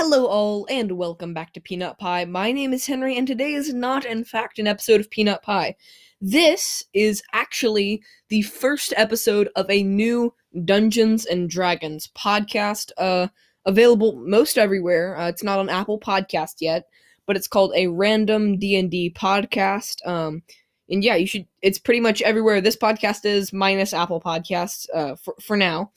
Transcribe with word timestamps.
Hello, 0.00 0.26
all, 0.26 0.64
and 0.70 0.92
welcome 0.92 1.34
back 1.34 1.52
to 1.52 1.60
Peanut 1.60 1.98
Pie. 1.98 2.24
My 2.24 2.52
name 2.52 2.72
is 2.72 2.86
Henry, 2.86 3.18
and 3.18 3.26
today 3.26 3.54
is 3.54 3.74
not, 3.74 4.04
in 4.04 4.22
fact, 4.22 4.60
an 4.60 4.68
episode 4.68 5.00
of 5.00 5.10
Peanut 5.10 5.42
Pie. 5.42 5.74
This 6.20 6.84
is 6.94 7.20
actually 7.32 8.04
the 8.28 8.42
first 8.42 8.94
episode 8.96 9.48
of 9.56 9.68
a 9.68 9.82
new 9.82 10.32
Dungeons 10.64 11.26
and 11.26 11.50
Dragons 11.50 12.08
podcast, 12.16 12.92
uh, 12.96 13.26
available 13.66 14.14
most 14.24 14.56
everywhere. 14.56 15.18
Uh, 15.18 15.30
it's 15.30 15.42
not 15.42 15.58
on 15.58 15.68
Apple 15.68 15.98
Podcast 15.98 16.60
yet, 16.60 16.84
but 17.26 17.36
it's 17.36 17.48
called 17.48 17.72
a 17.74 17.88
random 17.88 18.56
D 18.56 18.76
and 18.76 18.92
D 18.92 19.10
podcast. 19.10 20.06
Um, 20.06 20.44
and 20.88 21.02
yeah, 21.02 21.16
you 21.16 21.26
should. 21.26 21.48
It's 21.60 21.80
pretty 21.80 21.98
much 21.98 22.22
everywhere 22.22 22.60
this 22.60 22.76
podcast 22.76 23.24
is, 23.24 23.52
minus 23.52 23.92
Apple 23.92 24.20
Podcasts, 24.20 24.86
uh, 24.94 25.16
for 25.16 25.34
for 25.42 25.56
now. 25.56 25.90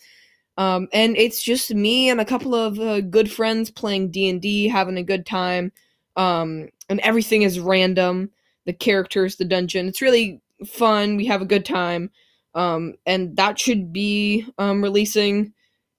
Um, 0.62 0.90
and 0.94 1.18
it's 1.18 1.42
just 1.42 1.74
me 1.74 2.10
and 2.10 2.22
a 2.22 2.26
couple 2.26 2.54
of 2.54 2.80
uh, 2.80 3.02
good 3.02 3.32
friends 3.32 3.72
playing 3.72 4.12
D 4.12 4.30
and 4.30 4.40
D, 4.40 4.68
having 4.68 4.98
a 4.98 5.04
good 5.04 5.26
time. 5.26 5.72
Um, 6.16 6.70
and 6.88 7.00
everything 7.00 7.42
is 7.42 7.60
random. 7.60 8.30
The 8.68 8.74
characters, 8.74 9.38
the 9.38 9.46
dungeon. 9.46 9.88
It's 9.88 10.04
really 10.04 10.40
fun. 10.68 11.18
We 11.18 11.26
have 11.26 11.42
a 11.42 11.48
good 11.48 11.66
time. 11.66 12.12
Um, 12.54 12.94
and 13.08 13.36
that 13.38 13.58
should 13.58 13.92
be 13.92 14.46
um, 14.60 14.84
releasing, 14.84 15.52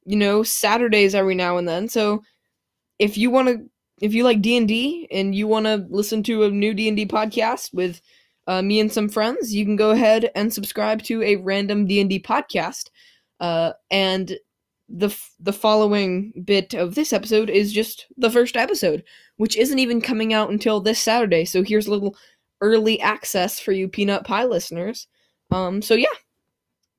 you 0.05 0.15
know, 0.15 0.45
Saturdays 0.45 1.17
every 1.17 1.35
now 1.35 1.57
and 1.57 1.67
then. 1.67 1.89
So 1.89 2.23
if 3.01 3.19
you 3.19 3.33
want 3.33 3.49
to, 3.49 3.69
if 4.01 4.15
you 4.15 4.23
like 4.23 4.43
D 4.43 4.57
and 4.57 4.69
D 4.69 5.09
and 5.11 5.35
you 5.35 5.49
want 5.49 5.67
to 5.67 5.85
listen 5.91 6.23
to 6.25 6.45
a 6.45 6.51
new 6.51 6.73
D 6.73 6.87
and 6.87 6.97
D 6.97 7.05
podcast 7.05 7.75
with 7.75 8.01
uh, 8.47 8.63
me 8.63 8.79
and 8.79 8.93
some 8.93 9.09
friends, 9.09 9.53
you 9.53 9.65
can 9.65 9.75
go 9.75 9.91
ahead 9.91 10.31
and 10.37 10.55
subscribe 10.55 11.03
to 11.05 11.21
a 11.23 11.35
random 11.35 11.85
D 11.89 12.01
and 12.01 12.09
D 12.09 12.21
podcast. 12.21 12.91
Uh, 13.41 13.73
and 13.91 14.39
the 14.95 15.07
f- 15.07 15.33
the 15.41 15.53
following 15.55 16.33
bit 16.45 16.75
of 16.75 16.95
this 16.95 17.13
episode 17.15 17.49
is 17.49 17.73
just 17.73 18.07
the 18.19 18.31
first 18.31 18.57
episode, 18.57 19.03
which 19.39 19.57
isn't 19.57 19.79
even 19.79 20.01
coming 20.03 20.33
out 20.35 20.51
until 20.51 20.81
this 20.81 20.99
Saturday. 21.01 21.45
So 21.47 21.63
here's 21.63 21.87
a 21.87 21.91
little 21.91 22.15
early 22.61 23.01
access 23.01 23.59
for 23.59 23.73
you 23.73 23.89
peanut 23.89 24.25
pie 24.25 24.45
listeners. 24.45 25.07
Um, 25.51 25.81
so 25.83 25.95
yeah, 25.95 26.09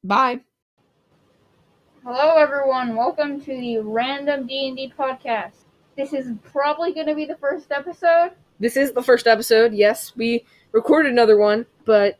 bye. 0.03 0.40
Hello, 2.03 2.36
everyone. 2.38 2.95
Welcome 2.95 3.40
to 3.42 3.45
the 3.52 3.80
Random 3.80 4.46
D 4.48 4.68
and 4.68 4.78
D 4.78 4.92
podcast. 4.98 5.52
This 5.96 6.12
is 6.14 6.31
probably 6.44 6.94
going 6.94 7.08
to 7.08 7.16
be 7.16 7.25
the 7.25 7.38
first 7.38 7.72
episode. 7.72 8.31
This 8.59 8.75
is 8.75 8.92
the 8.94 9.03
first 9.03 9.28
episode. 9.28 9.73
Yes, 9.73 10.16
we 10.16 10.46
recorded 10.72 11.12
another 11.12 11.38
one, 11.38 11.66
but 11.86 12.18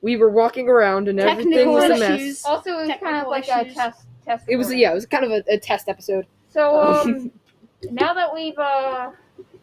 we 0.00 0.16
were 0.16 0.30
walking 0.30 0.68
around 0.68 1.06
and 1.08 1.20
everything 1.20 1.52
Technical 1.52 1.74
was 1.74 1.84
a 1.84 1.88
mess. 1.98 2.10
issues. 2.20 2.44
Also, 2.44 2.70
it 2.70 2.74
was 2.74 2.88
kind 2.88 2.92
of 2.92 3.00
Technical 3.00 3.30
like 3.30 3.48
a 3.48 3.60
issues. 3.60 3.74
test. 3.74 4.06
Test. 4.24 4.44
It 4.48 4.56
was 4.56 4.72
yeah, 4.72 4.92
it 4.92 4.94
was 4.94 5.06
kind 5.06 5.24
of 5.24 5.30
a, 5.30 5.44
a 5.48 5.58
test 5.58 5.88
episode. 5.88 6.26
So 6.48 6.80
Um, 6.80 7.14
um, 7.14 7.30
now 7.90 8.14
that 8.14 8.32
we've 8.32 8.58
uh, 8.58 9.10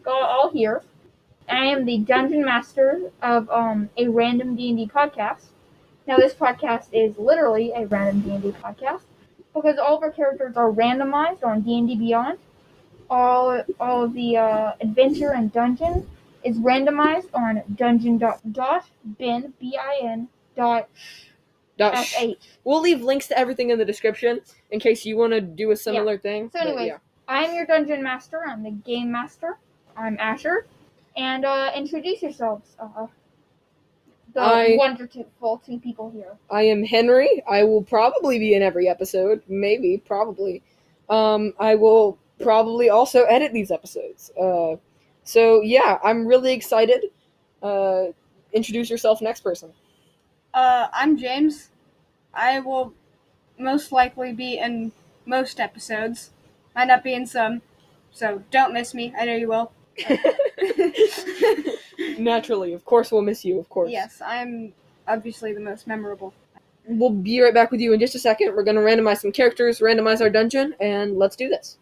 got 0.04 0.22
all 0.22 0.50
here, 0.52 0.84
I 1.48 1.66
am 1.66 1.86
the 1.86 2.00
dungeon 2.00 2.44
master 2.44 3.12
of 3.22 3.50
um 3.50 3.90
a 3.98 4.08
random 4.08 4.56
D 4.56 4.70
and 4.70 4.78
D 4.78 4.88
podcast. 4.88 5.46
Now 6.08 6.18
this 6.18 6.34
podcast 6.34 6.88
is 6.92 7.18
literally 7.18 7.72
a 7.76 7.86
random 7.88 8.22
D 8.22 8.32
and 8.32 8.42
D 8.44 8.52
podcast 8.52 9.02
because 9.54 9.78
all 9.78 9.98
of 9.98 10.04
our 10.04 10.12
characters 10.12 10.56
are 10.58 10.72
randomized 10.72 11.44
on 11.44 11.62
D 11.62 11.78
and 11.78 11.88
D 11.88 11.96
Beyond. 11.96 12.38
All 13.10 13.64
all 13.80 14.04
of 14.04 14.14
the 14.14 14.38
uh, 14.38 14.74
adventure 14.82 15.32
and 15.34 15.52
dungeon 15.52 16.08
is 16.44 16.58
randomized 16.58 17.30
on 17.34 17.64
dungeon 17.76 18.18
dot 18.18 18.40
dot 18.54 18.86
bin 19.18 19.54
b 19.60 19.78
i 19.78 20.00
n 20.04 20.28
dot 20.56 20.88
Dot 21.80 21.95
f 21.95 22.13
We'll 22.66 22.81
leave 22.81 23.02
links 23.02 23.27
to 23.27 23.39
everything 23.39 23.69
in 23.72 23.80
the 23.80 23.85
description 23.85 24.41
in 24.69 24.80
case 24.80 25.05
you 25.05 25.17
want 25.17 25.31
to 25.31 25.41
do 25.41 25.72
a 25.72 25.75
similar 25.75 26.17
thing. 26.17 26.52
So 26.52 26.59
anyways, 26.59 26.88
yeah. 26.88 26.97
I'm 27.27 27.55
your 27.55 27.66
dungeon 27.66 28.03
master. 28.03 28.44
I'm 28.45 28.61
the 28.61 28.72
game 28.72 29.09
master. 29.11 29.58
I'm 29.95 30.17
Asher. 30.19 30.67
And 31.16 31.45
uh, 31.45 31.72
introduce 31.73 32.22
yourselves. 32.22 32.75
Uh, 32.77 33.07
the 34.33 34.41
I- 34.41 34.75
wonderful 34.77 35.61
two 35.66 35.79
people 35.79 36.12
here. 36.12 36.35
I 36.51 36.63
am 36.63 36.84
Henry. 36.84 37.41
I 37.50 37.63
will 37.63 37.81
probably 37.81 38.39
be 38.39 38.53
in 38.53 38.62
every 38.62 38.89
episode. 38.89 39.41
Maybe, 39.47 40.03
probably. 40.06 40.62
Um, 41.09 41.53
I 41.59 41.75
will 41.75 42.18
probably 42.41 42.89
also 42.89 43.23
edit 43.23 43.53
these 43.53 43.72
episodes. 43.72 44.31
Uh, 44.39 44.75
so 45.23 45.62
yeah, 45.62 45.97
I'm 46.03 46.25
really 46.25 46.53
excited. 46.53 47.06
Uh, 47.63 48.07
introduce 48.53 48.89
yourself, 48.89 49.22
next 49.22 49.41
person. 49.41 49.72
Uh, 50.54 50.88
I'm 50.94 51.18
James. 51.18 51.70
I 52.34 52.60
will 52.60 52.94
most 53.58 53.92
likely 53.92 54.32
be 54.34 54.58
in 54.58 54.92
most 55.26 55.60
episodes. 55.60 56.32
Might 56.76 56.86
not 56.86 57.04
be 57.04 57.14
in 57.14 57.26
some, 57.26 57.62
so 58.12 58.44
don't 58.52 58.74
miss 58.74 58.94
me. 58.94 59.14
I 59.18 59.26
know 59.26 59.36
you 59.36 59.48
will. 59.50 59.72
Naturally, 62.18 62.74
of 62.74 62.86
course, 62.86 63.12
we'll 63.12 63.22
miss 63.22 63.44
you. 63.44 63.60
Of 63.60 63.70
course. 63.70 63.92
yes, 63.92 64.22
I'm 64.26 64.74
obviously 65.08 65.54
the 65.54 65.60
most 65.60 65.88
memorable. 65.88 66.34
We'll 66.88 67.10
be 67.12 67.42
right 67.42 67.54
back 67.54 67.72
with 67.72 67.81
you 67.81 67.94
in 67.94 68.00
just 68.00 68.16
a 68.16 68.20
second. 68.20 68.56
We're 68.56 68.64
gonna 68.64 68.80
randomize 68.81 69.18
some 69.22 69.31
characters, 69.31 69.80
randomize 69.80 70.22
our 70.22 70.30
dungeon, 70.30 70.74
and 70.80 71.18
let's 71.18 71.36
do 71.36 71.50
this. 71.50 71.78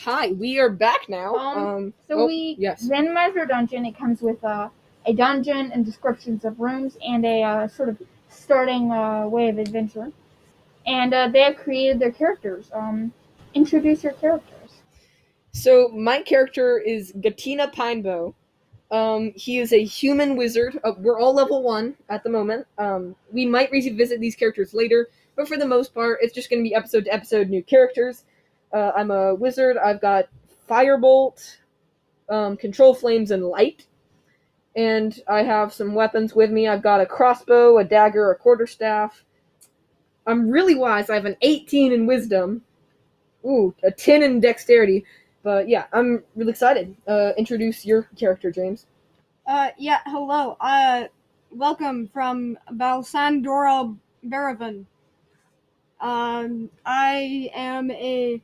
Hi, 0.00 0.32
we 0.32 0.58
are 0.58 0.68
back 0.68 1.08
now. 1.08 1.34
Um, 1.36 1.58
Um, 1.66 1.94
So 2.08 2.18
oh, 2.20 2.26
we 2.26 2.56
yes. 2.58 2.86
randomize 2.88 3.36
our 3.38 3.46
dungeon. 3.46 3.86
It 3.86 3.96
comes 3.96 4.20
with 4.20 4.42
uh, 4.44 4.68
a 5.06 5.12
dungeon 5.12 5.70
and 5.72 5.84
descriptions 5.84 6.44
of 6.44 6.58
rooms 6.60 6.96
and 7.06 7.24
a 7.24 7.42
uh, 7.42 7.68
sort 7.68 7.88
of 7.88 8.00
starting 8.28 8.90
uh, 8.90 9.26
way 9.26 9.48
of 9.48 9.58
adventure. 9.58 10.10
And 10.86 11.14
uh, 11.14 11.28
they 11.28 11.40
have 11.40 11.56
created 11.56 11.98
their 11.98 12.12
characters. 12.12 12.70
Um, 12.72 13.12
introduce 13.54 14.02
your 14.02 14.12
characters. 14.14 14.70
So 15.52 15.88
my 15.88 16.20
character 16.22 16.78
is 16.78 17.12
Gatina 17.12 17.72
Pinebow. 17.72 18.34
Um, 18.90 19.32
he 19.34 19.58
is 19.58 19.72
a 19.72 19.82
human 19.82 20.36
wizard. 20.36 20.78
Uh, 20.84 20.92
we're 20.98 21.18
all 21.18 21.32
level 21.32 21.62
one 21.62 21.94
at 22.08 22.22
the 22.22 22.30
moment. 22.30 22.66
Um, 22.78 23.16
we 23.32 23.46
might 23.46 23.70
revisit 23.70 24.20
these 24.20 24.36
characters 24.36 24.74
later, 24.74 25.08
but 25.36 25.48
for 25.48 25.56
the 25.56 25.66
most 25.66 25.94
part, 25.94 26.18
it's 26.22 26.34
just 26.34 26.50
going 26.50 26.62
to 26.62 26.68
be 26.68 26.74
episode 26.74 27.06
to 27.06 27.14
episode 27.14 27.48
new 27.48 27.62
characters. 27.62 28.24
Uh, 28.72 28.92
I'm 28.94 29.10
a 29.10 29.34
wizard. 29.34 29.78
I've 29.78 30.00
got 30.00 30.28
firebolt, 30.68 31.56
um, 32.28 32.56
control 32.56 32.94
flames, 32.94 33.30
and 33.30 33.44
light. 33.44 33.86
And 34.76 35.20
I 35.28 35.42
have 35.42 35.72
some 35.72 35.94
weapons 35.94 36.34
with 36.34 36.50
me. 36.50 36.66
I've 36.66 36.82
got 36.82 37.00
a 37.00 37.06
crossbow, 37.06 37.78
a 37.78 37.84
dagger, 37.84 38.30
a 38.30 38.36
quarterstaff. 38.36 39.24
I'm 40.26 40.50
really 40.50 40.74
wise. 40.74 41.10
I 41.10 41.14
have 41.14 41.26
an 41.26 41.36
18 41.42 41.92
in 41.92 42.06
wisdom. 42.06 42.62
Ooh, 43.44 43.74
a 43.82 43.90
10 43.90 44.22
in 44.22 44.40
dexterity. 44.40 45.04
But 45.42 45.68
yeah, 45.68 45.84
I'm 45.92 46.24
really 46.34 46.50
excited. 46.50 46.96
Uh, 47.06 47.32
introduce 47.36 47.84
your 47.84 48.08
character, 48.16 48.50
James. 48.50 48.86
Uh, 49.46 49.68
yeah, 49.76 50.00
hello. 50.06 50.56
Uh, 50.60 51.04
welcome 51.50 52.08
from 52.08 52.58
Balsandora 52.72 53.94
Baravan. 54.24 54.86
Um, 56.00 56.70
I 56.84 57.50
am 57.54 57.90
a 57.90 58.42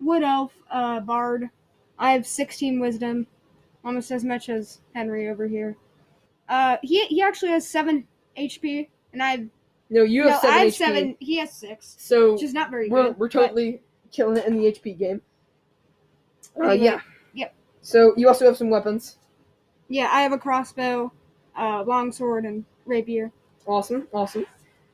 wood 0.00 0.22
elf, 0.22 0.52
uh, 0.70 1.00
bard. 1.00 1.50
I 1.98 2.12
have 2.12 2.26
16 2.26 2.78
wisdom, 2.78 3.26
almost 3.86 4.10
as 4.10 4.24
much 4.24 4.50
as 4.50 4.80
Henry 4.94 5.28
over 5.30 5.46
here. 5.46 5.76
Uh, 6.48 6.76
he 6.82 7.06
he 7.06 7.22
actually 7.22 7.52
has 7.52 7.66
seven 7.66 8.06
HP, 8.36 8.88
and 9.14 9.22
I 9.22 9.30
have 9.30 9.46
No, 9.88 10.02
you 10.02 10.24
no, 10.24 10.30
have 10.32 10.40
seven 10.40 10.54
I 10.56 10.58
have 10.64 10.68
HP. 10.72 10.76
seven. 10.76 11.16
He 11.20 11.38
has 11.38 11.52
six, 11.52 11.96
So 11.98 12.32
which 12.34 12.42
is 12.42 12.52
not 12.52 12.70
very 12.70 12.90
we're 12.90 13.04
good. 13.04 13.18
we're 13.18 13.28
totally 13.30 13.80
killing 14.12 14.36
it 14.36 14.46
in 14.46 14.56
the 14.58 14.64
HP 14.72 14.98
game. 14.98 15.22
Uh, 16.62 16.72
yeah. 16.72 17.00
yep. 17.34 17.54
So 17.82 18.12
you 18.16 18.28
also 18.28 18.44
have 18.46 18.56
some 18.56 18.70
weapons. 18.70 19.18
Yeah, 19.88 20.08
I 20.12 20.22
have 20.22 20.32
a 20.32 20.38
crossbow, 20.38 21.12
uh, 21.56 21.84
longsword, 21.86 22.44
and 22.44 22.64
rapier. 22.86 23.30
Awesome, 23.66 24.08
awesome. 24.12 24.46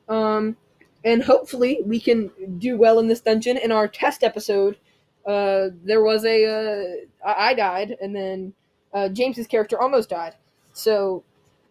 Um, 0.09 0.57
and 1.05 1.23
hopefully 1.23 1.79
we 1.85 1.99
can 1.99 2.31
do 2.59 2.77
well 2.77 2.99
in 2.99 3.07
this 3.07 3.21
dungeon. 3.21 3.57
In 3.57 3.71
our 3.71 3.87
test 3.87 4.23
episode, 4.23 4.77
uh, 5.25 5.69
there 5.83 6.03
was 6.03 6.25
a 6.25 6.45
uh, 6.45 7.27
I 7.27 7.49
I 7.49 7.53
died, 7.53 7.95
and 8.01 8.15
then 8.15 8.53
uh, 8.93 9.09
James's 9.09 9.47
character 9.47 9.81
almost 9.81 10.09
died. 10.09 10.35
So 10.73 11.23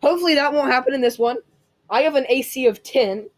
hopefully 0.03 0.35
that 0.35 0.53
won't 0.53 0.71
happen 0.71 0.95
in 0.95 1.01
this 1.01 1.19
one. 1.19 1.39
I 1.91 2.03
have 2.03 2.15
an 2.15 2.27
AC 2.29 2.67
of 2.67 2.83
ten. 2.83 3.29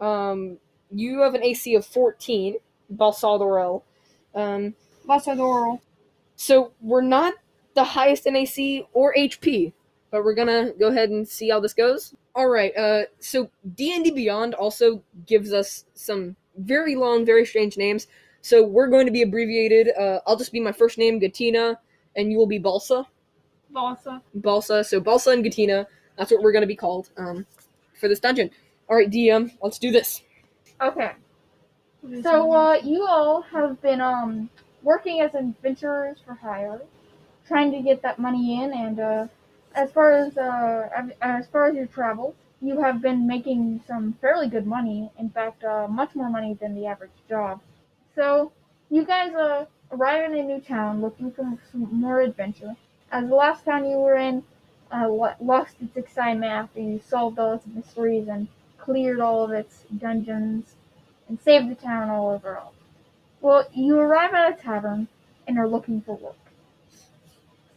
Um, 0.00 0.58
you 0.90 1.20
have 1.20 1.34
an 1.34 1.42
AC 1.42 1.74
of 1.74 1.86
fourteen. 1.86 2.56
Balsadorel. 2.94 3.82
Um, 4.34 4.74
Balsadoro. 5.06 5.80
so 6.36 6.72
we're 6.80 7.02
not 7.02 7.34
the 7.74 7.84
highest 7.84 8.26
in 8.26 8.36
AC 8.36 8.86
or 8.92 9.14
HP, 9.14 9.72
but 10.10 10.24
we're 10.24 10.34
gonna 10.34 10.72
go 10.78 10.88
ahead 10.88 11.10
and 11.10 11.26
see 11.28 11.50
how 11.50 11.60
this 11.60 11.74
goes. 11.74 12.14
All 12.34 12.48
right. 12.48 12.74
Uh, 12.76 13.02
so 13.18 13.50
D 13.74 13.94
and 13.94 14.04
D 14.04 14.10
Beyond 14.10 14.54
also 14.54 15.02
gives 15.26 15.52
us 15.52 15.84
some 15.94 16.36
very 16.56 16.94
long, 16.94 17.26
very 17.26 17.44
strange 17.44 17.76
names. 17.76 18.06
So 18.40 18.64
we're 18.64 18.88
going 18.88 19.06
to 19.06 19.12
be 19.12 19.22
abbreviated. 19.22 19.90
Uh, 19.98 20.20
I'll 20.26 20.36
just 20.36 20.52
be 20.52 20.60
my 20.60 20.72
first 20.72 20.98
name, 20.98 21.20
Gatina, 21.20 21.76
and 22.16 22.30
you 22.30 22.38
will 22.38 22.46
be 22.46 22.58
Balsa. 22.58 23.06
Balsa. 23.78 24.22
Balsa. 24.34 24.82
So 24.82 25.00
Balsa 25.00 25.30
and 25.30 25.44
Gatina. 25.44 25.86
That's 26.16 26.32
what 26.32 26.42
we're 26.42 26.52
going 26.52 26.62
to 26.62 26.66
be 26.68 26.76
called 26.76 27.10
um, 27.16 27.46
for 27.94 28.08
this 28.08 28.18
dungeon. 28.18 28.50
All 28.88 28.96
right, 28.96 29.08
DM. 29.08 29.52
Let's 29.62 29.78
do 29.78 29.92
this. 29.92 30.22
Okay. 30.80 31.12
So, 32.22 32.52
uh, 32.52 32.74
you 32.82 33.06
all 33.06 33.42
have 33.42 33.80
been 33.82 34.00
um 34.00 34.50
working 34.82 35.20
as 35.20 35.34
adventurers 35.34 36.18
for 36.24 36.34
hire, 36.34 36.80
trying 37.46 37.70
to 37.72 37.80
get 37.82 38.02
that 38.02 38.18
money 38.18 38.62
in, 38.62 38.72
and 38.72 38.98
uh, 39.00 39.26
as 39.74 39.92
far 39.92 40.10
as 40.12 40.36
uh, 40.36 40.88
as 41.20 41.46
far 41.48 41.68
as 41.68 41.76
your 41.76 41.86
travel, 41.86 42.34
you 42.60 42.80
have 42.80 43.00
been 43.00 43.26
making 43.26 43.82
some 43.86 44.14
fairly 44.20 44.48
good 44.48 44.66
money. 44.66 45.10
In 45.18 45.30
fact, 45.30 45.62
uh, 45.64 45.86
much 45.88 46.14
more 46.14 46.30
money 46.30 46.54
than 46.54 46.74
the 46.74 46.86
average 46.86 47.18
job. 47.28 47.60
So, 48.14 48.52
you 48.90 49.04
guys 49.04 49.34
uh 49.34 49.66
arrive 49.92 50.30
in 50.30 50.38
a 50.38 50.42
new 50.42 50.60
town 50.60 51.00
looking 51.00 51.30
for 51.32 51.44
some 51.70 51.88
more 51.92 52.20
adventure. 52.20 52.74
As 53.12 53.28
the 53.28 53.34
last 53.34 53.64
town 53.66 53.84
you 53.84 53.98
were 53.98 54.16
in 54.16 54.44
uh, 54.90 55.08
lost 55.40 55.76
its 55.82 55.96
excitement 55.96 56.50
after 56.50 56.80
you 56.80 56.98
solved 57.00 57.38
all 57.38 57.52
its 57.52 57.66
mysteries 57.66 58.28
and 58.28 58.48
cleared 58.78 59.20
all 59.20 59.44
of 59.44 59.50
its 59.52 59.84
dungeons 59.98 60.76
and 61.28 61.38
saved 61.40 61.68
the 61.70 61.74
town 61.74 62.08
all 62.08 62.30
overall. 62.30 62.72
Well, 63.40 63.66
you 63.74 63.98
arrive 63.98 64.34
at 64.34 64.52
a 64.58 64.62
tavern 64.62 65.08
and 65.46 65.58
are 65.58 65.68
looking 65.68 66.00
for 66.02 66.16
work. 66.16 66.36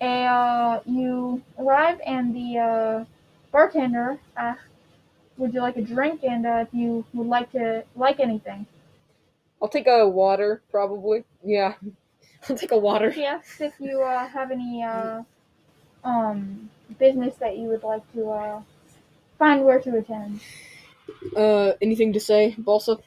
And, 0.01 0.27
uh, 0.27 0.81
you 0.85 1.43
arrive 1.57 2.01
and 2.05 2.35
the 2.35 2.57
uh, 2.59 3.05
bartender 3.51 4.19
asks, 4.35 4.63
"Would 5.37 5.53
you 5.53 5.61
like 5.61 5.77
a 5.77 5.81
drink?" 5.81 6.23
And 6.23 6.45
uh, 6.45 6.65
if 6.67 6.73
you 6.73 7.05
would 7.13 7.27
like 7.27 7.51
to 7.53 7.85
like 7.95 8.19
anything, 8.19 8.65
I'll 9.61 9.69
take 9.69 9.87
a 9.87 10.07
water, 10.07 10.61
probably. 10.71 11.23
Yeah. 11.43 11.75
I'll 12.49 12.55
take 12.57 12.71
a 12.71 12.77
water. 12.77 13.11
he 13.11 13.25
asks 13.25 13.61
if 13.61 13.73
you 13.79 14.01
uh, 14.01 14.27
have 14.27 14.51
any 14.51 14.83
uh, 14.83 15.21
um 16.03 16.69
business 16.99 17.35
that 17.35 17.57
you 17.57 17.67
would 17.69 17.83
like 17.83 18.03
to 18.13 18.29
uh, 18.29 18.61
find 19.37 19.63
where 19.63 19.79
to 19.79 19.97
attend. 19.97 20.41
Uh, 21.35 21.73
anything 21.81 22.11
to 22.13 22.19
say, 22.19 22.55
Balsa? 22.57 22.97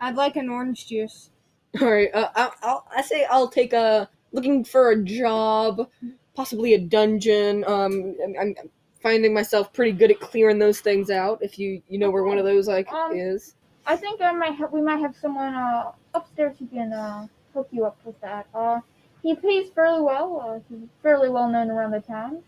I'd 0.00 0.14
like 0.16 0.36
an 0.36 0.48
orange 0.48 0.86
juice. 0.86 1.30
All 1.80 1.90
right. 1.90 2.10
Uh, 2.14 2.30
I'll, 2.34 2.54
I'll, 2.62 2.86
I 2.94 3.02
say 3.02 3.24
I'll 3.30 3.48
take 3.48 3.72
a 3.72 4.08
looking 4.32 4.64
for 4.64 4.90
a 4.90 5.02
job, 5.02 5.88
possibly 6.34 6.74
a 6.74 6.78
dungeon. 6.78 7.64
Um, 7.66 8.14
I'm, 8.22 8.34
I'm 8.40 8.54
finding 9.02 9.32
myself 9.32 9.72
pretty 9.72 9.92
good 9.92 10.10
at 10.10 10.20
clearing 10.20 10.58
those 10.58 10.80
things 10.80 11.10
out. 11.10 11.38
If 11.42 11.58
you 11.58 11.82
you 11.88 11.98
know 11.98 12.10
where 12.10 12.24
one 12.24 12.38
of 12.38 12.44
those 12.44 12.68
like 12.68 12.90
Um, 12.92 13.16
is. 13.16 13.54
I 13.86 13.96
think 13.96 14.20
I 14.20 14.32
might 14.32 14.54
have, 14.54 14.72
we 14.72 14.82
might 14.82 14.96
have 14.98 15.14
someone 15.16 15.54
uh, 15.54 15.92
upstairs 16.14 16.56
who 16.58 16.66
can 16.66 16.92
uh, 16.92 17.28
hook 17.56 17.68
you 17.70 17.86
up 17.86 17.96
with 18.04 18.20
that. 18.20 18.46
Uh, 18.54 18.80
he 19.22 19.34
pays 19.34 19.70
fairly 19.74 20.02
well. 20.02 20.40
Uh, 20.40 20.60
he's 20.68 20.88
fairly 21.02 21.30
well 21.30 21.48
known 21.48 21.70
around 21.70 21.92
the 21.92 22.00
town. 22.00 22.42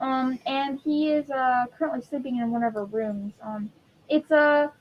Um, 0.00 0.38
and 0.46 0.80
he 0.80 1.12
is 1.12 1.30
uh, 1.30 1.66
currently 1.78 2.02
sleeping 2.02 2.38
in 2.38 2.50
one 2.50 2.64
of 2.64 2.76
our 2.76 2.86
rooms. 2.86 3.34
Um, 3.40 3.70
it's 4.08 4.30
a 4.32 4.72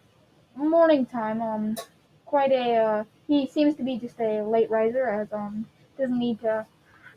uh, 0.58 0.64
morning 0.64 1.06
time. 1.06 1.42
Um, 1.42 1.78
quite 2.26 2.52
a 2.52 2.76
uh, 2.76 3.04
he 3.28 3.46
seems 3.48 3.76
to 3.76 3.84
be 3.84 3.98
just 3.98 4.20
a 4.20 4.42
late 4.42 4.70
riser, 4.72 5.08
as 5.08 5.32
um 5.32 5.68
doesn't 5.98 6.18
need 6.18 6.42
to 6.42 6.66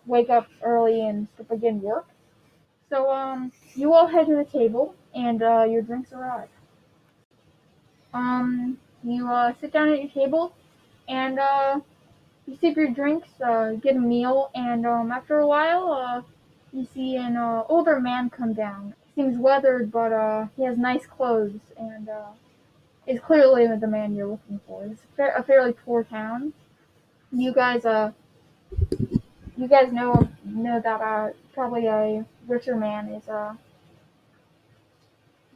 wake 0.06 0.28
up 0.28 0.48
early 0.62 1.00
and 1.08 1.28
begin 1.48 1.80
work. 1.80 2.06
So 2.90 3.10
um, 3.10 3.50
you 3.74 3.94
all 3.94 4.06
head 4.06 4.26
to 4.26 4.36
the 4.36 4.44
table, 4.44 4.94
and 5.14 5.42
uh, 5.42 5.64
your 5.64 5.80
drinks 5.80 6.12
arrive. 6.12 6.48
Um, 8.12 8.78
you 9.02 9.30
uh, 9.30 9.54
sit 9.60 9.72
down 9.72 9.88
at 9.88 10.00
your 10.00 10.10
table, 10.10 10.52
and 11.08 11.38
uh, 11.38 11.80
you 12.46 12.56
sip 12.60 12.76
your 12.76 12.88
drinks, 12.90 13.28
uh, 13.40 13.72
get 13.72 13.96
a 13.96 14.00
meal, 14.00 14.50
and 14.54 14.86
um, 14.86 15.10
after 15.12 15.38
a 15.38 15.46
while, 15.46 15.92
uh, 15.92 16.22
you 16.72 16.86
see 16.94 17.16
an 17.16 17.36
uh, 17.36 17.64
older 17.68 18.00
man 18.00 18.30
come 18.30 18.52
down. 18.52 18.94
Seems 19.14 19.38
weathered, 19.38 19.90
but 19.92 20.12
uh, 20.12 20.46
he 20.56 20.64
has 20.64 20.76
nice 20.76 21.06
clothes, 21.06 21.60
and 21.78 22.08
uh, 22.08 22.30
is 23.06 23.20
clearly 23.20 23.66
the 23.66 23.86
man 23.86 24.14
you're 24.14 24.28
looking 24.28 24.60
for. 24.66 24.84
It's 24.84 25.02
a, 25.04 25.16
fa- 25.16 25.34
a 25.36 25.42
fairly 25.42 25.72
poor 25.72 26.04
town. 26.04 26.52
You 27.32 27.52
guys, 27.54 27.84
uh, 27.84 28.12
you 29.56 29.68
guys 29.68 29.92
know 29.92 30.28
know 30.44 30.80
that 30.80 31.00
uh, 31.00 31.30
probably 31.52 31.86
a 31.86 32.24
richer 32.46 32.76
man 32.76 33.08
is 33.08 33.28
uh, 33.28 33.54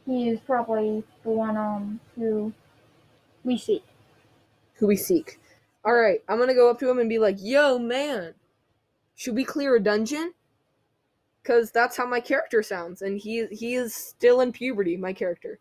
he 0.05 0.27
is 0.29 0.39
probably 0.41 1.03
the 1.23 1.29
one 1.29 1.55
um 1.55 1.99
who 2.15 2.51
we 3.43 3.57
seek. 3.57 3.83
who 4.75 4.87
we 4.87 4.95
seek. 4.95 5.39
All 5.85 5.93
right, 5.93 6.21
I'm 6.27 6.37
gonna 6.39 6.53
go 6.53 6.69
up 6.69 6.79
to 6.79 6.89
him 6.89 6.99
and 6.99 7.09
be 7.09 7.19
like, 7.19 7.37
"Yo, 7.39 7.79
man, 7.79 8.35
should 9.15 9.35
we 9.35 9.43
clear 9.45 9.75
a 9.75 9.79
dungeon?" 9.83 10.33
Cause 11.43 11.71
that's 11.71 11.97
how 11.97 12.05
my 12.05 12.19
character 12.19 12.61
sounds, 12.63 13.01
and 13.01 13.17
he 13.17 13.47
he 13.47 13.75
is 13.75 13.95
still 13.95 14.41
in 14.41 14.51
puberty. 14.51 14.97
My 14.97 15.13
character. 15.13 15.59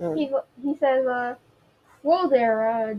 Um, 0.00 0.16
He 0.16 0.30
he 0.62 0.76
says, 0.76 1.06
uh, 1.06 1.36
"Whoa 2.02 2.28
there, 2.28 2.68
uh, 2.68 2.94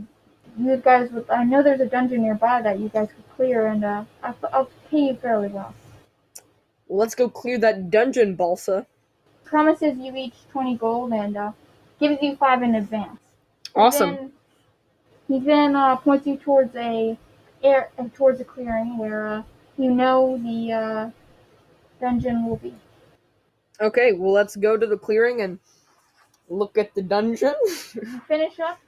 you 0.58 0.78
guys. 0.78 1.12
Would, 1.12 1.30
I 1.30 1.44
know 1.44 1.64
there's 1.64 1.82
a 1.82 1.86
dungeon 1.86 2.24
nearby 2.24 2.62
that 2.62 2.80
you 2.80 2.90
guys 2.90 3.10
could 3.14 3.30
clear, 3.36 3.68
and 3.68 3.86
uh, 3.86 4.06
I'll, 4.24 4.36
I'll 4.54 4.70
pay 4.90 5.00
you 5.08 5.16
fairly 5.16 5.48
well. 5.50 5.74
let's 6.90 7.16
go 7.16 7.30
clear 7.30 7.58
that 7.60 7.90
dungeon, 7.92 8.36
Balsa. 8.36 8.88
Promises 9.46 9.98
you 9.98 10.16
each 10.16 10.36
twenty 10.52 10.76
gold, 10.76 11.14
and 11.14 11.38
uh, 11.38 11.52
gives 12.00 12.22
you 12.22 12.36
five 12.36 12.62
in 12.64 12.76
advance. 12.76 13.20
Awesome. 13.76 14.32
He 15.28 15.40
then 15.40 15.76
uh, 15.76 15.96
points 15.98 16.28
you 16.28 16.38
towards 16.38 16.76
a 16.76 17.18
air 17.64 17.90
uh, 17.98 18.08
towards 18.14 18.40
a 18.42 18.46
clearing 18.46 18.98
where 18.98 19.28
uh, 19.28 19.44
you 19.78 19.92
know 19.92 20.38
the 20.38 20.72
uh, 20.72 21.10
dungeon 22.00 22.48
will 22.48 22.58
be. 22.58 22.74
Okay, 23.82 24.14
well 24.14 24.32
let's 24.32 24.56
go 24.56 24.78
to 24.78 24.88
the 24.88 24.98
clearing 24.98 25.42
and 25.42 25.60
look 26.50 26.78
at 26.78 26.94
the 26.96 27.02
dungeon. 27.02 27.56
Finish 28.28 28.60
up 28.60 28.80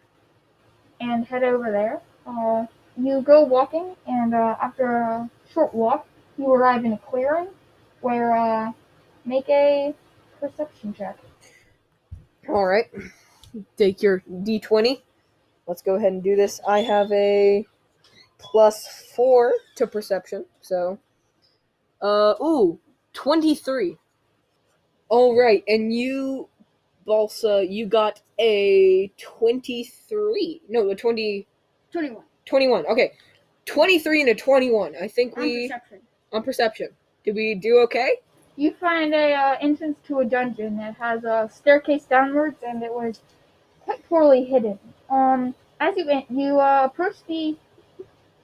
and 0.99 1.25
head 1.25 1.43
over 1.43 1.71
there. 1.71 2.01
Uh, 2.25 2.65
you 2.97 3.21
go 3.21 3.43
walking, 3.43 3.95
and 4.07 4.33
uh, 4.33 4.55
after 4.61 4.85
a 4.97 5.29
short 5.51 5.73
walk, 5.73 6.07
you 6.37 6.51
arrive 6.51 6.83
in 6.85 6.93
a 6.93 6.97
clearing 6.97 7.47
where 8.01 8.35
uh, 8.35 8.71
make 9.25 9.47
a 9.49 9.93
perception 10.39 10.93
check. 10.93 11.17
All 12.49 12.65
right, 12.65 12.89
take 13.75 14.01
your 14.01 14.23
d20. 14.29 15.01
Let's 15.67 15.81
go 15.81 15.95
ahead 15.95 16.13
and 16.13 16.23
do 16.23 16.35
this. 16.35 16.59
I 16.67 16.79
have 16.79 17.11
a 17.11 17.65
plus 18.39 18.87
four 19.15 19.53
to 19.75 19.87
perception, 19.87 20.45
so 20.61 20.97
uh 22.01 22.35
ooh, 22.41 22.79
23. 23.13 23.97
All 25.09 25.39
right, 25.39 25.63
and 25.67 25.93
you, 25.93 26.49
Balsa, 27.05 27.65
you 27.67 27.85
got 27.85 28.21
a 28.39 29.11
23. 29.17 30.61
No, 30.69 30.89
a 30.89 30.95
20, 30.95 31.47
21. 31.91 32.23
21. 32.45 32.85
Okay, 32.87 33.13
23 33.65 34.21
and 34.21 34.29
a 34.29 34.35
21. 34.35 34.95
I 35.01 35.07
think 35.07 35.35
we 35.37 35.41
On 35.43 35.47
we 35.49 35.67
perception. 35.67 35.99
on 36.33 36.43
perception. 36.43 36.87
Did 37.23 37.35
we 37.35 37.55
do 37.55 37.79
okay? 37.79 38.17
You 38.57 38.73
find 38.73 39.13
a 39.13 39.33
uh, 39.33 39.55
entrance 39.61 39.97
to 40.07 40.19
a 40.19 40.25
dungeon 40.25 40.77
that 40.77 40.95
has 40.95 41.23
a 41.23 41.49
staircase 41.53 42.05
downwards, 42.05 42.57
and 42.65 42.83
it 42.83 42.91
was 42.93 43.21
quite 43.85 44.07
poorly 44.09 44.43
hidden. 44.43 44.77
Um, 45.09 45.55
as 45.79 45.95
you 45.97 46.09
en- 46.09 46.25
you 46.29 46.59
uh, 46.59 46.83
approach 46.85 47.15
the 47.27 47.57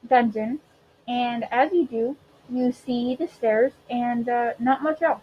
dungeon, 0.07 0.59
and 1.07 1.45
as 1.51 1.71
you 1.71 1.85
do, 1.87 2.15
you 2.49 2.71
see 2.71 3.15
the 3.15 3.27
stairs 3.27 3.73
and 3.89 4.29
uh, 4.29 4.53
not 4.59 4.83
much 4.83 5.01
else. 5.01 5.21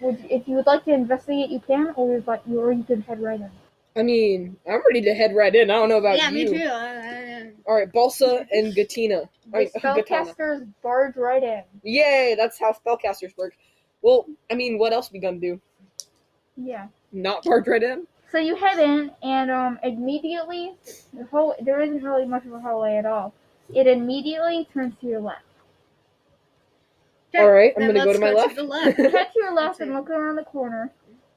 Would 0.00 0.24
if 0.30 0.48
you 0.48 0.56
would 0.56 0.66
like 0.66 0.84
to 0.84 0.92
investigate, 0.92 1.50
you 1.50 1.60
can, 1.60 1.92
or 1.96 2.14
you'd 2.14 2.26
like 2.26 2.42
you 2.46 2.60
or 2.60 2.72
you 2.72 2.84
can 2.84 3.02
head 3.02 3.20
right 3.22 3.40
in. 3.40 3.50
I 3.96 4.02
mean, 4.02 4.56
I'm 4.68 4.80
ready 4.86 5.02
to 5.02 5.14
head 5.14 5.34
right 5.34 5.54
in. 5.54 5.70
I 5.70 5.74
don't 5.74 5.88
know 5.88 5.98
about 5.98 6.16
yeah, 6.16 6.30
you. 6.30 6.36
me 6.52 6.58
too. 6.58 6.64
Uh, 6.64 7.42
All 7.66 7.74
right, 7.74 7.92
Balsa 7.92 8.46
and 8.52 8.74
Gatina. 8.74 9.28
The 9.46 9.52
Right, 9.52 9.72
spellcasters 9.74 10.66
barge 10.82 11.16
right 11.16 11.42
in. 11.42 11.62
Yay, 11.82 12.34
that's 12.38 12.58
how 12.58 12.72
spellcasters 12.72 13.36
work. 13.36 13.54
Well, 14.02 14.26
I 14.50 14.54
mean, 14.54 14.78
what 14.78 14.92
else 14.92 15.10
we 15.12 15.18
gonna 15.18 15.38
do? 15.38 15.60
Yeah. 16.56 16.88
Not 17.12 17.44
barge 17.44 17.66
right 17.66 17.82
in? 17.82 18.06
So 18.30 18.38
you 18.38 18.54
head 18.56 18.78
in, 18.78 19.10
and 19.22 19.50
um, 19.50 19.78
immediately 19.82 20.74
the 21.12 21.24
whole 21.24 21.54
there 21.60 21.80
isn't 21.80 22.02
really 22.02 22.26
much 22.26 22.44
of 22.46 22.52
a 22.52 22.60
hallway 22.60 22.96
at 22.96 23.06
all. 23.06 23.32
It 23.74 23.86
immediately 23.86 24.68
turns 24.72 24.94
to 25.00 25.06
your 25.06 25.20
left. 25.20 25.42
Okay, 27.34 27.42
All 27.44 27.50
right, 27.52 27.72
I'm 27.76 27.86
gonna 27.86 28.04
go 28.04 28.12
to 28.12 28.18
my 28.18 28.32
left. 28.32 28.56
the 28.56 28.62
left. 28.62 28.96
Head 28.98 29.12
to 29.12 29.28
your 29.36 29.54
left 29.54 29.80
and 29.80 29.92
look 29.94 30.10
around 30.10 30.36
the 30.36 30.44
corner, 30.44 30.90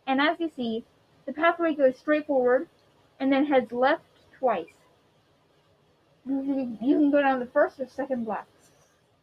and 0.07 0.19
as 0.21 0.39
you 0.39 0.51
see, 0.55 0.83
the 1.25 1.33
pathway 1.33 1.73
goes 1.73 1.97
straight 1.97 2.25
forward, 2.27 2.67
and 3.19 3.31
then 3.31 3.45
heads 3.45 3.71
left 3.71 4.03
twice. 4.38 4.65
You 6.25 6.41
can 6.41 6.77
you 6.81 6.97
can 6.97 7.12
go 7.12 7.21
down 7.21 7.39
the 7.39 7.45
first 7.47 7.79
or 7.79 7.88
second 7.88 8.27
left. 8.27 8.47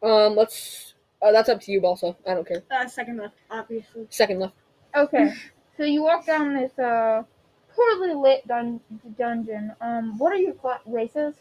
um, 0.03 0.35
let's. 0.35 0.93
Uh, 1.21 1.31
that's 1.31 1.49
up 1.49 1.61
to 1.61 1.71
you, 1.71 1.79
Balsa. 1.79 2.15
I 2.27 2.33
don't 2.33 2.47
care. 2.47 2.63
Uh, 2.71 2.87
second 2.87 3.17
left, 3.17 3.35
obviously. 3.51 4.07
Second 4.09 4.39
left. 4.39 4.55
Okay, 4.95 5.31
so 5.77 5.83
you 5.83 6.01
walk 6.03 6.25
down 6.25 6.53
this 6.55 6.77
uh 6.79 7.23
poorly 7.75 8.13
lit 8.13 8.47
dun- 8.47 8.81
dungeon. 9.17 9.73
Um, 9.81 10.17
what 10.17 10.31
are 10.33 10.37
your 10.37 10.53
cla- 10.53 10.81
races? 10.85 11.35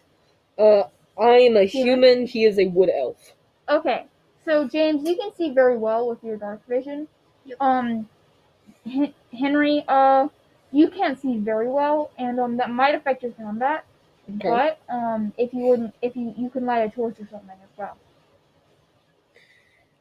Uh, 0.59 0.85
I 1.19 1.31
am 1.41 1.57
a 1.57 1.65
Human. 1.65 2.03
human. 2.03 2.27
He 2.27 2.45
is 2.45 2.59
a 2.59 2.67
wood 2.67 2.91
elf. 2.91 3.35
Okay, 3.69 4.07
so 4.45 4.67
James, 4.67 5.09
you 5.09 5.17
can 5.17 5.35
see 5.35 5.51
very 5.51 5.77
well 5.77 6.09
with 6.09 6.23
your 6.25 6.37
dark 6.37 6.67
vision. 6.67 7.09
Yep. 7.45 7.57
Um, 7.61 8.09
Hen- 8.85 9.15
Henry, 9.33 9.85
uh, 9.89 10.29
you 10.73 10.89
can't 10.89 11.19
see 11.19 11.37
very 11.39 11.69
well, 11.69 12.11
and 12.19 12.41
um, 12.41 12.57
that 12.57 12.71
might 12.71 12.95
affect 12.95 13.23
your 13.23 13.33
combat. 13.33 13.85
Okay. 14.37 14.49
But 14.49 14.79
um, 14.89 15.33
if 15.39 15.53
you 15.53 15.65
wouldn't, 15.65 15.95
if 16.03 16.15
you 16.17 16.35
you 16.37 16.51
can 16.51 16.65
light 16.65 16.81
a 16.81 16.91
torch 16.91 17.19
or 17.21 17.27
something 17.31 17.57
as 17.63 17.79
well. 17.79 17.97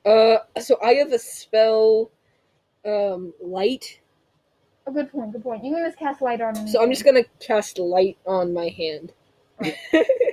Uh, 0.05 0.37
so 0.59 0.77
I 0.81 0.93
have 0.95 1.11
a 1.11 1.19
spell, 1.19 2.11
um, 2.85 3.33
light. 3.41 3.99
A 4.89 4.91
good 4.91 5.11
point. 5.11 5.31
Good 5.31 5.43
point. 5.43 5.63
You 5.63 5.75
can 5.75 5.85
just 5.85 5.99
cast 5.99 6.19
light 6.19 6.41
on. 6.41 6.67
So 6.67 6.81
I'm 6.81 6.89
just 6.89 7.05
gonna 7.05 7.23
cast 7.39 7.77
light 7.77 8.17
on 8.25 8.53
my 8.53 8.69
hand. 8.69 9.13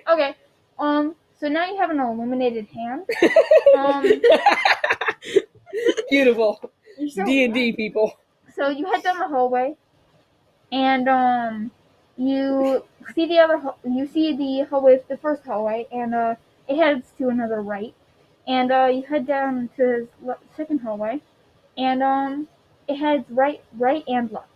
Okay. 0.09 0.35
Um. 0.79 1.15
So 1.39 1.49
now 1.49 1.69
you 1.69 1.77
have 1.77 1.91
an 1.91 2.01
illuminated 2.01 2.69
hand. 2.69 3.05
Um. 3.77 4.05
Beautiful. 6.11 6.71
D 7.27 7.45
and 7.45 7.53
D 7.53 7.73
people. 7.73 8.19
So 8.55 8.69
you 8.69 8.87
head 8.91 9.03
down 9.03 9.19
the 9.19 9.29
hallway, 9.29 9.75
and 10.73 11.09
um, 11.09 11.71
you 12.17 12.83
see 13.15 13.27
the 13.27 13.39
other. 13.41 13.61
You 13.85 14.07
see 14.07 14.35
the 14.37 14.67
hallway, 14.71 15.03
the 15.09 15.19
first 15.19 15.45
hallway, 15.45 15.87
and 15.93 16.15
uh, 16.15 16.37
it 16.69 16.77
heads 16.77 17.13
to 17.19 17.29
another 17.29 17.61
right, 17.61 17.95
and 18.47 18.73
uh, 18.73 18.87
you 18.87 19.03
head 19.03 19.27
down 19.27 19.69
to 19.77 20.09
the 20.25 20.39
second 20.57 20.79
hallway, 20.79 21.21
and 21.77 22.03
um, 22.03 22.49
it 22.89 22.97
heads 22.97 23.25
right, 23.31 23.63
right 23.77 24.05
and 24.07 24.31
left. 24.31 24.49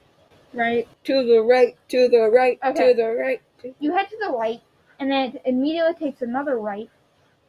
Right. 0.53 0.89
To 1.05 1.25
the 1.25 1.43
right. 1.43 1.77
To 1.89 2.09
the 2.09 2.31
right. 2.31 2.59
Okay. 2.65 2.93
To 2.93 3.03
the 3.03 3.09
right. 3.11 3.41
You 3.79 3.95
head 3.95 4.09
to 4.11 4.17
the 4.21 4.33
right, 4.33 4.61
and 4.99 5.11
then 5.11 5.35
it 5.35 5.43
immediately 5.45 5.95
takes 5.95 6.23
another 6.23 6.59
right, 6.59 6.91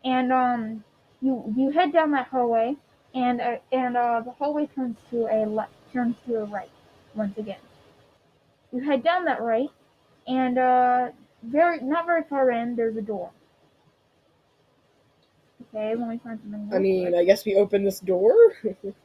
and 0.04 0.32
um, 0.32 0.84
you 1.22 1.54
you 1.56 1.72
head 1.72 1.94
down 1.94 2.12
that 2.12 2.28
hallway, 2.28 2.76
and 3.16 3.42
uh, 3.42 3.56
and 3.72 3.96
uh, 3.96 4.22
the 4.24 4.32
hallway 4.32 4.68
turns 4.76 4.98
to 5.10 5.28
a 5.28 5.46
left, 5.46 5.72
turns 5.94 6.16
to 6.28 6.42
a 6.42 6.46
right 6.46 6.70
once 7.16 7.38
again. 7.38 7.60
You 8.74 8.82
head 8.82 9.04
down 9.04 9.26
that 9.26 9.42
right, 9.42 9.70
and 10.28 10.58
uh, 10.58 11.10
very 11.44 11.80
not 11.82 12.06
very 12.06 12.24
far 12.30 12.52
in, 12.52 12.76
there's 12.76 12.98
a 12.98 13.02
door. 13.02 13.32
Okay, 15.74 15.96
let 15.96 16.10
me 16.10 16.20
find 16.24 16.40
something. 16.42 16.70
I 16.74 16.80
mean, 16.80 17.08
quick. 17.08 17.20
I 17.22 17.24
guess 17.24 17.46
we 17.46 17.56
open 17.56 17.84
this 17.84 18.00
door. 18.00 18.34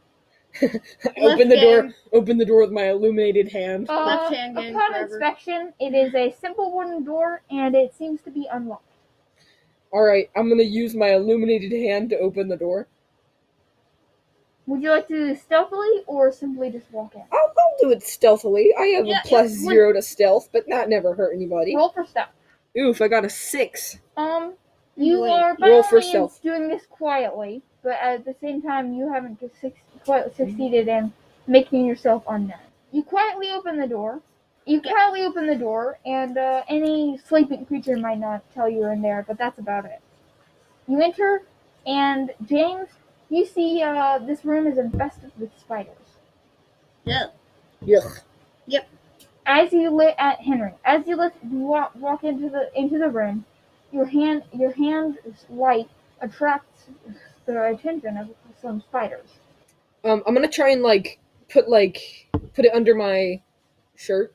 I 0.62 1.20
open 1.22 1.48
the 1.48 1.56
door. 1.56 1.94
Open 2.12 2.38
the 2.38 2.44
door 2.44 2.60
with 2.62 2.72
my 2.72 2.90
illuminated 2.90 3.52
hand. 3.52 3.88
Uh, 3.88 4.04
left 4.06 4.28
hand 4.34 4.56
gang 4.56 4.74
upon 4.74 4.92
forever. 4.92 5.04
inspection, 5.04 5.72
it 5.80 5.94
is 5.94 6.14
a 6.14 6.30
simple 6.40 6.72
wooden 6.76 7.04
door, 7.04 7.42
and 7.50 7.74
it 7.74 7.94
seems 7.94 8.20
to 8.22 8.30
be 8.30 8.46
unlocked. 8.50 8.82
All 9.92 10.02
right, 10.02 10.30
I'm 10.36 10.48
gonna 10.48 10.62
use 10.62 10.94
my 10.94 11.14
illuminated 11.14 11.72
hand 11.72 12.10
to 12.10 12.18
open 12.18 12.48
the 12.48 12.56
door. 12.56 12.88
Would 14.66 14.82
you 14.82 14.90
like 14.90 15.08
to 15.08 15.14
do 15.14 15.26
this 15.28 15.42
stealthily 15.42 16.04
or 16.06 16.30
simply 16.32 16.70
just 16.70 16.90
walk 16.92 17.14
in? 17.14 17.24
I'll, 17.32 17.38
I'll 17.38 17.76
do 17.80 17.90
it 17.90 18.02
stealthily. 18.02 18.74
I 18.78 18.86
have 18.88 19.06
Yeah, 19.06 19.20
a 19.22 19.28
plus 19.28 19.50
yeah, 19.50 19.68
zero 19.68 19.92
to 19.92 20.02
stealth, 20.02 20.48
but 20.52 20.66
that 20.68 20.88
never 20.88 21.14
hurt 21.14 21.34
anybody. 21.34 21.74
Roll 21.76 21.88
for 21.90 22.04
stealth. 22.04 22.30
Oof, 22.78 23.00
I 23.00 23.08
got 23.08 23.24
a 23.24 23.30
six. 23.30 23.98
Um, 24.16 24.54
you 24.96 25.22
Wait, 25.22 25.32
are 25.32 25.56
by 25.56 25.66
roll 25.66 25.78
all 25.78 25.82
for 25.82 26.00
means 26.00 26.02
stealth. 26.02 26.40
doing 26.42 26.68
this 26.68 26.86
quietly, 26.86 27.62
but 27.86 28.00
at 28.02 28.24
the 28.24 28.34
same 28.40 28.60
time, 28.60 28.94
you 28.94 29.12
haven't 29.12 29.38
just 29.38 29.60
suc- 29.60 30.04
quite 30.04 30.34
succeeded 30.34 30.88
in 30.88 31.12
making 31.46 31.86
yourself 31.86 32.24
unknown. 32.28 32.58
You 32.90 33.04
quietly 33.04 33.48
open 33.52 33.78
the 33.78 33.86
door. 33.86 34.20
You 34.64 34.82
quietly 34.82 35.22
open 35.22 35.46
the 35.46 35.54
door, 35.54 35.96
and 36.04 36.36
uh, 36.36 36.64
any 36.68 37.16
sleeping 37.28 37.64
creature 37.64 37.96
might 37.96 38.18
not 38.18 38.42
tell 38.52 38.68
you're 38.68 38.92
in 38.92 39.02
there, 39.02 39.24
but 39.28 39.38
that's 39.38 39.60
about 39.60 39.84
it. 39.84 40.00
You 40.88 41.00
enter, 41.00 41.42
and 41.86 42.32
James, 42.44 42.88
you 43.30 43.46
see 43.46 43.80
uh, 43.84 44.18
this 44.18 44.44
room 44.44 44.66
is 44.66 44.78
infested 44.78 45.30
with 45.38 45.56
spiders. 45.56 46.18
Yeah. 47.04 47.26
Yuck. 47.84 48.22
Yep. 48.66 48.88
As 49.46 49.72
you 49.72 49.90
lit 49.90 50.16
at 50.18 50.40
Henry, 50.40 50.74
as 50.84 51.06
you, 51.06 51.14
lit, 51.14 51.34
you 51.48 51.58
walk, 51.58 51.92
walk 51.94 52.24
into 52.24 52.50
the 52.50 52.68
into 52.74 52.98
the 52.98 53.08
room, 53.08 53.44
your 53.92 54.06
hand 54.06 54.42
your 54.52 54.72
hand's 54.72 55.18
light 55.48 55.88
attracts 56.20 56.88
the 57.46 57.62
attention 57.68 58.16
of 58.16 58.30
some 58.60 58.80
spiders. 58.80 59.28
Um, 60.04 60.22
I'm 60.26 60.34
gonna 60.34 60.48
try 60.48 60.70
and 60.70 60.82
like 60.82 61.18
put 61.48 61.68
like 61.68 62.28
put 62.54 62.64
it 62.64 62.74
under 62.74 62.94
my 62.94 63.40
shirt, 63.96 64.34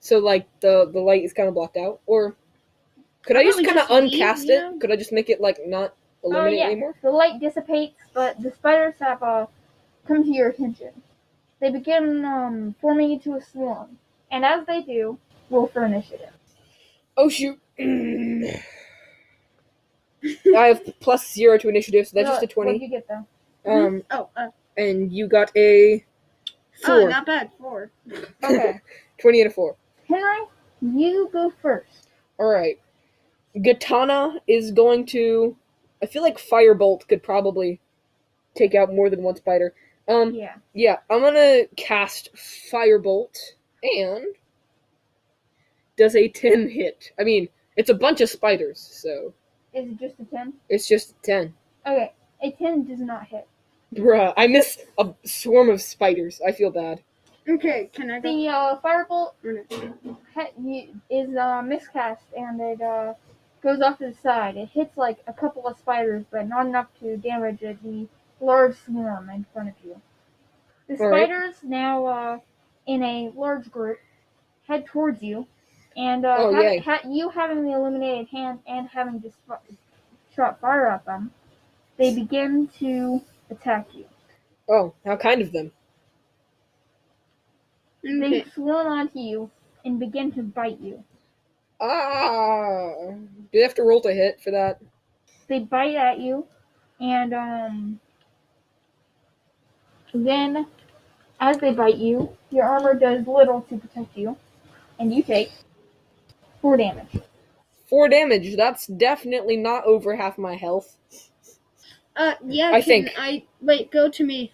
so 0.00 0.18
like 0.18 0.46
the 0.60 0.90
the 0.92 1.00
light 1.00 1.24
is 1.24 1.32
kind 1.32 1.48
of 1.48 1.54
blocked 1.54 1.76
out. 1.76 2.00
Or 2.06 2.36
could 3.26 3.36
I 3.36 3.44
just 3.44 3.62
kind 3.64 3.78
of 3.78 3.88
uncast 3.88 4.48
it? 4.48 4.80
Could 4.80 4.92
I 4.92 4.96
just 4.96 5.12
make 5.12 5.30
it 5.30 5.40
like 5.40 5.58
not 5.66 5.94
Oh 6.24 6.28
illuminate 6.30 6.58
yeah, 6.58 6.66
anymore? 6.66 6.94
the 7.02 7.10
light 7.10 7.40
dissipates, 7.40 8.00
but 8.12 8.40
the 8.42 8.50
spiders 8.52 8.94
have 9.00 9.22
uh, 9.22 9.46
come 10.06 10.24
to 10.24 10.30
your 10.30 10.48
attention. 10.50 11.02
They 11.60 11.70
begin 11.70 12.24
um, 12.24 12.74
forming 12.80 13.12
into 13.12 13.34
a 13.34 13.42
swarm, 13.42 13.98
and 14.30 14.44
as 14.44 14.66
they 14.66 14.82
do, 14.82 15.18
roll 15.50 15.68
for 15.68 15.84
initiative. 15.84 16.32
Oh 17.16 17.28
shoot! 17.28 17.60
I 20.24 20.66
have 20.66 20.82
plus 21.00 21.32
zero 21.32 21.58
to 21.58 21.68
initiative, 21.68 22.08
so 22.08 22.14
that's 22.14 22.28
just 22.28 22.42
a 22.42 22.46
twenty. 22.46 22.72
What'd 22.72 22.82
you 22.82 22.88
get 22.88 23.06
though? 23.08 23.70
Um, 23.70 24.02
Oh, 24.10 24.28
uh, 24.36 24.48
and 24.76 25.12
you 25.12 25.26
got 25.28 25.50
a 25.56 26.04
four. 26.84 26.94
oh, 27.02 27.06
not 27.06 27.26
bad. 27.26 27.50
Four. 27.58 27.90
Okay, 28.44 28.80
20 29.20 29.40
and 29.42 29.50
a 29.50 29.54
4. 29.54 29.76
Henry, 30.08 30.36
you 30.82 31.28
go 31.32 31.52
first. 31.62 32.08
Alright. 32.38 32.78
Gatana 33.56 34.38
is 34.46 34.70
going 34.72 35.06
to. 35.06 35.56
I 36.02 36.06
feel 36.06 36.22
like 36.22 36.38
Firebolt 36.38 37.08
could 37.08 37.22
probably 37.22 37.80
take 38.54 38.74
out 38.74 38.92
more 38.94 39.08
than 39.10 39.22
one 39.22 39.36
spider. 39.36 39.74
Um, 40.08 40.34
Yeah. 40.34 40.54
yeah, 40.74 40.98
I'm 41.10 41.20
gonna 41.22 41.64
cast 41.76 42.28
Firebolt, 42.34 43.36
and. 43.82 44.26
Does 45.96 46.14
a 46.14 46.28
10 46.28 46.68
hit? 46.68 47.10
I 47.18 47.24
mean, 47.24 47.48
it's 47.76 47.88
a 47.88 47.94
bunch 47.94 48.20
of 48.20 48.28
spiders, 48.28 48.78
so. 48.78 49.32
Is 49.76 49.90
it 49.90 50.00
just 50.00 50.20
a 50.20 50.24
ten? 50.24 50.54
It's 50.68 50.88
just 50.88 51.12
a 51.12 51.14
10. 51.24 51.54
Okay, 51.86 52.12
a 52.42 52.50
ten 52.52 52.84
does 52.84 53.00
not 53.00 53.26
hit. 53.28 53.46
Bruh, 53.94 54.34
I 54.36 54.46
miss 54.48 54.78
a 54.98 55.14
swarm 55.24 55.70
of 55.70 55.82
spiders. 55.82 56.40
I 56.46 56.52
feel 56.52 56.70
bad. 56.70 57.02
Okay, 57.48 57.90
can 57.94 58.10
I 58.10 58.20
go? 58.20 58.30
The 58.30 58.48
uh, 58.48 58.80
firebolt 58.80 59.32
Or 59.44 59.52
no? 59.52 59.62
ha- 60.34 60.50
y- 60.56 60.88
is 61.10 61.36
uh, 61.36 61.62
miscast 61.62 62.24
and 62.36 62.60
it 62.60 62.80
uh, 62.82 63.14
goes 63.62 63.80
off 63.80 63.98
to 63.98 64.06
the 64.10 64.14
side. 64.14 64.56
It 64.56 64.70
hits 64.70 64.96
like 64.96 65.18
a 65.28 65.32
couple 65.32 65.66
of 65.66 65.78
spiders, 65.78 66.24
but 66.30 66.48
not 66.48 66.66
enough 66.66 66.88
to 67.00 67.16
damage 67.18 67.60
the 67.60 68.08
large 68.40 68.76
swarm 68.76 69.30
in 69.30 69.46
front 69.52 69.68
of 69.68 69.74
you. 69.84 70.00
The 70.88 70.98
All 71.00 71.08
right. 71.08 71.28
spiders 71.30 71.54
now, 71.62 72.06
uh, 72.06 72.38
in 72.86 73.02
a 73.02 73.30
large 73.36 73.70
group, 73.70 73.98
head 74.68 74.86
towards 74.86 75.22
you, 75.22 75.46
and 75.96 76.24
uh, 76.26 76.44
Oh, 76.44 76.50
hav- 76.50 76.64
yay. 76.64 76.78
ha- 76.78 77.00
you 77.08 77.28
having 77.30 77.64
the 77.64 77.72
illuminated 77.72 78.28
hand 78.28 78.60
and 78.66 78.88
having 78.88 79.20
just 79.22 79.36
fu- 79.46 79.76
shot 80.34 80.60
fire 80.60 80.88
at 80.88 81.04
them, 81.06 81.32
they 81.96 82.14
begin 82.14 82.68
to 82.78 83.20
attack 83.50 83.88
you. 83.94 84.06
Oh, 84.68 84.94
how 85.04 85.16
kind 85.16 85.42
of 85.42 85.52
them. 85.52 85.72
They 88.02 88.34
Okay. 88.34 88.44
swarm 88.54 88.86
onto 88.86 89.18
you 89.18 89.50
and 89.84 89.98
begin 89.98 90.32
to 90.32 90.42
bite 90.42 90.80
you. 90.80 91.04
Ah! 91.80 92.92
Do 93.52 93.58
you 93.58 93.62
have 93.62 93.74
to 93.74 93.82
roll 93.82 94.00
to 94.02 94.12
hit 94.12 94.40
for 94.40 94.50
that? 94.50 94.80
they 95.48 95.60
bite 95.60 95.94
at 95.94 96.18
you, 96.20 96.46
and 97.00 97.34
um, 97.34 98.00
then 100.14 100.66
as 101.40 101.58
they 101.58 101.72
bite 101.72 101.96
you, 101.96 102.36
your 102.50 102.64
armor 102.64 102.94
does 102.94 103.26
little 103.26 103.62
to 103.62 103.78
protect 103.78 104.16
you, 104.16 104.36
and 104.98 105.14
you 105.14 105.22
take 105.22 105.50
four 106.60 106.76
damage. 106.76 107.18
Four 107.88 108.08
damage. 108.08 108.56
That's 108.56 108.86
definitely 108.86 109.56
not 109.56 109.84
over 109.84 110.16
half 110.16 110.38
my 110.38 110.54
health. 110.56 110.96
Uh, 112.16 112.34
yeah. 112.46 112.70
I 112.72 112.80
think. 112.82 113.10
I 113.18 113.44
wait. 113.60 113.90
Go 113.92 114.08
to 114.10 114.24
me. 114.24 114.52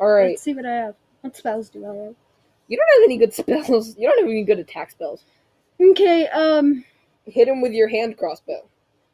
Alright. 0.00 0.30
Let's 0.30 0.42
see 0.42 0.54
what 0.54 0.64
I 0.66 0.74
have. 0.74 0.94
What 1.22 1.36
spells 1.36 1.68
do 1.70 1.84
I 1.84 1.88
have? 1.88 2.14
You 2.68 2.76
don't 2.78 3.00
have 3.00 3.04
any 3.04 3.18
good 3.18 3.34
spells. 3.68 3.96
You 3.98 4.08
don't 4.08 4.18
have 4.20 4.30
any 4.30 4.44
good 4.44 4.58
attack 4.58 4.90
spells. 4.92 5.24
Okay. 5.80 6.26
Um. 6.28 6.84
Hit 7.26 7.48
him 7.48 7.60
with 7.60 7.72
your 7.72 7.88
hand 7.88 8.16
crossbow. 8.16 8.66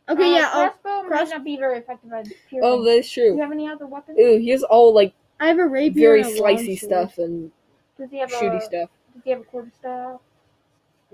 Okay. 0.09 0.35
Uh, 0.35 0.37
yeah. 0.39 0.51
I'll, 0.53 0.71
crossbow 0.71 1.09
cross- 1.09 1.29
might 1.31 1.37
not 1.37 1.45
be 1.45 1.57
very 1.57 1.79
effective 1.79 2.13
at 2.13 2.27
piercing. 2.49 2.61
Oh, 2.63 2.85
that's 2.85 3.11
true. 3.11 3.31
Do 3.31 3.37
you 3.37 3.41
have 3.43 3.51
any 3.53 3.69
other 3.69 3.87
weapons? 3.87 4.19
Ooh, 4.21 4.39
he 4.39 4.51
has 4.51 4.63
all 4.63 4.95
like 4.95 5.15
I 5.41 5.49
have 5.49 5.59
a 5.59 5.67
rapier. 5.67 6.11
very 6.11 6.21
and 6.23 6.31
a 6.31 6.35
slicey 6.35 6.69
longsword. 6.69 6.79
stuff 6.79 7.19
and 7.19 7.51
Does 7.99 8.11
he 8.11 8.19
have 8.19 8.31
shooty 8.31 8.59
a? 8.59 8.61
stuff. 8.61 8.91
Does 9.15 9.23
he 9.25 9.31
have 9.31 9.41
a 9.41 9.45
quarter 9.45 9.73
staff? 9.77 10.21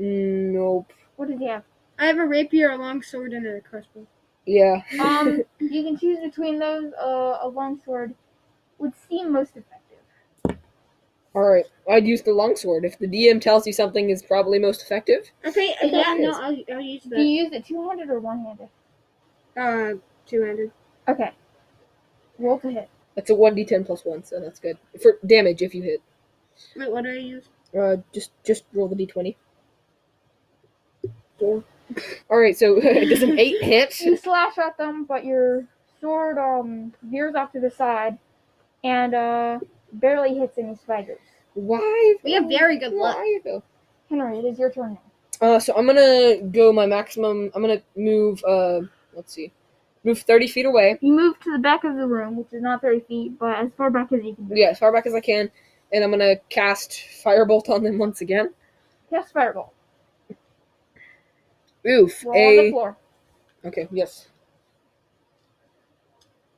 Nope. 0.00 0.92
What 1.16 1.28
does 1.28 1.38
he 1.38 1.46
have? 1.46 1.62
I 1.98 2.06
have 2.06 2.16
a 2.16 2.24
rapier, 2.24 2.70
a 2.70 2.76
longsword, 2.76 3.34
and 3.34 3.46
a 3.46 3.60
crossbow. 3.60 4.06
Yeah. 4.46 4.80
Um, 4.98 5.42
you 5.60 5.82
can 5.84 5.98
choose 5.98 6.18
between 6.20 6.58
those. 6.58 6.92
Uh, 6.94 7.38
a 7.42 7.48
longsword 7.48 8.14
would 8.78 8.94
seem 9.08 9.30
most 9.30 9.58
effective. 9.58 10.58
Alright. 11.34 11.66
I'd 11.88 12.06
use 12.06 12.22
the 12.22 12.32
longsword. 12.32 12.86
If 12.86 12.98
the 12.98 13.06
DM 13.06 13.42
tells 13.42 13.66
you 13.66 13.74
something 13.74 14.08
is 14.08 14.22
probably 14.22 14.58
most 14.58 14.82
effective. 14.82 15.30
Okay. 15.44 15.74
Okay, 15.84 15.90
yeah. 15.92 16.16
No. 16.18 16.32
I'll, 16.32 16.56
I'll 16.72 16.80
use 16.80 17.02
the. 17.04 17.16
Do 17.16 17.22
you 17.22 17.44
use 17.44 17.52
it 17.52 17.66
two-handed 17.66 18.08
or 18.08 18.20
one-handed? 18.20 18.68
Uh, 19.54 20.00
two-handed. 20.26 20.72
Okay. 21.08 21.32
Roll 22.38 22.58
to 22.60 22.70
hit. 22.70 22.88
That's 23.16 23.28
a 23.28 23.34
1d10 23.34 23.84
plus 23.84 24.06
1, 24.06 24.24
so 24.24 24.40
that's 24.40 24.58
good. 24.58 24.78
For 25.02 25.18
damage 25.26 25.60
if 25.60 25.74
you 25.74 25.82
hit. 25.82 26.00
Wait. 26.74 26.90
What 26.90 27.04
do 27.04 27.10
I 27.10 27.16
use? 27.16 27.44
Uh, 27.78 27.96
just 28.12 28.30
just 28.44 28.64
roll 28.72 28.88
the 28.88 28.96
d20. 28.96 29.36
Four. 31.40 31.64
All 32.30 32.38
right, 32.38 32.56
so 32.56 32.76
it 32.76 33.06
does 33.08 33.22
an 33.22 33.38
eight 33.38 33.62
hit? 33.62 33.98
You 34.00 34.16
slash 34.16 34.58
at 34.58 34.78
them, 34.78 35.04
but 35.04 35.24
your 35.24 35.66
sword 36.00 36.38
um 36.38 36.94
veers 37.02 37.34
off 37.34 37.52
to 37.52 37.60
the 37.60 37.70
side 37.70 38.18
and 38.84 39.14
uh 39.14 39.58
barely 39.94 40.38
hits 40.38 40.56
any 40.58 40.76
spiders. 40.76 41.18
Why? 41.54 42.14
We 42.22 42.32
have 42.32 42.48
very 42.48 42.78
good 42.78 42.92
luck. 42.92 43.16
Why 43.16 43.40
though? 43.44 43.62
Henry, 44.08 44.38
it 44.38 44.44
is 44.44 44.58
your 44.58 44.70
turn 44.70 44.98
now. 45.40 45.46
Uh, 45.54 45.58
so 45.58 45.74
I'm 45.74 45.86
gonna 45.86 46.42
go 46.52 46.72
my 46.72 46.86
maximum. 46.86 47.50
I'm 47.54 47.62
gonna 47.62 47.82
move. 47.96 48.42
Uh, 48.44 48.80
let's 49.14 49.32
see, 49.32 49.52
move 50.04 50.20
30 50.20 50.46
feet 50.48 50.66
away. 50.66 50.98
You 51.00 51.12
move 51.14 51.40
to 51.40 51.52
the 51.52 51.58
back 51.58 51.84
of 51.84 51.96
the 51.96 52.06
room, 52.06 52.36
which 52.36 52.52
is 52.52 52.62
not 52.62 52.82
30 52.82 53.00
feet, 53.00 53.38
but 53.38 53.58
as 53.58 53.70
far 53.76 53.90
back 53.90 54.12
as 54.12 54.22
you 54.22 54.34
can. 54.34 54.50
Yeah, 54.54 54.68
as 54.68 54.78
far 54.78 54.92
back 54.92 55.06
as 55.06 55.14
I 55.14 55.20
can, 55.20 55.50
and 55.92 56.04
I'm 56.04 56.10
gonna 56.10 56.36
cast 56.50 56.92
firebolt 57.24 57.68
on 57.70 57.82
them 57.82 57.98
once 57.98 58.20
again. 58.20 58.52
Cast 59.08 59.32
fireball. 59.32 59.72
Oof. 61.88 62.24
Roll 62.24 62.34
on 62.36 62.56
the 62.56 62.62
A 62.62 62.70
floor. 62.70 62.96
okay. 63.64 63.88
Yes. 63.90 64.28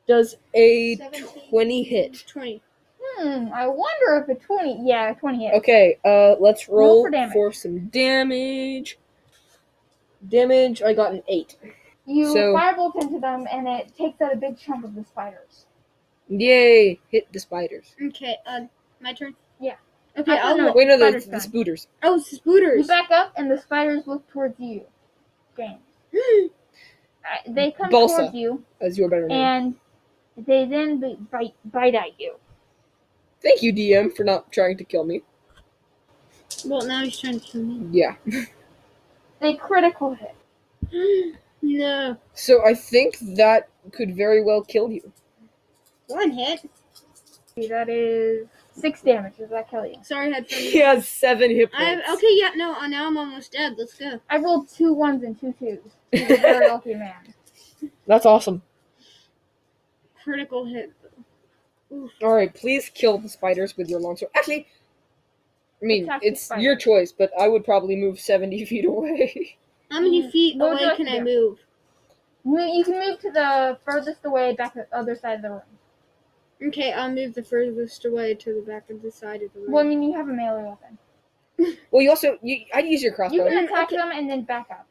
Does 0.06 0.36
a 0.54 0.96
Seventeen. 0.96 1.48
20 1.50 1.82
hit? 1.84 2.24
Twenty. 2.26 2.62
Hmm, 3.00 3.48
I 3.52 3.66
wonder 3.66 4.16
if 4.28 4.36
a 4.36 4.40
20. 4.40 4.80
Yeah, 4.84 5.12
20 5.14 5.44
hit. 5.44 5.54
Okay. 5.54 5.98
Uh, 6.04 6.34
let's 6.40 6.68
Roll 6.68 6.78
roll, 6.78 7.02
for 7.04 7.10
damage. 7.10 7.32
for 7.32 7.52
some 7.52 7.86
damage. 7.88 8.98
Damage. 10.28 10.82
I 10.82 10.92
got 10.92 11.12
an 11.12 11.22
eight. 11.28 11.56
You 12.06 12.32
So- 12.32 12.54
firebolt 12.54 13.00
into 13.00 13.20
them, 13.20 13.46
and 13.50 13.68
it 13.68 13.92
takes 13.96 14.20
out 14.20 14.32
a 14.32 14.36
big 14.36 14.58
chunk 14.58 14.84
of 14.84 14.94
the 14.94 15.04
spiders. 15.04 15.66
Yay! 16.28 16.98
Hit 17.10 17.32
the 17.32 17.38
spiders. 17.38 17.94
Okay. 18.04 18.36
Uh, 18.46 18.62
my 19.00 19.12
turn. 19.12 19.34
Yeah. 19.60 19.74
Okay. 20.16 20.32
I 20.32 20.48
I'll 20.48 20.56
don't 20.56 20.66
know. 20.66 20.72
Wait, 20.74 20.88
no, 20.88 20.96
the, 20.98 21.04
Spiders 21.06 21.24
the 21.26 21.30
done. 21.32 21.40
spooters. 21.40 21.88
Oh, 22.02 22.22
You 22.44 22.84
back 22.86 23.10
up, 23.10 23.32
and 23.36 23.50
the 23.50 23.58
spiders 23.58 24.06
look 24.06 24.28
towards 24.30 24.58
you. 24.58 24.84
James. 25.56 25.80
Uh, 27.24 27.52
they 27.52 27.70
come 27.70 27.88
Balsa. 27.88 28.16
towards 28.22 28.34
you, 28.34 28.64
As 28.80 28.98
your 28.98 29.08
better 29.08 29.28
name. 29.28 29.40
and 29.40 29.76
they 30.44 30.64
then 30.66 30.98
b- 30.98 31.16
bite, 31.30 31.54
bite 31.66 31.94
at 31.94 32.18
you. 32.18 32.34
Thank 33.40 33.62
you, 33.62 33.72
DM, 33.72 34.12
for 34.16 34.24
not 34.24 34.50
trying 34.50 34.76
to 34.78 34.82
kill 34.84 35.04
me. 35.04 35.22
well, 36.66 36.84
now 36.84 37.04
he's 37.04 37.20
trying 37.20 37.38
to 37.38 37.46
kill 37.46 37.62
me. 37.62 37.86
Yeah. 37.92 38.16
They 39.38 39.54
critical 39.54 40.14
hit. 40.16 40.34
no. 41.62 42.16
So 42.34 42.66
I 42.66 42.74
think 42.74 43.18
that 43.36 43.68
could 43.92 44.16
very 44.16 44.42
well 44.42 44.62
kill 44.62 44.90
you. 44.90 45.12
One 46.08 46.32
hit. 46.32 46.68
That 47.68 47.88
is 47.88 48.48
six 48.72 49.02
damage. 49.02 49.36
Does 49.38 49.50
that 49.50 49.70
kill 49.70 49.86
you? 49.86 49.96
Sorry, 50.02 50.32
headphones. 50.32 50.60
He 50.62 50.78
has 50.78 51.08
seven 51.08 51.50
hit 51.50 51.70
I 51.74 51.94
points. 51.94 52.08
okay. 52.18 52.26
Yeah. 52.30 52.50
No. 52.56 52.74
uh, 52.74 52.86
Now 52.86 53.06
I'm 53.06 53.16
almost 53.16 53.52
dead. 53.52 53.74
Let's 53.78 53.94
go. 53.94 54.20
I 54.30 54.38
rolled 54.38 54.68
two 54.68 54.92
ones 54.92 55.22
and 55.22 55.38
two 55.38 55.54
twos. 55.58 55.78
He's 56.12 56.30
a 56.30 56.36
very 56.36 56.66
lucky 56.68 56.94
man. 56.94 57.34
That's 58.06 58.26
awesome. 58.26 58.62
Critical 60.22 60.64
hit. 60.64 60.92
All 62.22 62.32
right, 62.34 62.52
please 62.54 62.88
kill 62.88 63.18
the 63.18 63.28
spiders 63.28 63.76
with 63.76 63.88
your 63.90 64.00
longsword. 64.00 64.30
Actually, 64.34 64.66
I 65.82 65.84
mean 65.84 66.04
Attack 66.04 66.20
the 66.22 66.26
it's 66.28 66.42
spider. 66.42 66.62
your 66.62 66.76
choice, 66.76 67.12
but 67.12 67.30
I 67.38 67.48
would 67.48 67.64
probably 67.64 67.96
move 67.96 68.18
seventy 68.20 68.64
feet 68.70 68.84
away. 68.86 69.56
How 69.90 70.00
many 70.00 70.22
Mm, 70.22 70.30
feet 70.30 70.56
what 70.58 70.70
would 70.70 70.80
you 70.80 70.86
away 70.86 70.90
like 70.90 70.96
can 70.96 71.06
to 71.06 71.12
I 71.12 71.18
do? 71.18 71.24
move? 71.24 71.58
Mo- 72.44 72.72
You 72.72 72.84
can 72.84 72.98
move 73.00 73.18
to 73.20 73.30
the 73.30 73.78
furthest 73.84 74.24
away, 74.24 74.54
back 74.54 74.72
to 74.74 74.86
the 74.90 74.96
other 74.96 75.14
side 75.16 75.36
of 75.36 75.42
the 75.42 75.50
room. 75.50 75.62
Okay, 76.68 76.92
I'll 76.92 77.10
move 77.10 77.34
the 77.34 77.42
furthest 77.42 78.04
away 78.04 78.34
to 78.34 78.54
the 78.54 78.60
back 78.60 78.88
of 78.90 79.02
the 79.02 79.10
side 79.10 79.42
of 79.42 79.52
the 79.52 79.60
room. 79.60 79.72
Well, 79.72 79.84
I 79.84 79.88
mean, 79.88 80.02
you 80.02 80.12
have 80.14 80.28
a 80.28 80.32
melee 80.32 80.62
weapon. 80.64 80.98
well, 81.90 82.02
you 82.02 82.10
also 82.10 82.38
you, 82.42 82.64
I'd 82.74 82.86
use 82.86 83.02
your 83.02 83.12
crossbow. 83.12 83.36
You 83.36 83.44
can 83.44 83.64
attack 83.64 83.88
okay. 83.88 83.96
them 83.96 84.10
and 84.12 84.28
then 84.30 84.42
back 84.42 84.68
up. 84.70 84.86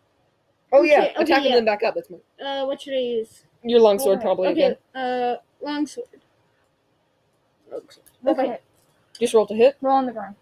oh 0.73 0.83
yeah, 0.83 0.99
Okay, 0.99 1.11
okay, 1.11 1.23
attack 1.23 1.37
and 1.37 1.45
yeah. 1.45 1.55
then 1.55 1.65
back 1.65 1.83
up. 1.83 1.95
That's 1.95 2.09
my, 2.09 2.45
uh, 2.45 2.65
what 2.65 2.81
should 2.81 2.93
I 2.93 2.97
use? 2.97 3.43
your 3.63 3.79
longsword 3.79 4.19
Alright, 4.19 4.25
probably 4.25 4.47
Okay, 4.49 4.63
again. 4.63 4.77
uh, 5.03 5.35
longsword. 5.61 6.07
Longsword. 7.71 8.05
Roll 8.23 8.39
Okay. 8.39 8.59
Just 9.19 9.33
roll 9.33 9.45
to 9.45 9.53
hit. 9.53 9.77
Roll 9.81 9.97
on 9.97 10.05
the 10.07 10.11
ground. 10.11 10.35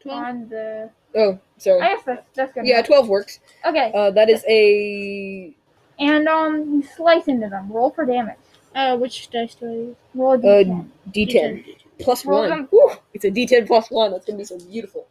Twelve. 0.00 0.24
On 0.24 0.48
the. 0.48 0.90
Oh, 1.16 1.38
sorry. 1.56 1.80
I 1.80 1.94
guess 1.94 2.04
that's, 2.04 2.26
that's 2.34 2.52
good. 2.52 2.66
Yeah, 2.66 2.76
enough. 2.76 2.86
twelve 2.86 3.08
works. 3.08 3.40
Okay, 3.64 3.90
Uh, 3.94 4.10
that 4.10 4.28
is 4.28 4.44
a 4.46 5.54
and 5.98 6.28
um, 6.28 6.74
you 6.74 6.82
slice 6.82 7.26
into 7.28 7.48
them. 7.48 7.70
Roll 7.72 7.90
for 7.90 8.04
damage. 8.06 8.36
Uh, 8.78 8.96
which 8.96 9.28
dice 9.30 9.56
do 9.56 9.66
I 9.66 9.72
use? 9.72 9.96
Roll 10.14 10.34
a 10.34 10.36
uh, 10.36 10.64
d10. 10.64 10.86
D10 11.12 11.64
plus 11.98 12.24
Roll 12.24 12.42
one. 12.42 12.50
them. 12.50 12.68
Whew, 12.70 12.92
it's 13.12 13.24
a 13.24 13.30
D10 13.30 13.66
plus 13.66 13.90
one. 13.90 14.12
That's 14.12 14.24
gonna 14.24 14.38
be 14.38 14.44
so 14.44 14.56
beautiful. 14.56 15.08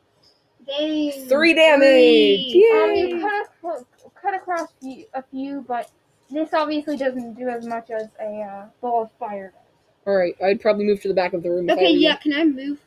They 0.65 1.25
Three 1.27 1.53
damage. 1.53 1.89
Three. 1.89 2.65
Um, 2.71 2.95
you 2.95 3.19
cut, 3.19 3.45
across, 3.45 3.83
cut 4.21 4.33
across 4.35 4.69
a 5.13 5.23
few, 5.31 5.65
but 5.67 5.91
this 6.29 6.53
obviously 6.53 6.95
doesn't 6.95 7.33
do 7.33 7.49
as 7.49 7.65
much 7.67 7.89
as 7.89 8.07
a 8.21 8.41
uh, 8.41 8.65
ball 8.79 9.03
of 9.03 9.09
fire 9.19 9.51
does. 9.51 9.61
All 10.05 10.15
right, 10.15 10.35
I'd 10.41 10.61
probably 10.61 10.85
move 10.85 11.01
to 11.01 11.09
the 11.09 11.13
back 11.13 11.33
of 11.33 11.43
the 11.43 11.49
room. 11.49 11.69
Okay, 11.69 11.83
were 11.83 11.89
you. 11.89 12.07
yeah. 12.07 12.15
Can 12.15 12.31
I 12.31 12.45
move? 12.45 12.79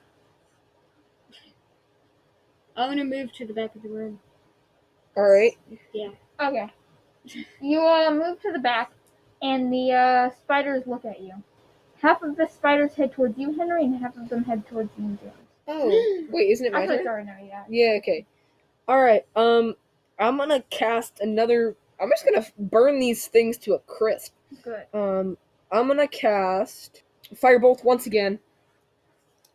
I 2.75 2.87
want 2.87 2.99
to 3.01 3.05
move 3.05 3.33
to 3.35 3.47
the 3.47 3.53
back 3.53 3.75
of 3.75 3.83
the 3.83 3.91
room. 3.91 4.19
All 5.15 5.29
right. 5.29 5.53
Yeah. 5.93 6.11
Okay. 6.41 6.73
You 7.61 7.83
uh, 7.83 8.11
move 8.11 8.41
to 8.41 8.51
the 8.53 8.59
back, 8.59 8.93
and 9.43 9.73
the 9.73 9.93
uh, 9.93 10.31
spiders 10.43 10.87
look 10.87 11.05
at 11.05 11.21
you. 11.21 11.33
Half 12.01 12.23
of 12.23 12.37
the 12.37 12.47
spiders 12.49 12.95
head 12.95 13.13
towards 13.13 13.39
you, 13.39 13.53
Henry, 13.55 13.85
and 13.85 13.97
half 14.01 14.17
of 14.17 14.29
them 14.29 14.45
head 14.45 14.67
towards 14.67 14.91
you, 14.99 15.19
James. 15.21 15.33
Oh, 15.69 16.25
wait, 16.31 16.51
isn't 16.51 16.67
it 16.67 16.73
my 16.73 16.83
Actually, 16.83 16.97
turn? 16.99 17.05
sorry, 17.07 17.25
no, 17.25 17.35
yeah. 17.43 17.65
Yeah, 17.69 17.99
okay. 17.99 18.27
Alright, 18.89 19.27
um, 19.37 19.75
I'm 20.19 20.37
gonna 20.37 20.63
cast 20.71 21.21
another. 21.21 21.77
I'm 22.01 22.11
just 22.11 22.25
gonna 22.25 22.47
burn 22.59 22.99
these 22.99 23.27
things 23.29 23.57
to 23.59 23.75
a 23.75 23.79
crisp. 23.81 24.33
Good. 24.63 24.85
Um, 24.95 25.37
I'm 25.71 25.87
gonna 25.87 26.09
cast 26.09 27.03
Firebolt 27.35 27.85
once 27.85 28.07
again. 28.07 28.39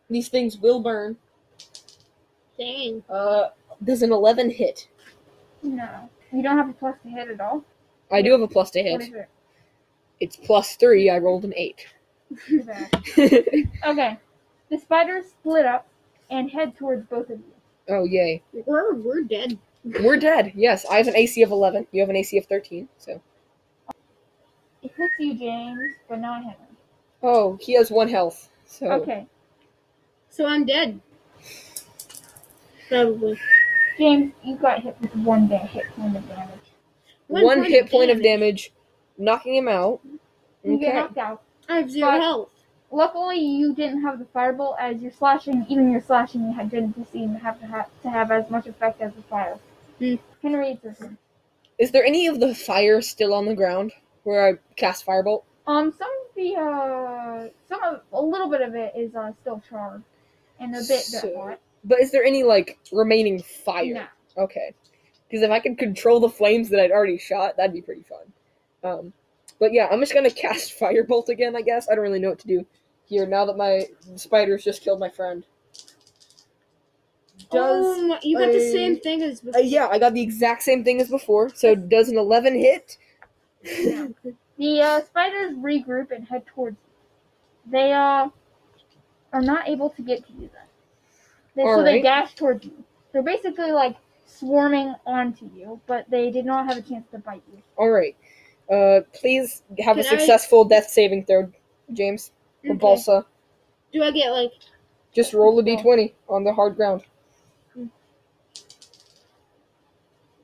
These 0.08 0.28
things 0.28 0.56
will 0.58 0.80
burn. 0.80 1.16
Dang. 2.58 3.02
Uh, 3.10 3.48
does 3.82 4.02
an 4.02 4.12
11 4.12 4.50
hit? 4.50 4.88
No. 5.62 6.08
You 6.32 6.42
don't 6.42 6.56
have 6.56 6.70
a 6.70 6.72
plus 6.72 6.96
to 7.02 7.08
hit 7.08 7.28
at 7.28 7.40
all? 7.40 7.64
I 8.10 8.22
do 8.22 8.30
have 8.32 8.40
a 8.40 8.48
plus 8.48 8.70
to 8.70 8.82
hit. 8.82 9.00
is 9.02 9.08
it? 9.08 9.28
It's 10.20 10.36
plus 10.36 10.76
3, 10.76 11.10
I 11.10 11.18
rolled 11.18 11.44
an 11.44 11.54
8. 11.56 11.86
Okay. 13.86 14.18
The 14.68 14.78
spiders 14.78 15.26
split 15.26 15.64
up 15.64 15.86
and 16.30 16.50
head 16.50 16.76
towards 16.76 17.06
both 17.06 17.30
of 17.30 17.38
you. 17.38 17.52
oh, 17.88 18.04
yay. 18.04 18.42
We're 18.66 18.94
we're 18.94 19.22
dead. 19.22 19.58
We're 19.84 20.16
dead. 20.16 20.52
Yes, 20.56 20.84
I 20.90 20.96
have 20.96 21.06
an 21.06 21.14
AC 21.16 21.40
of 21.42 21.52
11. 21.52 21.86
You 21.92 22.00
have 22.00 22.10
an 22.10 22.16
AC 22.16 22.36
of 22.38 22.46
13, 22.46 22.88
so. 22.98 23.20
It 24.82 24.92
hits 24.96 25.14
you, 25.20 25.34
James, 25.38 25.94
but 26.08 26.18
not 26.20 26.42
Henry. 26.42 26.56
Oh, 27.22 27.56
he 27.60 27.74
has 27.74 27.90
one 27.90 28.08
health. 28.08 28.48
So. 28.66 28.90
Okay. 28.90 29.26
So 30.28 30.46
I'm 30.46 30.64
dead. 30.66 31.00
Probably. 32.88 33.38
James, 33.96 34.32
you 34.44 34.56
got 34.56 34.82
hit 34.82 34.96
with 35.00 35.14
one 35.16 35.48
hit 35.48 35.86
point 35.96 36.16
of 36.16 36.28
damage. 36.28 36.60
One, 37.28 37.44
One 37.44 37.58
point 37.60 37.70
hit 37.70 37.84
of 37.84 37.90
point 37.90 38.10
of 38.10 38.22
damage. 38.22 38.72
Damage, 39.18 39.24
knocking 39.24 39.54
him 39.56 39.68
out. 39.68 40.00
You 40.62 40.78
get 40.78 40.88
Okay. 40.90 40.96
knocked 40.98 41.18
out. 41.18 41.42
I 41.68 41.76
have 41.78 41.90
zero 41.90 42.10
But- 42.12 42.20
health. 42.20 42.50
Luckily, 42.92 43.38
you 43.40 43.74
didn't 43.74 44.02
have 44.02 44.20
the 44.20 44.24
firebolt 44.26 44.76
as 44.78 45.02
you're 45.02 45.10
slashing. 45.10 45.66
Even 45.68 45.90
your 45.90 46.00
slashing, 46.00 46.42
you 46.42 46.52
had- 46.52 46.70
didn't 46.70 47.04
seem 47.10 47.32
to 47.32 47.38
have 47.38 47.58
to, 47.60 47.66
ha- 47.66 47.86
to 48.02 48.08
have 48.10 48.30
as 48.30 48.48
much 48.48 48.66
effect 48.68 49.00
as 49.02 49.12
the 49.14 49.22
fire. 49.22 49.58
Hmm. 49.98 50.14
Henry, 50.40 50.70
it's 50.70 50.84
your 50.84 50.92
turn. 50.94 51.18
Is 51.78 51.90
there 51.90 52.04
any 52.04 52.26
of 52.26 52.38
the 52.40 52.54
fire 52.54 53.02
still 53.02 53.34
on 53.34 53.44
the 53.46 53.54
ground 53.54 53.92
where 54.22 54.46
I 54.46 54.58
cast 54.76 55.04
firebolt? 55.04 55.42
Um, 55.66 55.92
some 55.92 56.08
of 56.08 56.34
the 56.36 56.54
uh, 56.54 57.48
some 57.68 57.82
of 57.82 58.02
a 58.12 58.22
little 58.22 58.48
bit 58.48 58.60
of 58.60 58.74
it 58.76 58.92
is 58.96 59.14
uh 59.16 59.32
still 59.40 59.60
charred, 59.68 60.02
and 60.60 60.74
a 60.74 60.78
bit 60.78 60.88
bit 60.88 61.00
So- 61.00 61.36
hot. 61.36 61.58
But 61.84 62.00
is 62.00 62.12
there 62.12 62.24
any 62.24 62.44
like 62.44 62.78
remaining 62.92 63.42
fire? 63.42 63.94
No. 63.94 64.06
Okay. 64.44 64.72
Because 65.28 65.42
if 65.42 65.50
I 65.50 65.58
could 65.58 65.76
control 65.76 66.20
the 66.20 66.28
flames 66.28 66.68
that 66.68 66.80
I'd 66.80 66.92
already 66.92 67.18
shot, 67.18 67.56
that'd 67.56 67.72
be 67.72 67.82
pretty 67.82 68.02
fun. 68.02 68.32
Um, 68.86 69.12
but 69.58 69.72
yeah, 69.72 69.88
I'm 69.90 70.00
just 70.00 70.14
gonna 70.14 70.30
cast 70.44 70.78
firebolt 70.78 71.28
again. 71.28 71.56
I 71.56 71.62
guess 71.62 71.88
I 71.88 71.94
don't 71.94 72.04
really 72.04 72.18
know 72.18 72.30
what 72.30 72.38
to 72.40 72.48
do 72.48 72.66
here 73.06 73.26
now 73.26 73.44
that 73.44 73.56
my 73.56 73.86
spiders 74.16 74.64
just 74.64 74.82
killed 74.82 75.00
my 75.00 75.08
friend. 75.08 75.44
Does 77.50 77.98
um, 77.98 78.18
you 78.22 78.38
got 78.38 78.52
the 78.52 78.60
same 78.60 78.98
thing 78.98 79.22
as 79.22 79.42
uh, 79.54 79.58
yeah, 79.58 79.88
I 79.88 79.98
got 79.98 80.14
the 80.14 80.22
exact 80.22 80.62
same 80.62 80.82
thing 80.84 81.00
as 81.00 81.08
before. 81.08 81.50
So 81.54 81.74
does 81.74 82.08
an 82.08 82.18
11 82.18 82.58
hit? 82.58 82.98
No. 83.84 84.14
The 84.58 84.80
uh, 84.80 85.04
spiders 85.04 85.52
regroup 85.52 86.12
and 86.12 86.26
head 86.26 86.46
towards 86.46 86.78
you. 86.78 87.70
They 87.70 87.92
uh 87.92 88.30
are 89.34 89.42
not 89.42 89.68
able 89.68 89.90
to 89.90 90.02
get 90.02 90.26
to 90.26 90.32
you 90.32 90.48
then. 90.50 90.66
They, 91.56 91.64
so 91.64 91.82
they 91.82 92.00
dash 92.00 92.34
towards 92.34 92.64
you. 92.64 92.72
They're 93.12 93.22
basically 93.22 93.72
like 93.72 93.96
swarming 94.26 94.94
onto 95.04 95.50
you, 95.54 95.80
but 95.86 96.08
they 96.10 96.30
did 96.30 96.46
not 96.46 96.66
have 96.66 96.78
a 96.78 96.82
chance 96.82 97.06
to 97.10 97.18
bite 97.18 97.42
you. 97.52 97.62
All 97.76 97.90
right. 97.90 98.16
Uh, 98.70 99.00
please 99.12 99.62
have 99.78 99.98
a 99.98 100.02
Can 100.02 100.14
I- 100.14 100.18
successful 100.18 100.64
death 100.64 100.88
saving 100.88 101.24
throw, 101.26 101.50
James 101.92 102.32
or 102.64 102.70
Okay. 102.70 102.78
Balsa. 102.78 103.24
Do 103.92 104.02
I 104.02 104.10
get 104.10 104.30
like 104.30 104.52
Just 105.14 105.32
roll 105.32 105.58
a 105.58 105.62
d20 105.62 106.12
on 106.28 106.44
the 106.44 106.52
hard 106.52 106.76
ground. 106.76 107.02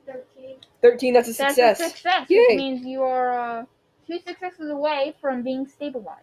thirteen? 0.05 0.57
13, 0.81 1.13
that's 1.13 1.29
a 1.29 1.33
That's 1.33 1.55
success. 1.55 1.79
a 1.79 1.89
success. 1.89 2.29
Yay. 2.29 2.45
Which 2.49 2.57
means 2.57 2.85
you 2.85 3.03
are 3.03 3.37
uh, 3.61 3.65
two 4.07 4.19
successes 4.25 4.69
away 4.69 5.13
from 5.21 5.43
being 5.43 5.67
stabilized. 5.67 6.19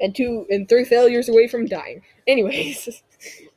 And 0.00 0.14
two 0.14 0.46
and 0.50 0.68
three 0.68 0.84
failures 0.84 1.28
away 1.28 1.48
from 1.48 1.66
dying. 1.66 2.02
Anyways. 2.26 3.02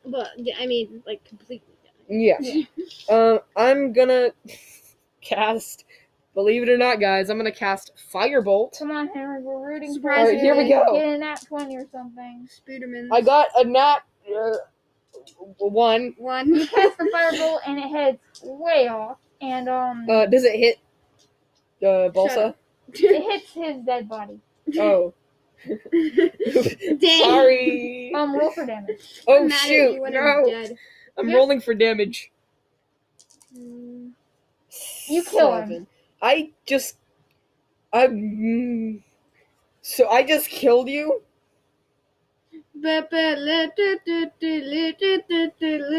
But 0.05 0.29
yeah, 0.37 0.55
I 0.59 0.65
mean, 0.67 1.03
like 1.05 1.23
completely. 1.25 1.67
Yeah. 2.07 2.37
Yeah. 2.39 2.63
Uh, 3.09 3.39
I'm 3.55 3.91
gonna 3.91 4.29
cast. 5.21 5.85
Believe 6.35 6.63
it 6.63 6.69
or 6.69 6.77
not, 6.77 6.99
guys, 6.99 7.29
I'm 7.29 7.37
gonna 7.37 7.51
cast 7.51 7.91
Firebolt. 8.13 8.77
Come 8.77 8.91
on, 8.91 9.07
Henry, 9.09 9.41
we're 9.41 9.67
rooting 9.67 9.89
for 9.89 9.95
Surprise 9.95 10.17
you. 10.31 10.37
Alright, 10.37 10.39
here 10.41 10.55
we 10.55 10.69
go. 10.69 10.93
Get 10.93 11.07
a 11.07 11.17
nat 11.17 11.41
20 11.47 11.75
or 11.75 11.85
something. 11.91 12.47
Spooderman. 12.49 13.09
I 13.11 13.21
got 13.21 13.47
a 13.55 13.63
nat 13.63 13.99
uh, 14.35 14.57
one. 15.57 16.13
one. 16.17 16.53
You 16.53 16.67
cast 16.67 16.97
the 16.97 17.05
firebolt 17.05 17.59
and 17.65 17.79
it 17.79 17.87
heads 17.89 18.19
way 18.43 18.87
off. 18.87 19.17
And 19.41 19.67
um, 19.69 20.09
Uh, 20.09 20.25
does 20.27 20.43
it 20.43 20.55
hit 20.57 20.77
uh, 21.85 22.09
Balsa? 22.09 22.55
it 22.93 23.23
hits 23.31 23.53
his 23.53 23.83
dead 23.85 24.07
body. 24.07 24.39
Oh, 24.79 25.13
Dang. 25.65 26.99
sorry. 27.23 28.11
Um, 28.15 28.33
roll 28.35 28.51
for 28.51 28.65
damage. 28.65 29.23
Oh 29.27 29.43
I'm 29.43 29.49
shoot! 29.49 29.95
you 29.95 30.01
when 30.01 30.13
No, 30.13 30.19
I'm 30.19 30.45
dead. 30.45 30.77
I'm 31.17 31.27
Yeah. 31.29 31.35
rolling 31.35 31.59
for 31.61 31.73
damage. 31.73 32.31
Mm, 33.57 34.11
You 35.07 35.23
kill 35.23 35.53
him. 35.55 35.87
Seven. 36.21 36.37
I 36.37 36.49
just, 36.65 36.95
I. 37.93 38.07
mm, 38.07 39.01
So 39.81 40.07
I 40.09 40.23
just 40.23 40.47
killed 40.49 40.89
you. 40.89 41.21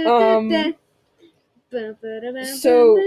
Um, 0.07 0.49
da. 0.49 0.73
Ba- 1.71 1.97
ba- 2.01 2.21
da- 2.21 2.33
ba- 2.33 2.45
so, 2.45 2.99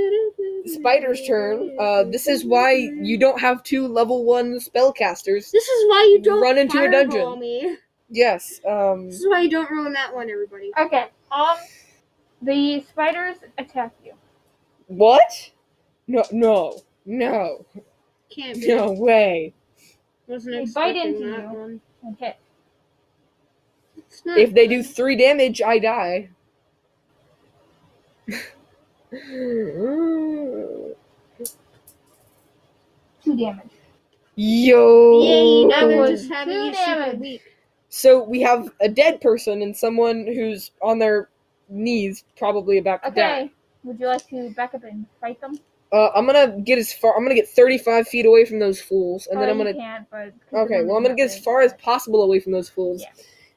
Spider's 0.65 1.25
turn. 1.27 1.75
Uh, 1.79 2.03
this 2.03 2.27
is 2.27 2.45
why 2.45 2.71
you 2.73 3.17
don't 3.17 3.39
have 3.39 3.63
two 3.63 3.87
level 3.87 4.23
one 4.23 4.59
spellcasters. 4.59 5.51
This 5.51 5.67
is 5.67 5.89
why 5.89 6.07
you 6.11 6.21
don't 6.21 6.41
Run 6.41 6.57
into 6.57 6.81
a 6.81 6.89
dungeon. 6.89 7.39
Me. 7.39 7.77
Yes. 8.09 8.61
Um. 8.65 9.07
This 9.07 9.19
is 9.19 9.27
why 9.27 9.41
you 9.41 9.49
don't 9.49 9.69
ruin 9.69 9.91
that 9.93 10.13
one, 10.15 10.29
everybody. 10.29 10.71
Okay. 10.79 11.07
Um, 11.31 11.57
the 12.41 12.81
spiders 12.89 13.37
attack 13.57 13.91
you. 14.05 14.13
What? 14.87 15.51
No, 16.07 16.23
no, 16.31 16.79
no, 17.05 17.65
Can't 18.29 18.59
be. 18.59 18.67
no 18.67 18.91
way. 18.91 19.53
Wasn't 20.27 20.53
They 20.55 20.61
expecting 20.63 20.93
bite 20.95 21.05
into 21.05 21.31
that 21.31 21.41
you. 21.51 21.59
one. 21.59 21.81
And 22.03 22.17
hit. 22.19 22.37
It's 23.97 24.25
not 24.25 24.37
If 24.37 24.53
they 24.53 24.67
do 24.67 24.81
three 24.83 25.15
damage, 25.15 25.61
I 25.61 25.79
die. 25.79 26.29
Two 33.23 33.37
damage. 33.37 33.69
Yo. 34.35 35.21
Yay, 35.21 35.65
now 35.65 35.87
they're 35.87 36.07
just 36.07 36.29
having 36.31 36.53
two 36.55 36.63
you 36.65 36.73
super 36.73 36.85
damage. 36.95 37.19
weak. 37.19 37.41
So 37.89 38.23
we 38.23 38.41
have 38.41 38.69
a 38.81 38.89
dead 38.89 39.21
person 39.21 39.61
and 39.61 39.75
someone 39.75 40.25
who's 40.25 40.71
on 40.81 40.97
their 40.99 41.29
knees, 41.69 42.23
probably 42.37 42.79
about 42.79 43.03
to 43.03 43.11
die. 43.11 43.41
Okay. 43.43 43.51
Would 43.83 43.99
you 43.99 44.07
like 44.07 44.27
to 44.29 44.49
back 44.55 44.73
up 44.73 44.83
and 44.83 45.05
fight 45.21 45.39
them? 45.41 45.59
Uh, 45.93 46.09
I'm 46.15 46.25
gonna 46.25 46.59
get 46.61 46.79
as 46.79 46.91
far. 46.91 47.15
I'm 47.15 47.23
gonna 47.23 47.35
get 47.35 47.47
35 47.47 48.07
feet 48.07 48.25
away 48.25 48.45
from 48.45 48.57
those 48.57 48.81
fools, 48.81 49.27
and 49.27 49.39
then 49.39 49.47
I'm 49.47 49.57
gonna. 49.59 49.75
Can't, 49.75 50.09
but 50.09 50.33
Okay, 50.51 50.83
well 50.83 50.97
I'm 50.97 51.03
gonna 51.03 51.13
get 51.15 51.25
as 51.29 51.37
far 51.37 51.61
as 51.61 51.71
possible 51.75 52.23
away 52.23 52.39
from 52.39 52.51
those 52.51 52.67
fools, 52.67 53.01
Yeah. 53.03 53.09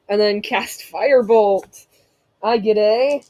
and 0.09 0.21
then 0.21 0.41
cast 0.43 0.81
firebolt. 0.91 1.87
I 2.43 2.57
get 2.59 2.77
a. 2.77 3.23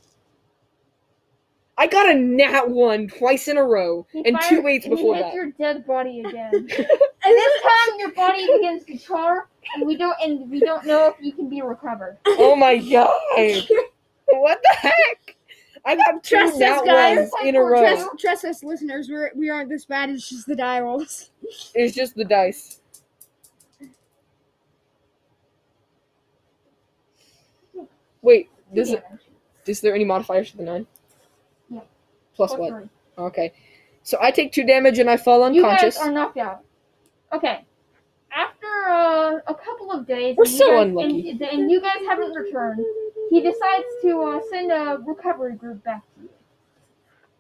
I 1.78 1.88
got 1.88 2.10
a 2.10 2.16
nat 2.16 2.70
one 2.70 3.08
twice 3.08 3.48
in 3.48 3.56
a 3.58 3.64
row, 3.64 4.06
He 4.12 4.26
and 4.26 4.38
fired- 4.38 4.50
two 4.50 4.68
eights 4.68 4.84
he 4.86 4.90
before 4.90 5.16
hits 5.16 5.28
that. 5.28 5.34
your 5.36 5.52
dead 5.52 5.86
body 5.88 6.20
again. 6.22 6.50
and 6.54 6.68
this 6.68 7.62
time 7.62 8.00
your 8.00 8.12
body 8.12 8.46
begins 8.58 8.84
to 8.86 8.98
char, 8.98 9.48
and 9.76 9.88
we 9.88 9.96
don't 9.96 10.18
and 10.22 10.50
we 10.52 10.60
don't 10.60 10.86
know 10.86 11.08
if 11.08 11.16
you 11.26 11.32
can 11.32 11.48
be 11.48 11.62
recovered. 11.62 12.18
Oh 12.26 12.58
my 12.58 12.76
god! 12.78 13.16
what 14.26 14.60
the 14.64 14.76
heck? 14.80 15.37
I 15.88 15.96
got 15.96 16.22
two 16.22 16.36
Trust 16.36 16.62
us, 16.62 16.82
guys. 16.86 17.30
in 17.46 17.56
a 17.56 17.62
row. 17.62 17.80
Trust, 17.80 18.10
trust 18.20 18.46
us, 18.46 18.62
listeners. 18.62 19.08
We're, 19.10 19.32
we 19.34 19.50
aren't 19.50 19.70
this 19.70 19.86
bad. 19.86 20.10
It's 20.10 20.28
just 20.30 20.46
the 20.46 20.56
die 20.56 20.82
rolls. 20.82 21.32
It's 21.74 21.96
just 21.96 22.14
the 22.16 22.26
dice. 22.26 22.82
Wait, 28.22 28.50
does 28.76 28.92
it? 28.92 29.02
Is 29.66 29.80
there 29.80 29.96
any 29.96 30.04
modifiers 30.04 30.52
to 30.52 30.58
the 30.58 30.64
nine? 30.64 30.86
Yeah. 31.70 31.80
Plus 32.36 32.50
Plus 32.50 32.60
what? 32.60 32.70
three. 32.74 32.90
Okay. 33.18 33.54
So 34.04 34.18
I 34.20 34.32
take 34.32 34.52
two 34.52 34.66
damage 34.66 35.00
and 35.00 35.10
I 35.10 35.16
fall 35.16 35.44
unconscious. 35.44 35.96
You 35.96 36.02
guys 36.02 36.10
are 36.10 36.12
knocked 36.12 36.38
out. 36.38 36.64
Okay. 37.32 37.64
After 38.34 38.68
uh, 38.90 39.38
a 39.48 39.56
couple 39.56 39.92
of 39.94 40.06
days, 40.06 40.36
We're 40.38 40.46
so 40.46 40.68
guys, 40.68 40.88
unlucky. 40.88 41.30
And, 41.30 41.42
and 41.42 41.72
you 41.72 41.80
guys 41.80 42.00
haven't 42.06 42.34
returned. 42.34 42.86
He 43.30 43.42
decides 43.42 43.86
to 44.02 44.22
uh, 44.24 44.42
send 44.50 44.72
a 44.72 44.98
recovery 45.06 45.56
group 45.56 45.84
back 45.84 46.04
to 46.16 46.22
you. 46.24 46.30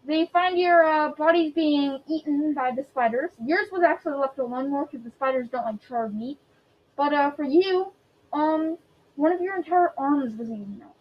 They 0.05 0.25
find 0.27 0.57
your 0.57 0.83
uh, 0.83 1.11
bodies 1.11 1.53
being 1.53 2.01
eaten 2.07 2.53
by 2.53 2.71
the 2.71 2.83
spiders. 2.83 3.31
Yours 3.43 3.67
was 3.71 3.83
actually 3.83 4.17
left 4.17 4.37
alone 4.39 4.69
more 4.71 4.85
because 4.85 5.03
the 5.03 5.11
spiders 5.11 5.49
don't 5.49 5.65
like 5.65 5.81
charred 5.87 6.15
meat. 6.15 6.39
But 6.95 7.13
uh, 7.13 7.31
for 7.31 7.43
you, 7.43 7.91
um, 8.33 8.77
one 9.15 9.31
of 9.33 9.41
your 9.41 9.55
entire 9.55 9.93
arms 9.97 10.35
was 10.37 10.49
eaten 10.49 10.81
out. 10.83 10.95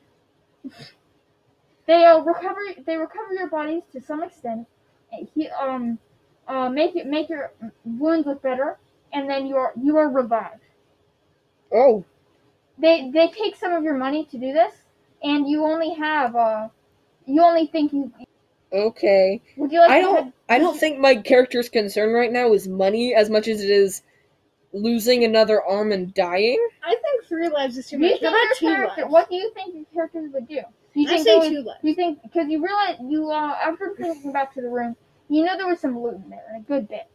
they 1.87 2.05
uh, 2.05 2.21
recover. 2.21 2.61
They 2.85 2.97
recover 2.97 3.35
your 3.35 3.49
bodies 3.49 3.83
to 3.93 4.01
some 4.01 4.23
extent. 4.23 4.67
and 5.13 5.29
He 5.35 5.49
um, 5.49 5.99
uh, 6.49 6.69
make 6.69 6.97
it 6.97 7.07
make 7.07 7.29
your 7.29 7.53
wounds 7.85 8.27
look 8.27 8.43
better, 8.43 8.79
and 9.13 9.29
then 9.29 9.47
you 9.47 9.57
are 9.57 9.73
you 9.81 9.97
are 9.97 10.09
revived. 10.11 10.63
oh, 11.73 12.05
They 12.79 13.11
they 13.11 13.29
take 13.29 13.57
some 13.57 13.73
of 13.73 13.83
your 13.85 13.97
money 13.97 14.25
to 14.27 14.39
do 14.39 14.53
this, 14.53 14.75
and 15.23 15.49
you 15.49 15.65
only 15.65 15.95
have 15.95 16.37
uh, 16.37 16.69
you 17.27 17.43
only 17.43 17.67
think 17.67 17.93
you. 17.93 18.13
okay. 18.73 19.41
Would 19.57 19.73
you 19.73 19.81
like? 19.81 19.91
I 19.91 19.97
to 19.99 20.03
don't. 20.03 20.25
head- 20.25 20.33
I 20.49 20.59
don't 20.59 20.79
think 20.79 20.99
my 20.99 21.17
character's 21.17 21.69
concern 21.69 22.13
right 22.13 22.31
now 22.33 22.53
is 22.53 22.69
money 22.69 23.15
as 23.15 23.29
much 23.31 23.49
as 23.49 23.61
it 23.63 23.71
is 23.71 24.03
losing 24.73 25.25
another 25.25 25.63
arm 25.63 25.91
and 25.93 26.13
dying. 26.15 26.59
I 26.85 26.91
think 26.95 27.25
three 27.25 27.49
lives 27.49 27.79
is 27.79 27.89
too 27.89 27.99
Do 27.99 28.05
you 28.05 28.13
much. 28.13 28.21
think 28.21 28.33
How 28.35 28.39
about 28.43 28.45
your 28.45 28.55
two 28.55 28.67
character? 28.77 29.03
lives? 29.03 29.13
What 29.13 29.29
do 29.31 29.37
you 29.37 29.51
think 29.55 29.75
your 29.75 29.85
characters 29.95 30.31
would 30.33 30.47
do? 30.49 30.61
Do 30.95 31.01
you 31.01 31.09
I 31.09 31.11
think 31.15 31.27
say 31.27 31.33
they 31.33 31.39
would, 31.39 31.51
two 31.51 31.63
lives. 31.63 31.81
You 31.83 31.95
think 31.95 32.23
because 32.23 32.49
you 32.49 32.63
realize 32.65 32.97
you 33.01 33.31
uh, 33.31 33.57
after 33.63 33.95
thinking 33.97 34.33
back 34.33 34.55
to 34.55 34.61
the 34.63 34.69
room, 34.69 34.97
you 35.29 35.45
know 35.45 35.57
there 35.57 35.67
was 35.67 35.81
some 35.81 35.99
loot 36.01 36.15
in 36.15 36.29
there, 36.31 36.45
a 36.57 36.61
good 36.61 36.89
bit, 36.89 37.07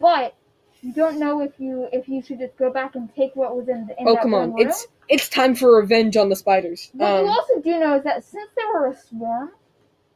but 0.00 0.34
you 0.82 0.92
don't 0.92 1.18
know 1.18 1.40
if 1.40 1.52
you 1.58 1.88
if 1.92 2.08
you 2.08 2.22
should 2.22 2.38
just 2.38 2.56
go 2.56 2.72
back 2.72 2.94
and 2.94 3.12
take 3.14 3.34
what 3.36 3.56
was 3.56 3.68
in 3.68 3.86
the 3.86 4.00
in 4.00 4.06
Oh 4.08 4.16
come 4.16 4.34
on! 4.34 4.50
room. 4.50 4.60
It's 4.60 4.86
it's 5.08 5.28
time 5.28 5.54
for 5.54 5.76
revenge 5.76 6.16
on 6.16 6.28
the 6.28 6.36
spiders. 6.36 6.90
What 6.92 7.16
Um, 7.18 7.24
you 7.24 7.30
also 7.30 7.60
do 7.60 7.78
know 7.78 7.96
is 7.96 8.04
that 8.04 8.24
since 8.24 8.50
they 8.56 8.64
were 8.72 8.86
a 8.88 8.96
swarm, 8.96 9.52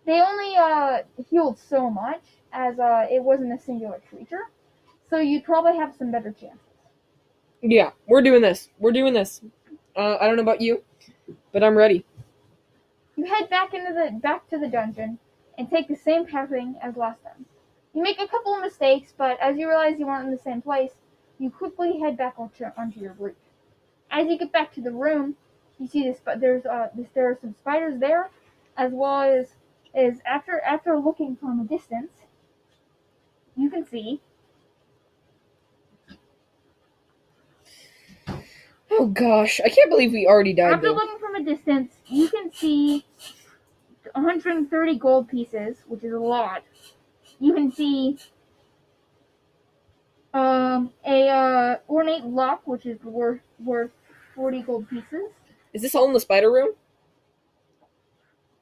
they 0.06 0.20
only 0.20 0.56
uh, 0.56 1.02
healed 1.30 1.58
so 1.58 1.90
much 1.90 2.22
as 2.52 2.78
uh, 2.78 3.06
it 3.10 3.22
wasn't 3.22 3.52
a 3.52 3.58
singular 3.58 4.00
creature. 4.08 4.48
So 5.10 5.18
you'd 5.18 5.44
probably 5.44 5.76
have 5.76 5.94
some 5.96 6.10
better 6.10 6.32
chances. 6.32 6.58
yeah, 7.62 7.90
we're 8.06 8.22
doing 8.22 8.42
this. 8.42 8.68
We're 8.78 8.92
doing 8.92 9.14
this. 9.14 9.40
Uh, 9.96 10.16
I 10.20 10.26
don't 10.26 10.36
know 10.36 10.42
about 10.42 10.60
you, 10.60 10.82
but 11.52 11.62
I'm 11.64 11.76
ready. 11.76 12.04
You 13.16 13.24
head 13.24 13.50
back 13.50 13.74
into 13.74 13.92
the 13.92 14.12
back 14.20 14.48
to 14.50 14.58
the 14.58 14.68
dungeon 14.68 15.18
and 15.58 15.68
take 15.68 15.88
the 15.88 15.96
same 15.96 16.26
pathing 16.26 16.76
as 16.80 16.96
last 16.96 17.22
time. 17.24 17.46
You 17.94 18.02
make 18.02 18.20
a 18.20 18.26
couple 18.26 18.54
of 18.54 18.60
mistakes, 18.60 19.14
but 19.16 19.38
as 19.40 19.56
you 19.56 19.68
realize 19.68 19.98
you 19.98 20.08
aren't 20.08 20.26
in 20.26 20.32
the 20.32 20.42
same 20.42 20.60
place, 20.60 20.90
you 21.38 21.50
quickly 21.50 22.00
head 22.00 22.16
back 22.16 22.34
onto, 22.38 22.64
onto 22.76 23.00
your 23.00 23.14
route. 23.14 23.36
As 24.10 24.26
you 24.26 24.36
get 24.38 24.52
back 24.52 24.72
to 24.74 24.80
the 24.80 24.92
room, 24.92 25.36
you 25.78 25.86
see 25.86 26.02
this, 26.04 26.18
but 26.24 26.40
there's 26.40 26.66
uh, 26.66 26.88
this, 26.94 27.06
there 27.14 27.30
are 27.30 27.38
some 27.40 27.54
spiders 27.54 27.98
there, 28.00 28.30
as 28.76 28.92
well 28.92 29.22
as 29.22 29.46
is 29.94 30.18
after 30.26 30.60
after 30.60 30.98
looking 30.98 31.36
from 31.36 31.60
a 31.60 31.64
distance, 31.64 32.10
you 33.56 33.70
can 33.70 33.86
see 33.86 34.20
Oh 38.90 39.06
gosh, 39.06 39.60
I 39.64 39.68
can't 39.68 39.90
believe 39.90 40.12
we 40.12 40.26
already 40.26 40.52
died. 40.52 40.74
After 40.74 40.88
Though. 40.88 40.94
looking 40.94 41.18
from 41.18 41.34
a 41.34 41.42
distance, 41.42 41.94
you 42.06 42.28
can 42.28 42.52
see 42.52 43.04
130 44.12 44.98
gold 44.98 45.28
pieces, 45.28 45.78
which 45.88 46.04
is 46.04 46.12
a 46.12 46.18
lot. 46.18 46.62
You 47.40 47.52
can 47.54 47.72
see 47.72 48.18
um, 50.32 50.92
a 51.06 51.28
uh, 51.28 51.76
ornate 51.88 52.24
lock, 52.24 52.62
which 52.66 52.86
is 52.86 53.02
worth 53.04 53.40
worth 53.62 53.90
40 54.34 54.62
gold 54.62 54.88
pieces. 54.88 55.30
Is 55.72 55.82
this 55.82 55.94
all 55.94 56.06
in 56.06 56.12
the 56.12 56.20
spider 56.20 56.50
room? 56.52 56.70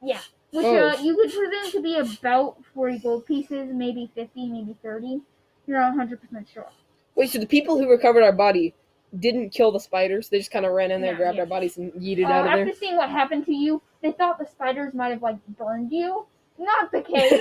Yeah, 0.03 0.21
which 0.51 0.67
Oh. 0.67 0.89
uh, 0.89 0.97
you 1.01 1.15
could 1.17 1.31
presume 1.33 1.71
to 1.73 1.83
be 1.83 1.97
about 1.99 2.57
40 2.75 2.99
gold 2.99 3.27
pieces, 3.27 3.71
maybe 3.73 4.11
50, 4.15 4.49
maybe 4.49 4.77
30. 4.83 5.21
You're 5.67 5.79
not 5.81 5.95
100% 5.95 6.49
sure. 6.53 6.67
Wait, 7.15 7.31
so 7.31 7.39
the 7.39 7.47
people 7.47 7.79
who 7.79 7.89
recovered 7.89 8.23
our 8.25 8.33
body 8.33 8.75
didn't 9.19 9.51
kill 9.51 9.71
the 9.71 9.79
spiders? 9.79 10.29
They 10.29 10.39
just 10.39 10.51
kind 10.51 10.65
of 10.67 10.73
ran 10.73 10.91
in 10.91 11.01
there, 11.03 11.13
Yeah, 11.13 11.19
grabbed 11.19 11.37
yeah. 11.37 11.43
our 11.43 11.47
bodies, 11.47 11.77
and 11.77 11.93
yeeted 11.93 12.25
Uh, 12.25 12.33
out 12.33 12.39
of 12.41 12.45
there. 12.45 12.53
after 12.53 12.65
there. 12.65 12.75
seeing 12.75 12.97
what 12.97 13.11
happened 13.11 13.45
to 13.47 13.53
you, 13.53 13.81
they 14.01 14.11
thought 14.11 14.39
the 14.39 14.47
spiders 14.47 14.93
might 14.95 15.11
have 15.11 15.23
like 15.23 15.37
burned 15.57 15.93
you, 15.93 16.27
not 16.59 16.91
the 16.93 17.01
case. 17.03 17.33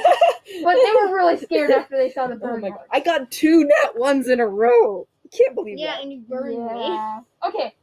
but 0.64 0.76
they 0.76 0.92
were 0.96 1.16
really 1.16 1.38
scared 1.38 1.72
after 1.72 1.98
they 1.98 2.10
saw 2.12 2.28
the 2.28 2.36
oh 2.36 2.38
bird 2.38 2.62
my 2.62 2.70
god. 2.70 2.80
I 2.92 3.00
got 3.00 3.32
two 3.32 3.64
nat 3.66 3.98
ones 3.98 4.28
in 4.28 4.40
a 4.40 4.48
row. 4.48 5.08
I 5.26 5.36
can't 5.36 5.56
believe 5.56 5.78
Yeah, 5.80 5.88
that. 5.88 5.98
Yeah, 5.98 6.02
and 6.04 6.12
you 6.14 6.20
buried 6.30 6.58
me. 6.58 6.88
Yeah. 6.96 7.20
Okay. 7.48 7.76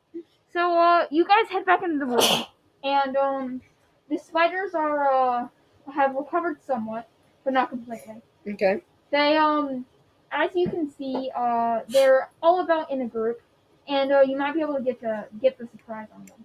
So 0.52 0.78
uh 0.78 1.06
you 1.10 1.24
guys 1.26 1.48
head 1.50 1.64
back 1.64 1.82
into 1.82 1.98
the 1.98 2.06
room 2.06 2.44
and 2.84 3.16
um 3.16 3.62
the 4.10 4.18
spiders 4.18 4.74
are 4.74 5.12
uh 5.12 5.48
have 5.94 6.14
recovered 6.14 6.58
somewhat, 6.66 7.08
but 7.44 7.52
not 7.52 7.70
completely. 7.70 8.22
Okay. 8.48 8.82
They 9.10 9.36
um 9.36 9.84
as 10.32 10.50
you 10.54 10.68
can 10.68 10.90
see, 10.90 11.30
uh 11.34 11.80
they're 11.88 12.30
all 12.42 12.60
about 12.60 12.90
in 12.90 13.02
a 13.02 13.06
group 13.06 13.40
and 13.86 14.12
uh, 14.12 14.20
you 14.20 14.36
might 14.36 14.52
be 14.54 14.60
able 14.60 14.74
to 14.74 14.82
get 14.82 15.00
to 15.00 15.26
get 15.40 15.58
the 15.58 15.66
surprise 15.66 16.08
on 16.14 16.26
them. 16.26 16.44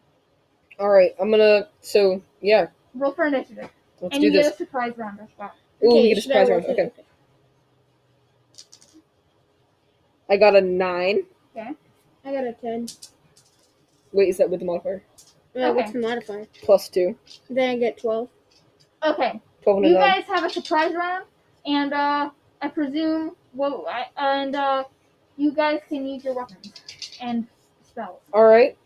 Alright, 0.79 1.15
I'm 1.19 1.29
gonna 1.31 1.67
so 1.81 2.21
yeah, 2.41 2.67
Roll 2.93 3.11
for 3.11 3.25
initiative. 3.25 3.69
Let's 4.03 4.15
and 4.15 4.21
do 4.21 4.27
you 4.27 4.33
this. 4.33 4.47
get 4.47 4.53
a 4.53 4.57
surprise 4.57 4.93
round 4.97 5.19
as 5.21 5.29
well. 5.37 5.51
Ooh, 5.83 5.95
we 5.95 6.09
get 6.09 6.17
a 6.19 6.21
surprise 6.21 6.49
round. 6.49 6.65
Okay. 6.65 6.91
I 10.29 10.37
got 10.37 10.55
a 10.55 10.61
nine. 10.61 11.23
Okay. 11.55 11.71
I 12.25 12.31
got 12.33 12.45
a 12.45 12.53
10. 12.53 12.87
Wait, 14.13 14.29
is 14.29 14.37
that 14.37 14.49
with 14.49 14.59
the 14.61 14.65
modifier? 14.65 15.03
Uh, 15.55 15.71
What's 15.73 15.89
Okay. 15.89 15.99
the 15.99 15.99
modifier? 16.07 16.47
Plus 16.61 16.89
two. 16.89 17.17
Then 17.49 17.69
I 17.71 17.77
get 17.77 17.97
12. 17.97 18.29
Okay. 19.05 19.41
Twelve 19.61 19.77
and 19.77 19.85
a 19.85 19.89
You 19.89 19.95
nine. 19.95 20.03
guys 20.21 20.23
have 20.25 20.43
a 20.45 20.49
surprise 20.49 20.93
round 20.93 21.25
and 21.65 21.93
uh 21.93 22.29
I 22.61 22.67
presume 22.69 23.35
well 23.53 23.85
I, 23.89 24.05
and 24.17 24.55
uh 24.55 24.83
you 25.37 25.51
guys 25.51 25.79
can 25.89 26.05
use 26.05 26.23
your 26.23 26.35
weapons 26.35 26.73
and 27.21 27.47
spells. 27.83 28.19
Alright. 28.33 28.77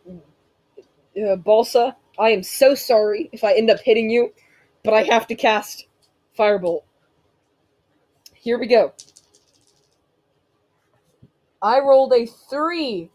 Uh, 1.21 1.35
Balsa, 1.35 1.95
I 2.19 2.29
am 2.29 2.43
so 2.43 2.73
sorry 2.75 3.29
if 3.31 3.43
I 3.43 3.53
end 3.53 3.69
up 3.71 3.79
hitting 3.79 4.09
you, 4.09 4.33
but 4.87 4.93
I 4.93 5.03
have 5.03 5.27
to 5.27 5.35
cast 5.35 5.85
Firebolt. 6.39 6.83
Here 8.33 8.57
we 8.57 8.67
go. 8.67 8.93
I 11.61 11.79
rolled 11.79 12.13
a 12.13 12.25
three. 12.25 13.09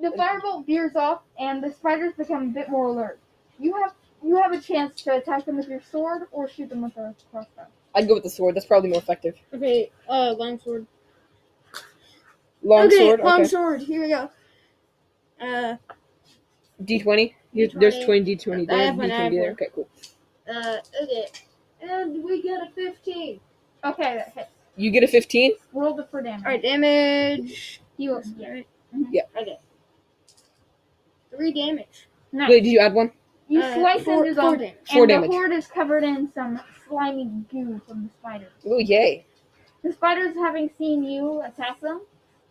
The 0.00 0.08
firebolt 0.08 0.66
veers 0.66 0.96
off, 0.96 1.20
and 1.38 1.62
the 1.62 1.70
spiders 1.70 2.14
become 2.18 2.42
a 2.42 2.46
bit 2.46 2.68
more 2.68 2.86
alert. 2.86 3.20
You 3.60 3.72
have 3.80 3.92
you 4.24 4.42
have 4.42 4.50
a 4.50 4.60
chance 4.60 5.00
to 5.02 5.14
attack 5.16 5.44
them 5.44 5.58
with 5.58 5.68
your 5.68 5.80
sword 5.92 6.22
or 6.32 6.48
shoot 6.48 6.68
them 6.68 6.82
with 6.82 6.96
a 6.96 7.14
crossbow. 7.30 7.66
I'd 7.94 8.08
go 8.08 8.14
with 8.14 8.24
the 8.24 8.30
sword. 8.30 8.56
That's 8.56 8.66
probably 8.66 8.90
more 8.90 8.98
effective. 8.98 9.36
Okay, 9.54 9.92
uh, 10.08 10.34
longsword. 10.36 10.88
Long 12.64 12.88
okay, 12.88 12.98
sword. 12.98 13.20
long 13.20 13.40
Okay. 13.42 13.48
sword. 13.48 13.80
Here 13.82 14.00
we 14.00 14.08
go. 14.08 14.28
Uh, 15.40 15.76
D20. 16.82 17.34
There's 17.54 17.74
D20. 17.74 18.26
D20 18.26 18.62
I 18.62 18.64
there. 18.64 18.86
have 18.86 18.96
one, 18.96 19.12
I 19.12 19.28
D20 19.28 19.30
there. 19.30 19.50
Okay, 19.52 19.68
cool. 19.72 19.88
Uh, 20.50 20.76
okay. 21.02 21.26
And 21.82 22.22
we 22.22 22.42
get 22.42 22.60
a 22.62 22.70
15. 22.74 23.40
Okay, 23.84 24.02
that 24.16 24.32
hits. 24.34 24.50
You 24.76 24.90
get 24.90 25.02
a 25.02 25.08
15. 25.08 25.52
Roll 25.72 25.94
the 25.94 26.04
for 26.04 26.22
damage. 26.22 26.44
Alright, 26.44 26.62
damage. 26.62 27.80
You 27.96 28.20
yeah. 28.36 28.46
Alright. 28.48 28.66
Mhm. 28.94 29.04
Yeah. 29.12 29.22
Okay. 29.40 29.58
Three 31.34 31.52
damage. 31.52 32.08
Nice. 32.32 32.50
Wait, 32.50 32.62
did 32.64 32.70
you 32.70 32.78
add 32.80 32.94
one? 32.94 33.12
you 33.48 33.60
Uh, 33.60 33.74
slice 33.74 34.04
four, 34.04 34.24
into 34.26 34.40
four 34.40 34.50
them, 34.52 34.60
damage. 34.60 34.76
Four 34.92 35.02
and 35.02 35.08
damage. 35.08 35.30
the 35.30 35.36
horde 35.36 35.52
is 35.52 35.66
covered 35.66 36.04
in 36.04 36.32
some 36.32 36.60
slimy 36.88 37.24
goo 37.50 37.80
from 37.86 38.04
the 38.04 38.10
spiders. 38.20 38.52
Oh, 38.66 38.78
yay. 38.78 39.24
The 39.82 39.92
spiders, 39.92 40.34
having 40.36 40.70
seen 40.78 41.02
you 41.02 41.40
attack 41.42 41.80
them, 41.80 42.02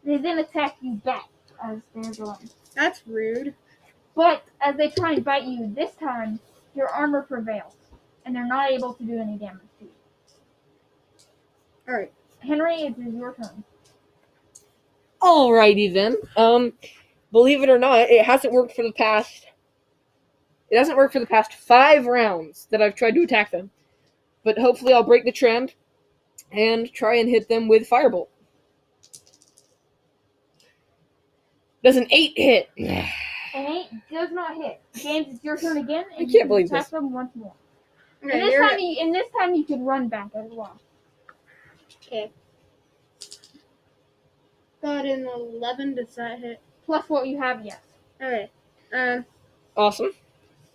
they 0.03 0.17
then 0.17 0.39
attack 0.39 0.77
you 0.81 0.95
back 0.95 1.29
as 1.63 1.79
they're 1.93 2.25
going. 2.25 2.49
That's 2.75 3.05
rude. 3.07 3.53
But 4.15 4.43
as 4.62 4.75
they 4.75 4.89
try 4.89 5.13
and 5.13 5.23
bite 5.23 5.43
you, 5.43 5.71
this 5.73 5.93
time 5.95 6.39
your 6.75 6.89
armor 6.89 7.21
prevails, 7.21 7.75
and 8.30 8.36
they're 8.36 8.46
not 8.46 8.70
able 8.70 8.94
to 8.94 9.04
do 9.04 9.20
any 9.20 9.39
damage 9.39 9.58
to 9.80 9.86
you. 9.86 9.92
Alright. 11.89 12.12
Henry, 12.38 12.76
it 12.84 12.96
is 13.00 13.15
your 13.15 13.34
turn. 13.34 13.63
Alrighty 15.20 15.92
then. 15.92 16.15
Um, 16.38 16.74
believe 17.32 17.63
it 17.63 17.70
or 17.70 17.80
not, 17.80 18.02
it 18.02 18.24
hasn't 18.24 18.54
worked 18.54 18.76
for 18.76 18.84
the 18.84 18.92
past. 18.92 19.48
It 20.70 20.78
hasn't 20.78 20.96
worked 20.96 21.13
for 21.13 21.20
the 21.20 21.26
past 21.26 21.56
five 21.56 22.06
rounds 22.06 22.68
that 22.70 22.84
I've 22.84 22.94
tried 22.94 23.15
to 23.15 23.24
attack 23.24 23.50
them, 23.50 23.72
but 24.44 24.60
hopefully 24.60 24.94
I'll 24.94 25.02
break 25.02 25.26
the 25.26 25.32
trend 25.32 25.74
and 26.52 26.94
try 26.94 27.15
and 27.15 27.28
hit 27.28 27.50
them 27.50 27.68
with 27.68 27.89
firebolt. 27.89 28.28
Does 31.84 31.98
an 31.98 32.06
eight 32.12 32.34
hit? 32.36 32.70
An 33.56 33.65
eight 33.65 33.88
does 34.12 34.32
not 34.32 34.56
hit. 34.56 34.80
James, 34.94 35.34
it's 35.34 35.44
your 35.44 35.58
turn 35.58 35.80
again, 35.80 36.06
and 36.15 36.28
I 36.28 36.32
can't 36.32 36.32
can 36.32 36.48
believe 36.48 36.68
attack 36.68 36.84
this. 36.84 36.92
them 36.92 37.12
once 37.12 37.36
more. 37.36 37.54
Okay, 38.23 38.34
and 38.34 38.41
this 38.41 38.49
here- 38.49 38.67
time, 38.67 38.79
you, 38.79 38.97
and 39.01 39.15
this 39.15 39.29
time 39.38 39.53
you 39.55 39.63
can 39.63 39.86
run 39.86 40.08
back 40.10 40.29
as 40.36 40.51
well. 40.51 40.79
Okay. 42.05 42.32
Got 44.82 45.05
an 45.05 45.25
11. 45.27 45.95
Does 45.95 46.15
that 46.15 46.39
hit? 46.39 46.60
Plus 46.86 47.08
what 47.10 47.27
you 47.27 47.38
have, 47.38 47.63
yes. 47.65 47.79
Okay. 48.21 48.49
Um, 48.93 49.25
Awesome. 49.77 50.12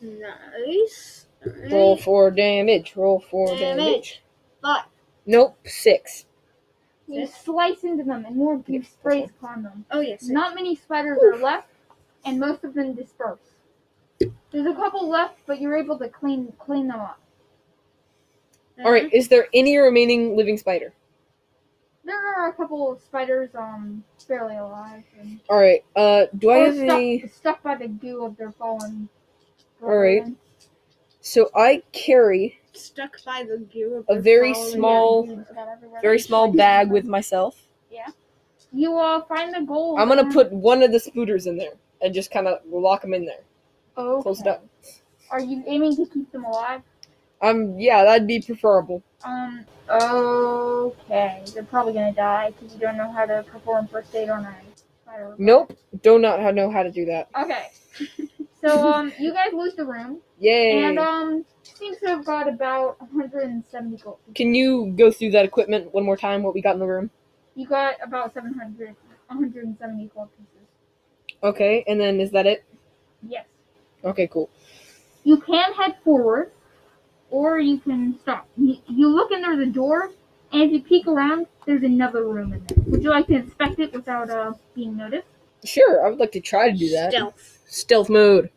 nice. 0.00 1.26
Roll 1.70 1.90
Alright. 1.90 2.04
for 2.04 2.30
damage. 2.30 2.94
Roll 2.96 3.20
for 3.20 3.48
damage. 3.48 3.60
Damage. 3.60 4.22
Five. 4.62 4.84
Nope, 5.26 5.58
six. 5.66 6.26
You 7.06 7.20
Yes. 7.20 7.42
slice 7.44 7.84
into 7.84 8.04
them, 8.04 8.24
and 8.24 8.36
more 8.36 8.56
goo 8.58 8.74
Yes, 8.74 8.82
that's 8.84 8.92
sprays 8.94 9.30
upon 9.30 9.62
them. 9.62 9.84
Oh, 9.90 10.00
yes. 10.00 10.24
Not 10.28 10.54
many 10.54 10.74
spiders 10.74 11.18
are 11.22 11.36
left, 11.36 11.68
and 12.24 12.38
most 12.40 12.64
of 12.64 12.72
them 12.74 12.94
disperse. 12.94 13.40
There's 14.20 14.66
a 14.66 14.74
couple 14.74 15.06
left, 15.08 15.38
but 15.46 15.60
you're 15.60 15.76
able 15.76 15.98
to 15.98 16.08
clean 16.08 16.52
clean 16.58 16.88
them 16.88 17.00
up. 17.00 17.18
Uh-huh. 18.78 18.86
Alright, 18.86 19.12
is 19.12 19.28
there 19.28 19.46
any 19.54 19.76
remaining 19.78 20.36
living 20.36 20.58
spider? 20.58 20.92
There 22.04 22.18
are 22.36 22.48
a 22.48 22.52
couple 22.52 22.90
of 22.92 23.00
spiders 23.00 23.50
um 23.54 24.04
barely 24.28 24.56
alive 24.56 25.04
and 25.20 25.40
Alright, 25.48 25.84
uh, 25.96 26.26
do 26.38 26.50
I 26.50 26.58
or 26.58 26.64
have 26.66 26.74
stuck, 26.76 26.90
any. 26.90 27.28
stuck 27.28 27.62
by 27.62 27.76
the 27.76 27.88
goo 27.88 28.24
of 28.24 28.36
their 28.36 28.50
fallen. 28.52 29.08
Alright. 29.82 30.26
So 31.20 31.50
I 31.54 31.82
carry 31.92 32.58
Stuck 32.72 33.22
by 33.24 33.44
the 33.48 33.58
goo 33.58 33.98
of 33.98 34.04
A 34.08 34.14
their 34.14 34.22
very 34.22 34.52
fallen 34.54 34.72
small- 34.72 35.22
goo. 35.24 35.44
Got 35.54 35.68
everywhere. 35.68 36.00
very 36.02 36.18
small 36.18 36.50
bag 36.52 36.90
with 36.90 37.04
myself. 37.04 37.68
Yeah. 37.90 38.08
You 38.72 38.98
uh 38.98 39.22
find 39.26 39.54
the 39.54 39.60
gold. 39.60 40.00
I'm 40.00 40.08
gonna 40.08 40.22
and- 40.22 40.32
put 40.32 40.52
one 40.52 40.82
of 40.82 40.90
the 40.90 40.98
spooters 41.00 41.46
in 41.46 41.56
there 41.56 41.74
and 42.02 42.12
just 42.12 42.30
kind 42.32 42.48
of 42.48 42.58
lock 42.68 43.02
them 43.02 43.14
in 43.14 43.24
there. 43.24 43.44
Okay. 43.96 44.22
Close 44.22 44.40
it 44.40 44.46
up. 44.48 44.66
Are 45.30 45.40
you 45.40 45.62
aiming 45.66 45.94
to 45.96 46.06
keep 46.06 46.30
them 46.32 46.44
alive? 46.44 46.82
Um, 47.40 47.78
yeah, 47.78 48.04
that'd 48.04 48.26
be 48.26 48.40
preferable. 48.40 49.02
Um. 49.24 49.64
Okay. 49.88 51.42
They're 51.52 51.62
probably 51.64 51.92
gonna 51.92 52.12
die 52.12 52.52
because 52.52 52.74
you 52.74 52.80
don't 52.80 52.96
know 52.96 53.12
how 53.12 53.26
to 53.26 53.44
perform 53.44 53.86
first 53.88 54.14
aid 54.14 54.28
on 54.30 54.44
a. 54.44 54.54
Nope, 55.38 55.76
do 56.02 56.18
not 56.18 56.54
know 56.54 56.70
how 56.70 56.82
to 56.82 56.90
do 56.90 57.04
that. 57.06 57.28
Okay. 57.40 57.68
So 58.64 58.88
um, 58.88 59.12
you 59.20 59.30
guys 59.30 59.52
lose 59.52 59.74
the 59.74 59.84
room, 59.84 60.20
Yay! 60.38 60.84
and 60.84 60.98
um, 60.98 61.44
seems 61.64 61.98
to 61.98 62.06
have 62.06 62.24
got 62.24 62.48
about 62.48 62.98
170 62.98 63.98
gold. 63.98 64.16
Can 64.34 64.54
you 64.54 64.94
go 64.96 65.10
through 65.10 65.32
that 65.32 65.44
equipment 65.44 65.92
one 65.92 66.02
more 66.02 66.16
time? 66.16 66.42
What 66.42 66.54
we 66.54 66.62
got 66.62 66.72
in 66.72 66.80
the 66.80 66.86
room? 66.86 67.10
You 67.54 67.66
got 67.66 67.96
about 68.02 68.32
700, 68.32 68.96
170 69.26 70.10
gold 70.14 70.30
pieces. 70.38 70.66
Okay, 71.42 71.84
and 71.86 72.00
then 72.00 72.20
is 72.20 72.30
that 72.30 72.46
it? 72.46 72.64
Yes. 73.28 73.44
Okay, 74.02 74.28
cool. 74.28 74.48
You 75.24 75.36
can 75.36 75.74
head 75.74 75.96
forward, 76.02 76.50
or 77.34 77.58
you 77.58 77.78
can 77.78 78.16
stop. 78.20 78.46
You, 78.56 78.76
you 78.86 79.08
look 79.08 79.32
in 79.32 79.42
there's 79.42 79.58
a 79.58 79.66
door, 79.66 80.12
and 80.52 80.62
if 80.62 80.70
you 80.70 80.80
peek 80.80 81.08
around, 81.08 81.48
there's 81.66 81.82
another 81.82 82.28
room 82.28 82.52
in 82.52 82.64
there. 82.64 82.78
Would 82.86 83.02
you 83.02 83.10
like 83.10 83.26
to 83.26 83.34
inspect 83.34 83.80
it 83.80 83.92
without 83.92 84.30
uh 84.30 84.52
being 84.74 84.96
noticed? 84.96 85.26
Sure, 85.64 86.06
I 86.06 86.10
would 86.10 86.20
like 86.20 86.30
to 86.32 86.40
try 86.40 86.70
to 86.70 86.76
do 86.76 86.90
that. 86.90 87.10
Stealth. 87.10 87.58
Stealth 87.66 88.08
mode. 88.08 88.50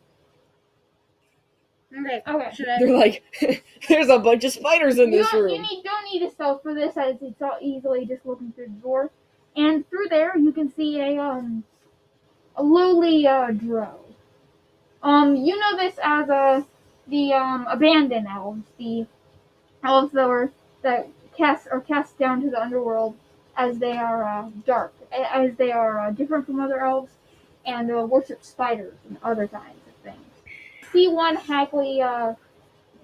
Okay. 1.92 2.22
Okay. 2.24 2.50
Should 2.54 2.68
I? 2.68 2.78
They're 2.78 2.96
like, 2.96 3.64
there's 3.88 4.10
a 4.10 4.18
bunch 4.20 4.44
of 4.44 4.52
spiders 4.52 4.98
in 5.00 5.10
You 5.12 5.18
this 5.18 5.30
don't, 5.32 5.48
you 5.48 5.60
need 5.60 5.82
don't 5.82 6.04
need 6.12 6.22
a 6.22 6.30
stealth 6.30 6.62
for 6.62 6.72
this, 6.72 6.96
as 6.96 7.16
it's 7.20 7.42
all 7.42 7.58
easily 7.60 8.06
just 8.06 8.24
looking 8.24 8.52
through 8.52 8.66
the 8.66 8.80
door. 8.80 9.10
And 9.56 9.88
through 9.90 10.06
there, 10.08 10.38
you 10.38 10.52
can 10.52 10.72
see 10.72 11.00
a 11.00 11.20
um 11.20 11.64
a 12.54 12.62
lowly 12.62 13.26
uh 13.26 13.50
drow. 13.50 13.98
Um, 15.02 15.34
you 15.34 15.58
know 15.58 15.76
this 15.76 15.98
as 16.00 16.30
uh 16.30 16.62
the 17.08 17.32
um 17.34 17.66
abandoned 17.68 18.26
elves, 18.28 18.64
the 18.78 19.06
elves 19.84 20.12
that 20.12 20.28
were 20.28 20.50
that 20.82 21.08
cast 21.36 21.68
are 21.70 21.80
cast 21.80 22.18
down 22.18 22.42
to 22.42 22.50
the 22.50 22.60
underworld 22.60 23.16
as 23.56 23.78
they 23.78 23.96
are 23.96 24.24
uh, 24.24 24.50
dark, 24.66 24.92
as 25.12 25.54
they 25.56 25.72
are 25.72 25.98
uh, 26.00 26.10
different 26.10 26.46
from 26.46 26.60
other 26.60 26.80
elves, 26.80 27.12
and 27.66 27.90
uh, 27.90 28.00
worship 28.02 28.44
spiders 28.44 28.94
and 29.08 29.18
other 29.22 29.48
kinds 29.48 29.80
of 29.88 29.94
things. 30.04 30.26
See 30.92 31.08
one 31.08 31.36
haggly 31.36 32.02
uh 32.02 32.34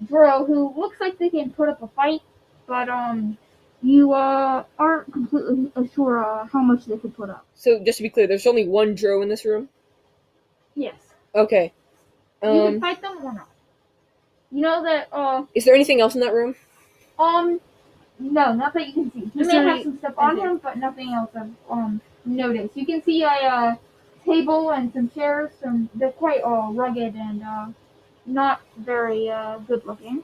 drow 0.07 0.45
who 0.45 0.73
looks 0.79 0.99
like 0.99 1.17
they 1.17 1.29
can 1.29 1.51
put 1.51 1.69
up 1.69 1.81
a 1.81 1.87
fight, 1.87 2.21
but 2.67 2.89
um, 2.89 3.37
you 3.81 4.13
uh 4.13 4.63
aren't 4.79 5.11
completely 5.13 5.71
sure 5.93 6.23
uh, 6.23 6.45
how 6.47 6.61
much 6.61 6.85
they 6.85 6.97
could 6.97 7.15
put 7.15 7.29
up. 7.29 7.45
So 7.55 7.79
just 7.83 7.97
to 7.97 8.03
be 8.03 8.09
clear, 8.09 8.27
there's 8.27 8.47
only 8.47 8.67
one 8.67 8.95
drow 8.95 9.21
in 9.21 9.29
this 9.29 9.45
room. 9.45 9.69
Yes, 10.75 10.95
Okay. 11.33 11.73
you 12.43 12.61
can 12.61 12.75
Um, 12.75 12.79
fight 12.79 13.01
them 13.01 13.17
or 13.23 13.33
not. 13.33 13.49
You 14.55 14.61
know 14.61 14.83
that 14.83 15.09
uh, 15.11 15.43
is 15.53 15.65
there 15.65 15.75
anything 15.75 15.99
else 15.99 16.15
in 16.15 16.21
that 16.21 16.33
room? 16.33 16.55
Um, 17.19 17.59
no, 18.19 18.53
not 18.53 18.73
that 18.73 18.87
you 18.87 18.93
can 18.93 19.11
see. 19.11 19.19
He 19.33 19.41
Is 19.41 19.47
may 19.47 19.53
there 19.53 19.63
have 19.63 19.71
any- 19.75 19.83
some 19.83 19.97
stuff 19.97 20.13
on 20.17 20.37
him, 20.37 20.59
but 20.63 20.77
nothing 20.77 21.11
else 21.13 21.31
of 21.35 21.49
um 21.69 21.99
notice. 22.23 22.71
You 22.73 22.85
can 22.85 23.03
see 23.03 23.23
a 23.23 23.27
uh, 23.27 23.75
table 24.25 24.71
and 24.71 24.93
some 24.93 25.09
chairs. 25.09 25.51
Some 25.61 25.89
they're 25.95 26.13
quite 26.13 26.41
uh, 26.41 26.69
rugged 26.71 27.15
and 27.15 27.43
uh, 27.43 27.65
not 28.25 28.61
very 28.77 29.29
uh, 29.29 29.57
good 29.67 29.85
looking. 29.85 30.23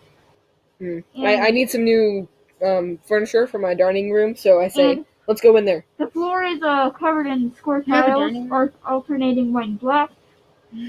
Hmm. 0.79 0.99
I, 1.17 1.47
I 1.47 1.51
need 1.51 1.69
some 1.69 1.83
new 1.83 2.25
um, 2.63 2.99
furniture 3.03 3.47
for 3.47 3.59
my 3.59 3.73
dining 3.73 4.11
room, 4.11 4.37
so 4.37 4.61
I 4.61 4.69
say, 4.69 4.93
And 4.93 5.05
let's 5.27 5.41
go 5.41 5.57
in 5.57 5.65
there. 5.65 5.83
the 5.97 6.07
floor 6.07 6.43
is 6.43 6.61
uh 6.63 6.89
covered 6.91 7.27
in 7.27 7.53
square 7.55 7.81
have 7.81 8.05
a 8.05 8.07
tiles, 8.07 8.21
dining 8.31 8.43
room? 8.49 8.53
or 8.53 8.73
alternating 8.85 9.51
white 9.51 9.67
and 9.67 9.79
black. 9.79 10.09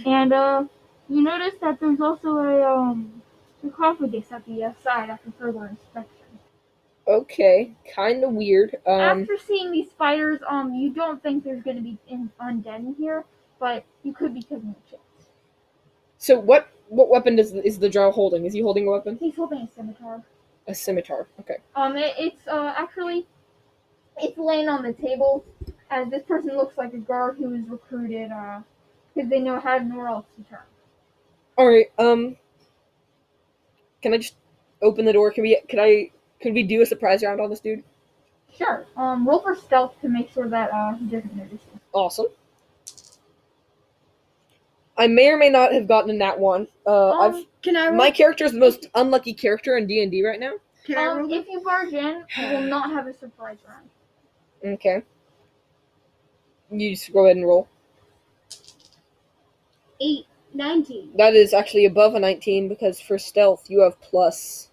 And 0.07 0.33
uh, 0.33 0.64
you 1.09 1.22
notice 1.22 1.55
that 1.61 1.81
there's 1.81 2.00
also 2.00 2.37
a 2.37 2.62
um 2.62 3.21
sarcophagus 3.62 4.33
at 4.33 4.44
the 4.44 4.64
uh, 4.64 4.72
side 4.83 5.09
after 5.11 5.33
further 5.38 5.66
inspection. 5.66 6.18
Okay, 7.09 7.72
kind 7.94 8.22
of 8.22 8.33
weird. 8.33 8.77
Um, 8.87 9.01
After 9.01 9.37
seeing 9.37 9.72
these 9.72 9.90
spiders, 9.90 10.40
um, 10.48 10.72
you 10.75 10.90
don't 10.90 11.20
think 11.22 11.42
there's 11.42 11.62
gonna 11.62 11.81
be 11.81 11.98
in, 12.09 12.31
undead 12.40 12.79
in 12.79 12.94
here, 12.96 13.25
but 13.59 13.85
you 14.05 14.12
could 14.12 14.35
be 14.35 14.42
taking 14.42 14.75
a 14.87 14.90
chance. 14.90 15.31
so 16.18 16.38
what 16.38 16.68
what 16.88 17.09
weapon 17.09 17.35
does 17.37 17.53
is 17.55 17.79
the 17.79 17.88
drow 17.88 18.12
holding? 18.12 18.44
Is 18.44 18.53
he 18.53 18.61
holding 18.61 18.87
a 18.87 18.90
weapon? 18.90 19.16
He's 19.18 19.35
holding 19.35 19.61
a 19.62 19.68
scimitar. 19.75 20.22
A 20.68 20.75
scimitar. 20.75 21.27
Okay. 21.40 21.57
Um, 21.75 21.96
it, 21.96 22.14
it's 22.18 22.46
uh 22.46 22.72
actually, 22.77 23.27
it's 24.18 24.38
laying 24.38 24.68
on 24.68 24.83
the 24.85 24.92
table, 24.92 25.44
as 25.90 26.09
this 26.09 26.22
person 26.22 26.57
looks 26.57 26.79
like 26.79 26.92
a 26.94 26.98
guard 26.98 27.37
who 27.38 27.48
was 27.48 27.62
recruited, 27.68 28.31
uh, 28.31 28.61
because 29.12 29.29
they 29.29 29.40
know 29.40 29.59
had 29.59 29.88
nowhere 29.88 30.09
else 30.09 30.27
to 30.37 30.42
turn. 30.44 30.61
All 31.59 31.66
right. 31.66 31.90
Um, 31.98 32.37
can 34.02 34.12
I 34.14 34.18
just 34.18 34.34
open 34.82 35.04
the 35.04 35.12
door? 35.12 35.30
Can 35.30 35.42
we? 35.42 35.60
Can 35.68 35.78
I? 35.78 36.10
Could 36.42 36.54
we 36.54 36.62
do 36.64 36.82
a 36.82 36.86
surprise 36.86 37.22
round 37.22 37.40
on 37.40 37.50
this 37.50 37.60
dude? 37.60 37.82
Sure. 38.56 38.84
Um, 38.96 39.26
roll 39.26 39.40
for 39.40 39.54
stealth 39.56 39.94
to 40.02 40.08
make 40.08 40.30
sure 40.30 40.48
that 40.48 40.70
uh 40.72 40.94
he 40.96 41.06
doesn't 41.06 41.34
notice 41.34 41.60
you. 41.72 41.80
Awesome. 41.92 42.26
I 44.98 45.06
may 45.06 45.28
or 45.30 45.38
may 45.38 45.48
not 45.48 45.72
have 45.72 45.88
gotten 45.88 46.10
in 46.10 46.18
that 46.18 46.38
one. 46.38 46.68
Uh, 46.86 47.12
Um, 47.12 47.34
I've 47.34 47.44
Can 47.62 47.76
I 47.76 47.88
roll? 47.88 47.96
my 47.96 48.10
character 48.10 48.44
is 48.44 48.52
the 48.52 48.58
most 48.58 48.88
unlucky 48.94 49.32
character 49.32 49.76
in 49.78 49.86
D 49.86 50.02
and 50.02 50.10
D 50.10 50.24
right 50.26 50.38
now. 50.38 50.52
Can 50.84 50.98
I 50.98 51.06
Um, 51.06 51.18
roll? 51.18 51.32
if 51.32 51.46
you 51.48 51.60
barge 51.60 51.92
in, 51.94 52.24
you 52.36 52.46
will 52.52 52.60
not 52.62 52.90
have 52.90 53.06
a 53.06 53.14
surprise 53.14 53.56
round. 53.66 53.88
Okay. 54.74 55.02
You 56.70 56.90
just 56.90 57.12
go 57.12 57.24
ahead 57.24 57.36
and 57.36 57.46
roll. 57.46 57.68
Eight, 60.00 60.26
nineteen. 60.54 61.12
That 61.16 61.34
is 61.34 61.54
actually 61.54 61.84
above 61.86 62.14
a 62.14 62.20
19 62.20 62.68
because 62.68 63.00
for 63.00 63.18
stealth 63.18 63.68
you 63.68 63.80
have 63.80 64.00
plus. 64.00 64.68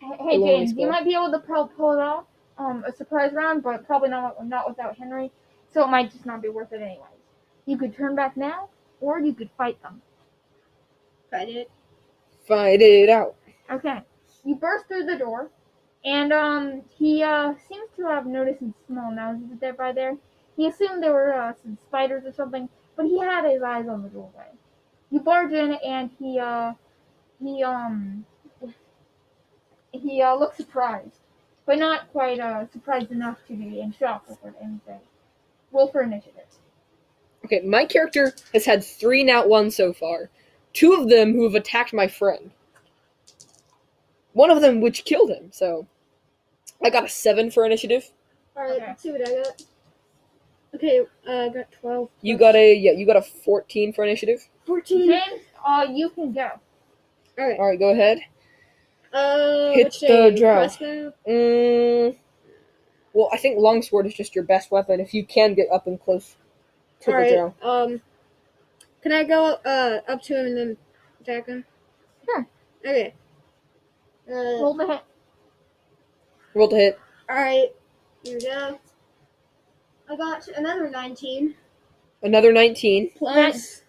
Hey, 0.00 0.16
hey 0.20 0.38
James, 0.38 0.72
you 0.72 0.88
might 0.88 1.04
be 1.04 1.14
able 1.14 1.30
to 1.32 1.38
pull, 1.38 1.68
pull 1.68 1.92
it 1.92 2.00
off, 2.00 2.24
um, 2.58 2.84
a 2.86 2.92
surprise 2.92 3.32
round, 3.32 3.62
but 3.62 3.86
probably 3.86 4.08
not 4.10 4.46
not 4.46 4.68
without 4.68 4.96
Henry. 4.96 5.30
So 5.72 5.84
it 5.84 5.88
might 5.88 6.12
just 6.12 6.26
not 6.26 6.42
be 6.42 6.48
worth 6.48 6.72
it 6.72 6.80
anyways. 6.80 7.00
You 7.66 7.76
could 7.76 7.94
turn 7.94 8.14
back 8.14 8.36
now, 8.36 8.68
or 9.00 9.18
you 9.20 9.34
could 9.34 9.50
fight 9.58 9.80
them. 9.82 10.00
Fight 11.30 11.48
it. 11.48 11.70
Fight 12.46 12.80
it 12.80 13.08
out. 13.08 13.34
Okay. 13.70 14.00
You 14.44 14.54
burst 14.54 14.86
through 14.86 15.04
the 15.04 15.18
door, 15.18 15.50
and 16.04 16.32
um, 16.32 16.82
he 16.96 17.22
uh 17.22 17.54
seems 17.68 17.90
to 17.96 18.06
have 18.06 18.26
noticed 18.26 18.60
some 18.60 18.74
small 18.86 19.10
noses 19.10 19.58
there 19.60 19.74
by 19.74 19.92
there. 19.92 20.16
He 20.56 20.68
assumed 20.68 21.02
there 21.02 21.12
were 21.12 21.34
uh, 21.34 21.52
some 21.62 21.76
spiders 21.88 22.24
or 22.24 22.32
something, 22.32 22.68
but 22.96 23.06
he 23.06 23.18
had 23.18 23.44
his 23.50 23.62
eyes 23.62 23.88
on 23.88 24.02
the 24.02 24.08
doorway. 24.08 24.55
You 25.10 25.20
barge 25.20 25.52
in, 25.52 25.74
and 25.84 26.10
he 26.18 26.38
uh 26.38 26.72
he 27.42 27.62
um 27.62 28.24
he 29.92 30.22
uh 30.22 30.34
looks 30.34 30.56
surprised, 30.56 31.20
but 31.64 31.78
not 31.78 32.10
quite 32.12 32.40
uh 32.40 32.66
surprised 32.72 33.10
enough 33.12 33.38
to 33.48 33.54
be 33.54 33.80
in 33.80 33.92
shock 33.92 34.24
over 34.30 34.54
anything. 34.60 35.00
Roll 35.72 35.88
for 35.88 36.02
initiative. 36.02 36.44
Okay, 37.44 37.60
my 37.60 37.84
character 37.84 38.34
has 38.52 38.64
had 38.64 38.82
three 38.84 39.22
nat 39.22 39.48
ones 39.48 39.76
so 39.76 39.92
far. 39.92 40.30
Two 40.72 40.94
of 40.94 41.08
them 41.08 41.32
who 41.34 41.44
have 41.44 41.54
attacked 41.54 41.92
my 41.92 42.08
friend. 42.08 42.50
One 44.32 44.50
of 44.50 44.60
them 44.60 44.80
which 44.80 45.04
killed 45.04 45.30
him, 45.30 45.50
so 45.52 45.86
I 46.82 46.90
got 46.90 47.04
a 47.04 47.08
seven 47.08 47.50
for 47.50 47.64
initiative. 47.64 48.10
Alright, 48.56 48.72
Okay. 48.72 48.86
let's 48.86 49.02
see 49.02 49.12
what 49.12 49.26
I 49.28 49.34
got. 49.42 49.62
Okay, 50.76 51.00
uh, 51.26 51.32
I 51.32 51.48
got 51.48 51.72
12. 51.80 52.08
You 52.20 52.36
got 52.38 52.54
a 52.54 52.74
yeah, 52.74 52.92
you 52.92 53.06
got 53.06 53.16
a 53.16 53.22
fourteen 53.22 53.92
for 53.94 54.04
initiative. 54.04 54.46
14. 54.66 55.08
James, 55.08 55.42
uh, 55.66 55.86
you 55.90 56.10
can 56.10 56.32
go. 56.32 56.50
Alright. 57.38 57.58
Alright, 57.58 57.78
go 57.78 57.90
ahead. 57.90 58.18
Uh, 59.12 59.72
Hit 59.72 59.94
the 60.00 60.06
day? 60.06 60.36
drow. 60.36 60.66
Mm, 61.26 62.16
well, 63.14 63.30
I 63.32 63.38
think 63.38 63.58
longsword 63.58 64.06
is 64.06 64.12
just 64.14 64.34
your 64.34 64.44
best 64.44 64.70
weapon 64.70 65.00
if 65.00 65.14
you 65.14 65.24
can 65.24 65.54
get 65.54 65.68
up 65.72 65.86
and 65.86 65.98
close 66.02 66.36
to 67.00 67.06
the 67.10 67.12
Alright, 67.12 67.32
drow. 67.32 67.54
um, 67.62 68.00
can 69.02 69.12
I 69.12 69.24
go, 69.24 69.54
uh, 69.64 70.00
up 70.08 70.20
to 70.22 70.38
him 70.38 70.46
and 70.46 70.56
then 70.58 70.76
attack 71.22 71.46
him? 71.46 71.64
Sure. 72.26 72.46
Okay. 72.84 73.14
Uh, 74.28 74.34
Roll 74.34 74.74
the 74.74 74.86
hit. 74.86 75.00
Roll 76.54 76.68
the 76.68 76.76
hit. 76.76 76.98
alright, 77.30 77.74
here 78.24 78.34
we 78.38 78.44
go. 78.44 78.78
I 80.08 80.16
got 80.16 80.46
another 80.48 80.88
19. 80.90 81.54
Another 82.22 82.52
nineteen. 82.52 83.10
Plus, 83.16 83.82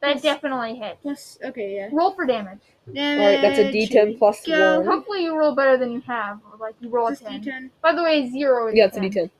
That 0.00 0.14
Yes. 0.14 0.22
definitely 0.22 0.76
hit. 0.76 0.98
plus, 1.02 1.38
okay, 1.44 1.74
yeah. 1.76 1.88
Roll 1.92 2.12
for 2.12 2.24
damage. 2.26 2.60
Alright, 2.88 3.40
that's 3.42 3.58
a 3.58 3.64
Damage. 3.64 3.90
D10 3.90 4.18
plus 4.18 4.46
Go. 4.46 4.78
one. 4.78 4.86
Hopefully 4.86 5.24
you 5.24 5.36
roll 5.36 5.54
better 5.54 5.76
than 5.76 5.92
you 5.92 6.00
have, 6.00 6.40
or 6.50 6.56
like 6.58 6.74
you 6.80 6.88
roll 6.88 7.06
a 7.08 7.10
Plus 7.14 7.20
10. 7.20 7.42
D10. 7.44 7.70
By 7.82 7.92
the 7.92 8.02
way, 8.02 8.28
zero 8.30 8.68
is 8.68 8.74
Yeah, 8.76 8.86
it's 8.86 8.96
a 8.96 9.00
10. 9.00 9.10
D10. 9.10 9.30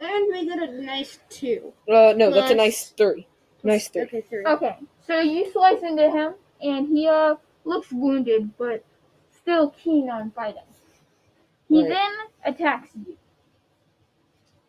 And 0.00 0.26
we 0.30 0.46
got 0.46 0.68
a 0.68 0.72
nice 0.82 1.18
2. 1.30 1.72
Uh, 1.88 2.12
no, 2.16 2.30
that's 2.30 2.50
a 2.50 2.54
nice 2.54 2.90
three. 2.90 3.26
Nice 3.62 3.88
three. 3.88 4.02
Okay, 4.02 4.20
3. 4.20 4.44
Okay, 4.46 4.76
so 5.06 5.20
you 5.20 5.50
slice 5.50 5.82
into 5.82 6.10
him, 6.10 6.34
and 6.60 6.86
he 6.88 7.08
uh 7.08 7.36
looks 7.64 7.90
wounded, 7.90 8.50
but 8.58 8.84
still 9.30 9.70
keen 9.70 10.10
on 10.10 10.30
fighting. 10.32 10.60
He 11.70 11.80
Right. 11.80 11.88
then 11.88 12.12
attacks 12.44 12.90
you. 12.94 13.16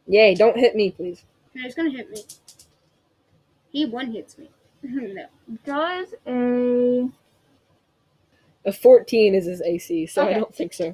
Yay! 0.08 0.36
Don't 0.36 0.58
hit 0.58 0.76
me, 0.76 0.92
please. 0.92 1.24
No, 1.54 1.64
he's 1.64 1.76
gonna 1.76 1.90
hit 1.90 2.10
me. 2.12 2.24
He 3.72 3.86
one 3.86 4.12
hits 4.12 4.38
me. 4.38 4.50
no. 4.84 5.26
Does 5.66 6.14
a 6.28 7.10
A 8.66 8.72
fourteen 8.74 9.36
is 9.36 9.46
his 9.46 9.62
AC, 9.62 10.06
so 10.08 10.28
I 10.28 10.34
don't 10.34 10.54
think 10.54 10.74
so. 10.74 10.94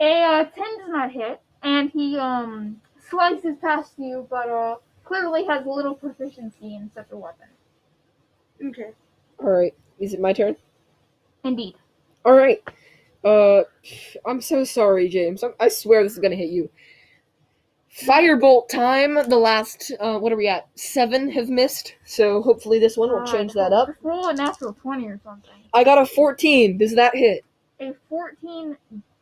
a 0.00 0.22
uh, 0.22 0.44
ten 0.44 0.78
does 0.78 0.88
not 0.88 1.10
hit, 1.12 1.40
and 1.62 1.90
he 1.90 2.16
um 2.18 2.80
slices 3.08 3.56
past 3.60 3.92
you, 3.98 4.26
but 4.30 4.48
uh 4.48 4.76
clearly 5.04 5.44
has 5.46 5.66
little 5.66 5.94
proficiency 5.94 6.74
in 6.76 6.90
such 6.94 7.08
a 7.12 7.16
weapon. 7.16 7.48
Okay. 8.64 8.90
All 9.40 9.50
right, 9.50 9.74
is 9.98 10.14
it 10.14 10.20
my 10.20 10.32
turn? 10.32 10.56
Indeed. 11.44 11.74
All 12.24 12.32
right. 12.34 12.62
Uh, 13.22 13.62
I'm 14.26 14.40
so 14.40 14.64
sorry, 14.64 15.08
James. 15.08 15.42
I 15.60 15.68
swear 15.68 16.02
this 16.02 16.12
is 16.12 16.18
gonna 16.18 16.36
hit 16.36 16.50
you. 16.50 16.70
Firebolt 17.96 18.68
time. 18.68 19.14
The 19.28 19.36
last, 19.36 19.92
uh, 20.00 20.18
what 20.18 20.32
are 20.32 20.36
we 20.36 20.48
at? 20.48 20.66
Seven 20.74 21.30
have 21.30 21.48
missed, 21.48 21.94
so 22.04 22.42
hopefully 22.42 22.78
this 22.80 22.96
one 22.96 23.10
will 23.10 23.20
Uh, 23.20 23.26
change 23.32 23.52
that 23.52 23.72
up. 23.72 23.88
Roll 24.02 24.28
a 24.28 24.34
natural 24.34 24.72
twenty 24.74 25.06
or 25.06 25.20
something. 25.22 25.50
I 25.72 25.84
got 25.84 25.98
a 25.98 26.06
14. 26.06 26.76
Does 26.76 26.94
that 26.96 27.14
hit? 27.14 27.44
A 27.80 27.92
fourteen 28.08 28.76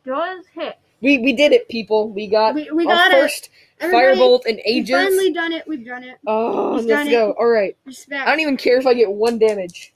does 0.05 0.45
hit. 0.53 0.77
We 1.01 1.19
we 1.19 1.33
did 1.33 1.51
it, 1.51 1.67
people. 1.69 2.09
We 2.09 2.27
got 2.27 2.55
We, 2.55 2.69
we 2.71 2.85
our 2.87 2.93
got 2.95 3.11
it. 3.11 3.21
first 3.21 3.49
Everybody, 3.79 4.19
firebolt 4.19 4.45
in 4.47 4.59
We've 4.65 4.87
finally 4.87 5.33
done 5.33 5.51
it. 5.53 5.67
We've 5.67 5.85
done 5.85 6.03
it. 6.03 6.17
Oh, 6.25 6.77
He's 6.77 6.85
let's 6.85 6.99
done 7.01 7.07
it. 7.09 7.11
go. 7.11 7.31
All 7.33 7.47
right. 7.47 7.75
Respect. 7.85 8.25
I 8.27 8.31
don't 8.31 8.39
even 8.39 8.57
care 8.57 8.77
if 8.77 8.87
I 8.87 8.93
get 8.93 9.11
one 9.11 9.37
damage. 9.37 9.93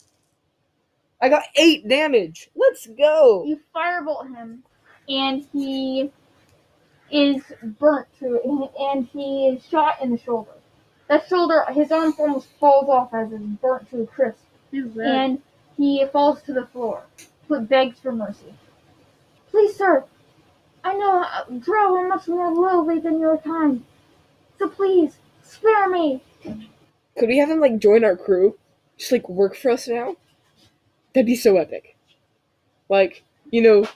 I 1.21 1.29
got 1.29 1.43
eight 1.55 1.87
damage. 1.87 2.49
Let's 2.55 2.85
go. 2.87 3.43
You 3.45 3.59
firebolt 3.75 4.35
him, 4.35 4.63
and 5.09 5.47
he 5.53 6.11
is 7.11 7.41
burnt 7.79 8.07
to, 8.19 8.69
and 8.79 9.07
he 9.07 9.47
is 9.47 9.65
shot 9.65 10.01
in 10.01 10.11
the 10.11 10.17
shoulder. 10.17 10.51
That 11.07 11.27
shoulder, 11.27 11.63
his 11.71 11.91
arm 11.91 12.13
almost 12.19 12.47
falls 12.59 12.89
off 12.89 13.13
as 13.13 13.31
it's 13.31 13.43
burnt 13.43 13.89
to 13.91 14.01
a 14.03 14.07
crisp, 14.07 14.39
and 14.73 15.41
he 15.77 16.05
falls 16.11 16.41
to 16.43 16.53
the 16.53 16.65
floor, 16.67 17.03
but 17.47 17.69
begs 17.69 17.99
for 17.99 18.11
mercy. 18.11 18.53
Please, 19.51 19.75
sir, 19.75 20.03
I 20.83 20.93
know 20.93 21.23
uh, 21.23 21.43
Drow 21.59 21.95
are 21.95 22.07
much 22.07 22.27
more 22.27 22.51
lowly 22.51 22.99
than 22.99 23.19
your 23.19 23.37
kind, 23.37 23.83
so 24.59 24.69
please 24.69 25.17
spare 25.43 25.89
me. 25.89 26.21
Could 27.17 27.29
we 27.29 27.37
have 27.37 27.49
him 27.49 27.59
like 27.59 27.79
join 27.79 28.03
our 28.03 28.15
crew? 28.15 28.57
Just 28.97 29.11
like 29.11 29.27
work 29.29 29.55
for 29.55 29.71
us 29.71 29.87
now? 29.87 30.15
That'd 31.13 31.25
be 31.25 31.35
so 31.35 31.57
epic. 31.57 31.95
Like, 32.89 33.23
you 33.51 33.61
know, 33.61 33.87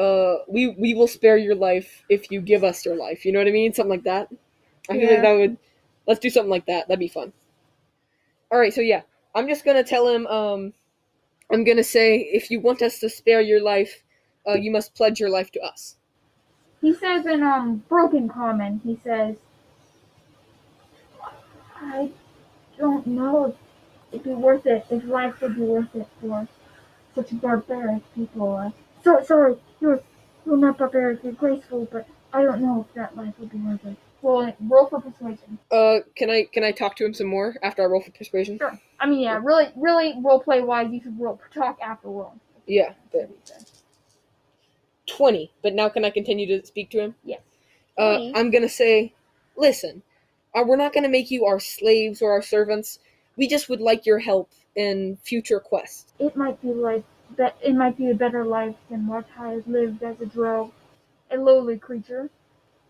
uh 0.00 0.38
we 0.48 0.68
we 0.68 0.94
will 0.94 1.08
spare 1.08 1.36
your 1.38 1.54
life 1.56 2.04
if 2.08 2.30
you 2.32 2.40
give 2.40 2.64
us 2.64 2.84
your 2.86 2.96
life. 2.96 3.24
You 3.26 3.32
know 3.32 3.40
what 3.40 3.48
I 3.48 3.52
mean? 3.52 3.72
Something 3.74 3.90
like 3.90 4.04
that. 4.04 4.28
I 4.90 4.98
feel 4.98 5.10
like 5.10 5.22
that 5.22 5.32
would 5.32 5.58
let's 6.06 6.20
do 6.20 6.30
something 6.30 6.50
like 6.50 6.66
that. 6.66 6.88
That'd 6.88 7.00
be 7.00 7.08
fun. 7.08 7.32
Alright, 8.52 8.74
so 8.74 8.80
yeah. 8.80 9.02
I'm 9.34 9.48
just 9.48 9.64
gonna 9.64 9.84
tell 9.84 10.08
him, 10.08 10.26
um 10.28 10.74
I'm 11.52 11.64
gonna 11.64 11.84
say 11.84 12.18
if 12.18 12.50
you 12.50 12.60
want 12.60 12.82
us 12.82 13.00
to 13.00 13.08
spare 13.10 13.40
your 13.40 13.60
life, 13.62 14.04
uh, 14.48 14.54
you 14.54 14.70
must 14.70 14.94
pledge 14.94 15.20
your 15.20 15.30
life 15.30 15.50
to 15.52 15.60
us. 15.60 15.96
He 16.82 16.92
says 16.92 17.26
in 17.26 17.42
um 17.42 17.84
broken 17.88 18.28
common, 18.28 18.80
he 18.84 18.96
says, 19.04 19.36
I 21.76 22.12
don't 22.78 23.06
know 23.06 23.46
if 23.46 23.56
it'd 24.12 24.24
be 24.24 24.34
worth 24.34 24.66
it, 24.66 24.86
if 24.90 25.04
life 25.04 25.40
would 25.40 25.56
be 25.56 25.62
worth 25.62 25.94
it 25.94 26.06
for 26.20 26.48
such 27.14 27.40
barbaric 27.40 28.02
people. 28.14 28.54
Uh, 28.56 28.70
so, 29.02 29.22
sorry, 29.24 29.56
you're, 29.80 30.00
you're 30.46 30.56
not 30.56 30.78
barbaric, 30.78 31.22
you're 31.22 31.32
graceful, 31.32 31.88
but 31.90 32.06
I 32.32 32.42
don't 32.42 32.60
know 32.60 32.86
if 32.88 32.94
that 32.94 33.16
life 33.16 33.34
would 33.38 33.50
be 33.50 33.58
worth 33.58 33.84
it. 33.84 33.96
Well, 34.22 34.54
roll 34.60 34.86
for 34.86 35.00
persuasion. 35.00 35.58
Uh, 35.70 36.00
can 36.14 36.28
I 36.28 36.44
can 36.44 36.62
I 36.62 36.72
talk 36.72 36.94
to 36.96 37.06
him 37.06 37.14
some 37.14 37.26
more 37.26 37.56
after 37.62 37.82
I 37.82 37.86
roll 37.86 38.02
for 38.02 38.10
persuasion? 38.10 38.58
Sure. 38.58 38.78
I 38.98 39.06
mean, 39.06 39.20
yeah, 39.20 39.40
really, 39.42 39.68
really, 39.76 40.14
role 40.22 40.40
play 40.40 40.60
wise, 40.60 40.92
you 40.92 41.00
should 41.02 41.18
roll, 41.18 41.40
talk 41.54 41.78
after 41.80 42.08
roll. 42.08 42.34
Yeah, 42.66 42.92
but 43.12 43.30
twenty. 45.06 45.50
But 45.62 45.74
now 45.74 45.88
can 45.88 46.04
I 46.04 46.10
continue 46.10 46.46
to 46.48 46.66
speak 46.66 46.90
to 46.90 47.00
him? 47.00 47.14
Yes. 47.24 47.40
Uh. 47.96 48.30
I'm 48.34 48.50
gonna 48.50 48.68
say, 48.68 49.14
listen, 49.56 50.02
uh, 50.54 50.64
we're 50.66 50.76
not 50.76 50.92
gonna 50.92 51.08
make 51.08 51.30
you 51.30 51.46
our 51.46 51.58
slaves 51.58 52.20
or 52.20 52.30
our 52.32 52.42
servants. 52.42 52.98
We 53.36 53.48
just 53.48 53.70
would 53.70 53.80
like 53.80 54.04
your 54.04 54.18
help 54.18 54.50
in 54.76 55.16
future 55.22 55.60
quests. 55.60 56.12
It 56.18 56.36
might 56.36 56.60
be 56.60 56.74
like 56.74 57.04
that. 57.36 57.56
It 57.62 57.74
might 57.74 57.96
be 57.96 58.10
a 58.10 58.14
better 58.14 58.44
life 58.44 58.76
than 58.90 59.06
what 59.06 59.26
I 59.38 59.50
have 59.50 59.66
lived 59.66 60.02
as 60.02 60.20
a 60.20 60.26
drow, 60.26 60.72
a 61.30 61.36
lowly 61.36 61.78
creature. 61.78 62.30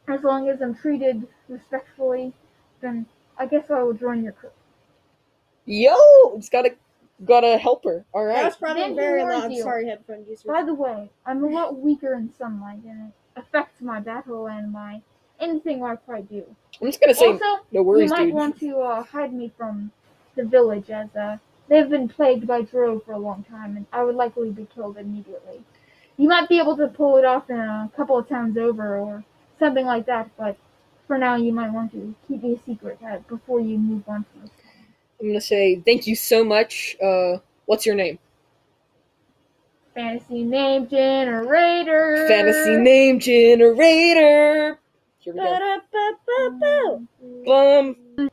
As 0.09 0.23
long 0.23 0.49
as 0.49 0.61
I'm 0.61 0.75
treated 0.75 1.27
respectfully, 1.49 2.33
then 2.81 3.07
I 3.39 3.47
guess 3.47 3.71
I 3.71 3.83
will 3.83 3.93
join 3.95 4.25
your 4.25 4.33
crew. 4.33 4.51
Yo, 5.67 5.95
it's 6.37 6.49
got 6.49 6.67
a 6.67 6.75
got 7.25 7.45
a 7.45 7.59
helper. 7.59 8.05
All 8.13 8.25
right. 8.25 8.43
That's 8.43 8.57
probably 8.57 8.83
Then 8.83 8.91
he 8.91 8.97
very 8.97 9.23
loud. 9.23 9.53
you. 9.53 9.63
Sorry, 9.63 9.87
headphone 9.87 10.25
users. 10.29 10.43
By 10.45 10.63
the 10.65 10.75
way, 10.75 11.11
I'm 11.27 11.45
a 11.45 11.49
lot 11.49 11.77
weaker 11.79 12.15
in 12.15 12.33
sunlight, 12.37 12.81
and 12.85 13.09
it 13.09 13.13
affects 13.37 13.81
my 13.81 14.01
battle 14.01 14.49
and 14.49 14.73
my 14.73 15.03
anything 15.39 15.85
I 15.85 15.97
try 15.97 16.23
to 16.23 16.27
do. 16.27 16.57
I'm 16.81 16.89
just 16.89 17.01
gonna 17.01 17.15
say 17.15 17.27
also, 17.27 17.45
no 17.45 17.63
you 17.73 17.83
worries, 17.83 18.11
might 18.11 18.25
dude. 18.27 18.35
want 18.35 18.59
to 18.61 18.79
uh, 18.81 19.03
hide 19.03 19.33
me 19.33 19.53
from 19.57 19.93
the 20.35 20.45
village, 20.45 20.91
as 20.91 21.09
uh, 21.71 21.75
they've 21.75 21.91
been 21.91 22.09
plagued 22.09 22.47
by 22.47 22.63
drow 22.63 22.99
for 23.01 23.13
a 23.13 23.19
long 23.19 23.45
time, 23.45 23.77
and 23.77 23.87
I 23.93 24.05
would 24.05 24.17
likely 24.17 24.51
be 24.51 24.67
killed 24.75 24.97
immediately. 24.99 25.61
You 26.17 26.29
might 26.29 26.49
be 26.49 26.59
able 26.59 26.77
to 26.77 26.89
pull 26.89 27.17
it 27.17 27.25
off 27.25 27.49
in 27.51 27.59
a 27.59 27.91
couple 27.97 28.19
of 28.19 28.29
towns 28.29 28.59
over, 28.59 28.99
or 28.99 29.25
something 29.59 29.87
like 29.87 30.07
that, 30.07 30.31
but 30.37 30.57
for 31.07 31.19
now, 31.19 31.37
you 31.37 31.53
might 31.53 31.73
want 31.73 31.93
to 31.93 32.15
keep 32.29 32.43
me 32.43 32.55
a 32.55 32.59
secret 32.65 32.99
uh, 33.05 33.19
before 33.29 33.61
you 33.61 33.79
move 33.79 34.03
on 34.09 34.25
to 34.25 34.43
this. 34.43 34.51
I'm 35.21 35.29
gonna 35.29 35.41
say 35.41 35.83
thank 35.85 36.07
you 36.07 36.15
so 36.15 36.45
much. 36.45 36.97
Uh, 37.03 37.39
what's 37.67 37.85
your 37.85 37.95
name? 37.95 38.19
Fantasy 39.95 40.45
name 40.45 40.89
generator. 40.89 42.27
Fantasy 42.29 42.77
name 42.77 43.19
generator. 43.19 44.79
Here 45.19 45.35
we 45.35 45.41
go. 45.41 45.81
Bum. 47.45 48.31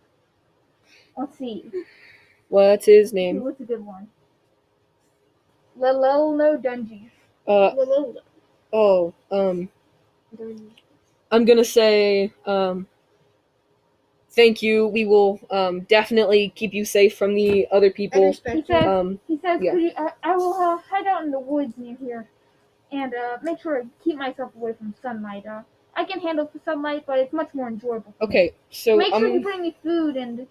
Let's 1.18 1.38
see. 1.38 1.72
What's 2.50 2.86
his 2.86 3.14
name? 3.14 3.42
What's 3.44 3.60
a 3.62 3.64
good 3.64 3.86
one? 3.86 4.10
Lelelno 5.80 6.58
Dungy. 6.62 7.10
Uh 7.48 7.72
oh. 8.74 9.14
Um. 9.32 9.70
I'm 11.32 11.46
gonna 11.46 11.66
say 11.66 12.34
um. 12.46 12.88
Thank 14.30 14.62
you. 14.62 14.88
We 14.88 15.06
will 15.06 15.40
um 15.50 15.82
definitely 15.82 16.50
keep 16.56 16.74
you 16.74 16.86
safe 16.86 17.18
from 17.18 17.34
the 17.34 17.68
other 17.72 17.90
people. 17.90 18.38
He. 18.46 18.64
Um. 18.74 19.20
He 19.28 19.38
says, 19.40 19.62
Yeah. 19.62 19.74
You, 19.76 19.92
I, 19.98 20.12
I 20.24 20.36
will 20.38 20.54
uh, 20.54 20.78
hide 20.90 21.08
out 21.08 21.24
in 21.24 21.32
the 21.32 21.40
woods 21.40 21.74
near 21.78 21.96
here 21.98 22.28
and 22.92 23.14
uh, 23.14 23.38
make 23.44 23.60
sure 23.62 23.82
to 23.82 23.90
keep 24.04 24.18
myself 24.18 24.56
away 24.56 24.74
from 24.74 24.94
sunlight. 25.02 25.46
Uh, 25.46 25.64
I 25.96 26.06
can 26.06 26.20
handle 26.20 26.50
the 26.54 26.60
sunlight, 26.64 27.06
but 27.08 27.20
it's 27.20 27.34
much 27.34 27.54
more 27.54 27.68
enjoyable. 27.68 28.14
Okay. 28.22 28.54
So 28.70 28.98
Make 28.98 29.14
sure 29.16 29.28
you 29.28 29.42
bring 29.42 29.62
me 29.62 29.76
food 29.84 30.16
and 30.18 30.48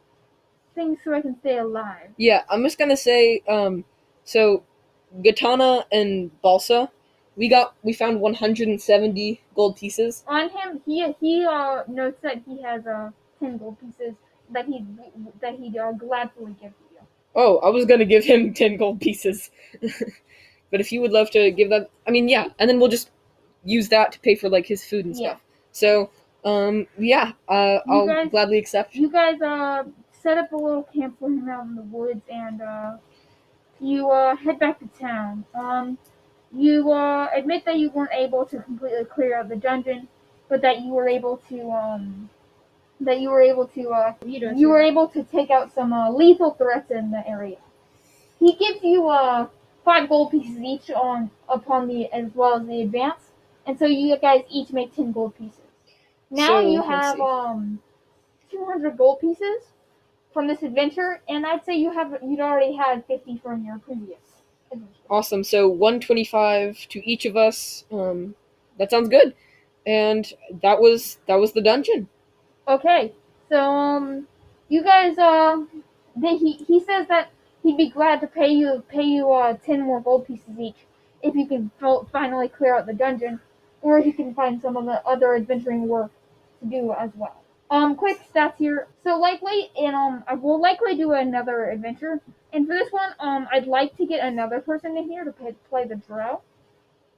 things 0.77 0.99
so 1.03 1.13
I 1.13 1.21
can 1.23 1.37
stay 1.41 1.59
alive. 1.59 2.11
Yeah. 2.17 2.43
I'm 2.49 2.63
just 2.63 2.79
gonna 2.79 2.97
say 2.97 3.43
um. 3.49 3.85
So, 4.25 4.63
Gatana 5.27 5.85
and 5.93 6.31
Balsa, 6.43 6.91
we 7.37 7.49
got 7.49 7.75
we 7.83 7.93
found 7.93 8.21
170 8.21 9.41
gold 9.55 9.77
pieces. 9.77 10.25
On 10.29 10.49
him, 10.49 10.81
he 10.87 11.13
he 11.21 11.45
uh 11.45 11.83
notes 11.89 12.19
that 12.23 12.43
he 12.47 12.63
has 12.63 12.87
uh 12.87 13.11
ten 13.41 13.59
gold 13.59 13.77
pieces 13.81 14.15
that 14.51 14.67
he 14.67 14.85
that 15.41 15.55
he 15.59 15.77
uh, 15.79 15.93
gladly 15.93 16.55
give 16.61 16.71
to 16.81 16.85
you. 16.95 17.01
Oh, 17.35 17.59
I 17.59 17.69
was 17.71 17.85
gonna 17.87 18.05
give 18.05 18.25
him 18.25 18.53
ten 18.55 18.77
gold 18.77 19.01
pieces. 19.01 19.51
but 20.71 20.81
if 20.81 20.93
you 20.93 21.01
would 21.01 21.13
love 21.13 21.31
to 21.31 21.51
give 21.51 21.71
that 21.71 21.91
I 22.07 22.11
mean 22.11 22.29
yeah, 22.29 22.49
and 22.59 22.69
then 22.69 22.79
we'll 22.81 22.89
just 22.99 23.11
use 23.65 23.89
that 23.89 24.13
to 24.13 24.21
pay 24.21 24.35
for 24.35 24.49
like 24.49 24.67
his 24.67 24.85
food 24.85 25.05
and 25.07 25.17
Yeah. 25.17 25.31
stuff. 25.31 25.41
So, 25.73 26.11
um 26.45 26.87
yeah, 26.99 27.33
uh 27.49 27.79
You 27.87 27.93
I'll 27.93 28.07
guys- 28.07 28.29
gladly 28.31 28.59
accept. 28.59 28.95
You 28.95 29.11
guys 29.11 29.41
uh 29.41 29.85
set 30.27 30.39
up 30.39 30.51
a 30.51 30.57
little 30.57 30.83
camp 30.83 31.17
for 31.21 31.29
him 31.29 31.49
out 31.49 31.65
in 31.67 31.77
the 31.77 31.83
woods 31.83 32.23
and 32.29 32.61
uh 32.61 32.97
you 33.79 34.11
uh 34.11 34.35
head 34.35 34.59
back 34.59 34.81
to 34.81 34.89
town. 34.99 35.45
Um 35.55 35.99
you 36.53 36.91
uh 36.91 37.29
admit 37.33 37.65
that 37.65 37.77
you 37.79 37.91
weren't 37.91 38.11
able 38.13 38.45
to 38.47 38.59
completely 38.59 39.05
clear 39.05 39.39
out 39.39 39.49
the 39.49 39.55
dungeon, 39.55 40.09
but 40.49 40.63
that 40.63 40.81
you 40.81 40.91
were 40.91 41.09
able 41.09 41.37
to 41.49 41.71
um 41.71 42.29
that 43.01 43.21
you 43.21 43.31
were 43.31 43.41
able 43.41 43.69
to 43.69 43.91
uh 43.91 44.15
You 44.25 44.51
you 44.57 44.69
were 44.69 44.81
able 44.81 45.07
to 45.17 45.23
take 45.23 45.51
out 45.51 45.73
some 45.73 45.93
uh, 45.93 46.11
lethal 46.11 46.55
threats 46.55 46.91
in 46.91 47.13
the 47.13 47.23
area. 47.29 47.59
He 48.41 48.57
gives 48.57 48.83
you 48.83 49.09
uh 49.09 49.47
five 49.85 50.09
gold 50.09 50.33
pieces 50.33 50.59
each 50.59 50.91
on 50.91 51.31
upon 51.49 51.87
the 51.87 52.11
as 52.13 52.35
well 52.35 52.57
as 52.61 52.67
the 52.67 52.81
advance, 52.83 53.31
and 53.65 53.79
so 53.79 53.87
you 53.87 54.17
guys 54.19 54.43
each 54.51 54.73
make 54.73 54.93
ten 54.97 55.13
gold 55.13 55.39
pieces. 55.39 55.71
Now 56.33 56.55
So, 56.59 56.69
you 56.73 56.83
have 56.83 57.21
um 57.21 57.79
two 58.51 58.65
hundred 58.65 58.99
gold 58.99 59.21
pieces 59.21 59.76
from 60.37 60.49
this 60.49 60.63
adventure, 60.63 61.23
and 61.31 61.47
I'd 61.47 61.65
say 61.65 61.77
you 61.77 61.91
have 61.91 62.19
you'd 62.23 62.41
already 62.41 62.77
had 62.77 63.07
fifty 63.07 63.39
from 63.43 63.65
your 63.65 63.79
previous 63.79 64.43
adventure. 64.71 65.01
Awesome. 65.09 65.43
So 65.43 65.67
125 65.67 66.89
to 66.91 67.11
each 67.11 67.25
of 67.25 67.39
us. 67.39 67.85
Um 67.91 68.35
that 68.79 68.91
sounds 68.91 69.09
good. 69.09 69.35
And 69.87 70.31
that 70.61 70.79
was 70.79 71.17
that 71.27 71.37
was 71.37 71.53
the 71.53 71.63
dungeon. 71.63 72.09
Okay, 72.69 73.15
so 73.49 73.59
um, 73.59 74.29
you 74.69 74.83
guys 74.85 75.17
uh, 75.17 75.57
then 76.15 76.37
he 76.37 76.53
he 76.53 76.81
says 76.81 77.09
that 77.09 77.31
he'd 77.63 77.79
be 77.79 77.89
glad 77.89 78.21
to 78.21 78.27
pay 78.27 78.51
you 78.51 78.85
pay 78.91 79.05
you 79.05 79.33
uh 79.33 79.57
ten 79.65 79.81
more 79.81 80.03
gold 80.03 80.27
pieces 80.27 80.59
each 80.61 80.85
if 81.23 81.35
you 81.35 81.47
can 81.47 81.71
fo- 81.81 82.07
finally 82.13 82.49
clear 82.49 82.77
out 82.77 82.85
the 82.85 82.93
dungeon, 82.93 83.41
or 83.81 83.99
if 83.99 84.05
you 84.05 84.13
can 84.13 84.35
find 84.35 84.61
some 84.61 84.77
of 84.77 84.85
the 84.85 85.03
other 85.07 85.35
adventuring 85.35 85.89
work 85.89 86.11
to 86.61 86.69
do 86.69 86.93
as 86.93 87.11
well. 87.17 87.41
Um, 87.71 87.97
quick 87.97 88.19
stats 88.33 88.57
here. 88.59 88.89
So 89.03 89.19
likely, 89.19 89.71
and 89.77 89.95
um, 89.95 90.25
I 90.29 90.35
will 90.35 90.61
likely 90.61 90.97
do 90.97 91.13
another 91.13 91.71
adventure. 91.71 92.21
And 92.53 92.67
for 92.67 92.75
this 92.75 92.91
one, 92.93 93.11
um, 93.19 93.49
I'd 93.53 93.67
like 93.67 93.97
to 93.97 94.07
get 94.07 94.25
another 94.25 94.61
person 94.61 94.97
in 94.97 95.09
here 95.09 95.25
to 95.25 95.33
play, 95.33 95.55
play 95.69 95.87
the 95.87 95.97
drow. 95.97 96.43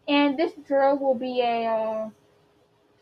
And 0.09 0.39
this 0.39 0.53
drow 0.67 0.95
will 0.95 1.15
be 1.15 1.43
a 1.43 1.67
uh, 1.67 2.11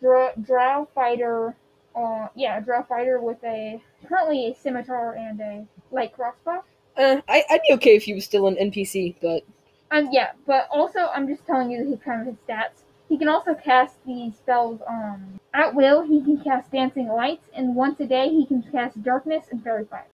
drow, 0.00 0.30
drow 0.42 0.88
fighter 0.94 1.54
uh, 1.96 2.28
yeah, 2.34 2.58
a 2.58 2.60
drow 2.60 2.82
fighter 2.82 3.20
with 3.20 3.42
a 3.42 3.80
currently 4.06 4.48
a 4.48 4.54
scimitar 4.54 5.14
and 5.14 5.40
a 5.40 5.66
light 5.90 6.12
crossbow. 6.12 6.62
Uh, 6.96 7.20
I, 7.28 7.42
I'd 7.50 7.60
be 7.68 7.74
okay 7.74 7.96
if 7.96 8.04
he 8.04 8.14
was 8.14 8.24
still 8.24 8.46
an 8.46 8.56
NPC, 8.56 9.16
but 9.20 9.42
Um, 9.90 10.08
yeah, 10.12 10.32
but 10.46 10.68
also 10.70 11.08
I'm 11.14 11.26
just 11.26 11.46
telling 11.46 11.70
you 11.70 11.86
his 11.86 11.98
kind 12.00 12.20
of 12.20 12.26
his 12.26 12.36
stats. 12.46 12.82
He 13.08 13.18
can 13.18 13.28
also 13.28 13.54
cast 13.54 13.96
the 14.04 14.30
spells 14.36 14.80
um 14.86 15.38
at 15.54 15.74
will. 15.74 16.02
He 16.02 16.22
can 16.22 16.38
cast 16.38 16.70
dancing 16.70 17.08
lights, 17.08 17.46
and 17.54 17.74
once 17.74 17.98
a 18.00 18.06
day 18.06 18.28
he 18.28 18.46
can 18.46 18.62
cast 18.72 19.02
darkness 19.02 19.46
and 19.50 19.62
faerie 19.62 19.86
fire. 19.86 20.06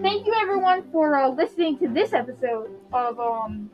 Thank 0.00 0.26
you 0.26 0.34
everyone 0.40 0.84
for 0.92 1.16
uh, 1.16 1.28
listening 1.28 1.78
to 1.78 1.88
this 1.88 2.12
episode 2.12 2.70
of 2.92 3.18
um 3.20 3.70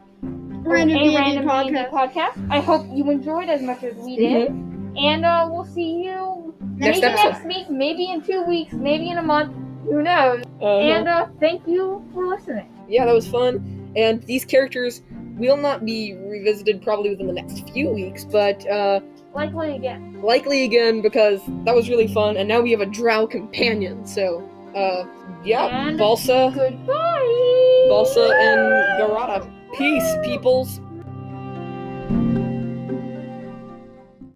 Random 0.65 0.97
a 0.97 1.03
D&D 1.03 1.17
random 1.17 1.45
D&D 1.47 1.87
podcast. 1.89 1.91
podcast. 1.91 2.51
I 2.51 2.61
hope 2.61 2.87
you 2.93 3.11
enjoyed 3.11 3.49
as 3.49 3.61
much 3.62 3.83
as 3.85 3.95
we 3.97 4.17
did. 4.17 4.49
And 4.97 5.25
uh, 5.25 5.49
we'll 5.51 5.65
see 5.65 6.03
you 6.05 6.55
Next 6.61 7.03
maybe 7.03 7.07
episode. 7.07 7.29
next 7.31 7.45
week, 7.45 7.71
maybe 7.71 8.11
in 8.11 8.23
two 8.23 8.43
weeks, 8.45 8.73
maybe 8.73 9.11
in 9.11 9.19
a 9.19 9.23
month. 9.23 9.53
Who 9.85 10.03
knows? 10.03 10.43
uh, 10.62 10.65
And 10.67 11.09
uh, 11.09 11.27
thank 11.41 11.67
you 11.67 12.03
for 12.15 12.27
listening. 12.27 12.69
yeah, 12.89 13.05
that 13.05 13.12
was 13.15 13.27
fun. 13.29 13.74
And 13.97 14.23
these 14.25 14.45
characters 14.45 15.03
will 15.37 15.57
not 15.57 15.85
be 15.85 16.15
revisited 16.15 16.83
probably 16.83 17.11
within 17.11 17.27
the 17.27 17.33
next 17.33 17.69
few 17.71 17.89
weeks, 17.91 18.25
but 18.25 18.67
uh, 18.69 19.01
Likely 19.35 19.75
again. 19.77 20.21
likely 20.23 20.65
again 20.65 21.03
because 21.03 21.41
that 21.65 21.75
was 21.75 21.89
really 21.89 22.07
fun. 22.09 22.37
And 22.37 22.49
now 22.49 22.61
we 22.61 22.71
have 22.71 22.81
a 22.81 22.87
drow 22.87 23.27
companion. 23.27 24.07
So, 24.07 24.49
uh, 24.77 25.05
yeah, 25.45 25.89
And- 25.89 25.99
Balsa, 25.99 26.53
Goodbye. 26.55 27.87
Balsa, 27.89 28.33
and 28.35 28.61
Garada. 29.01 29.51
Peace, 29.77 30.15
peoples. 30.25 30.81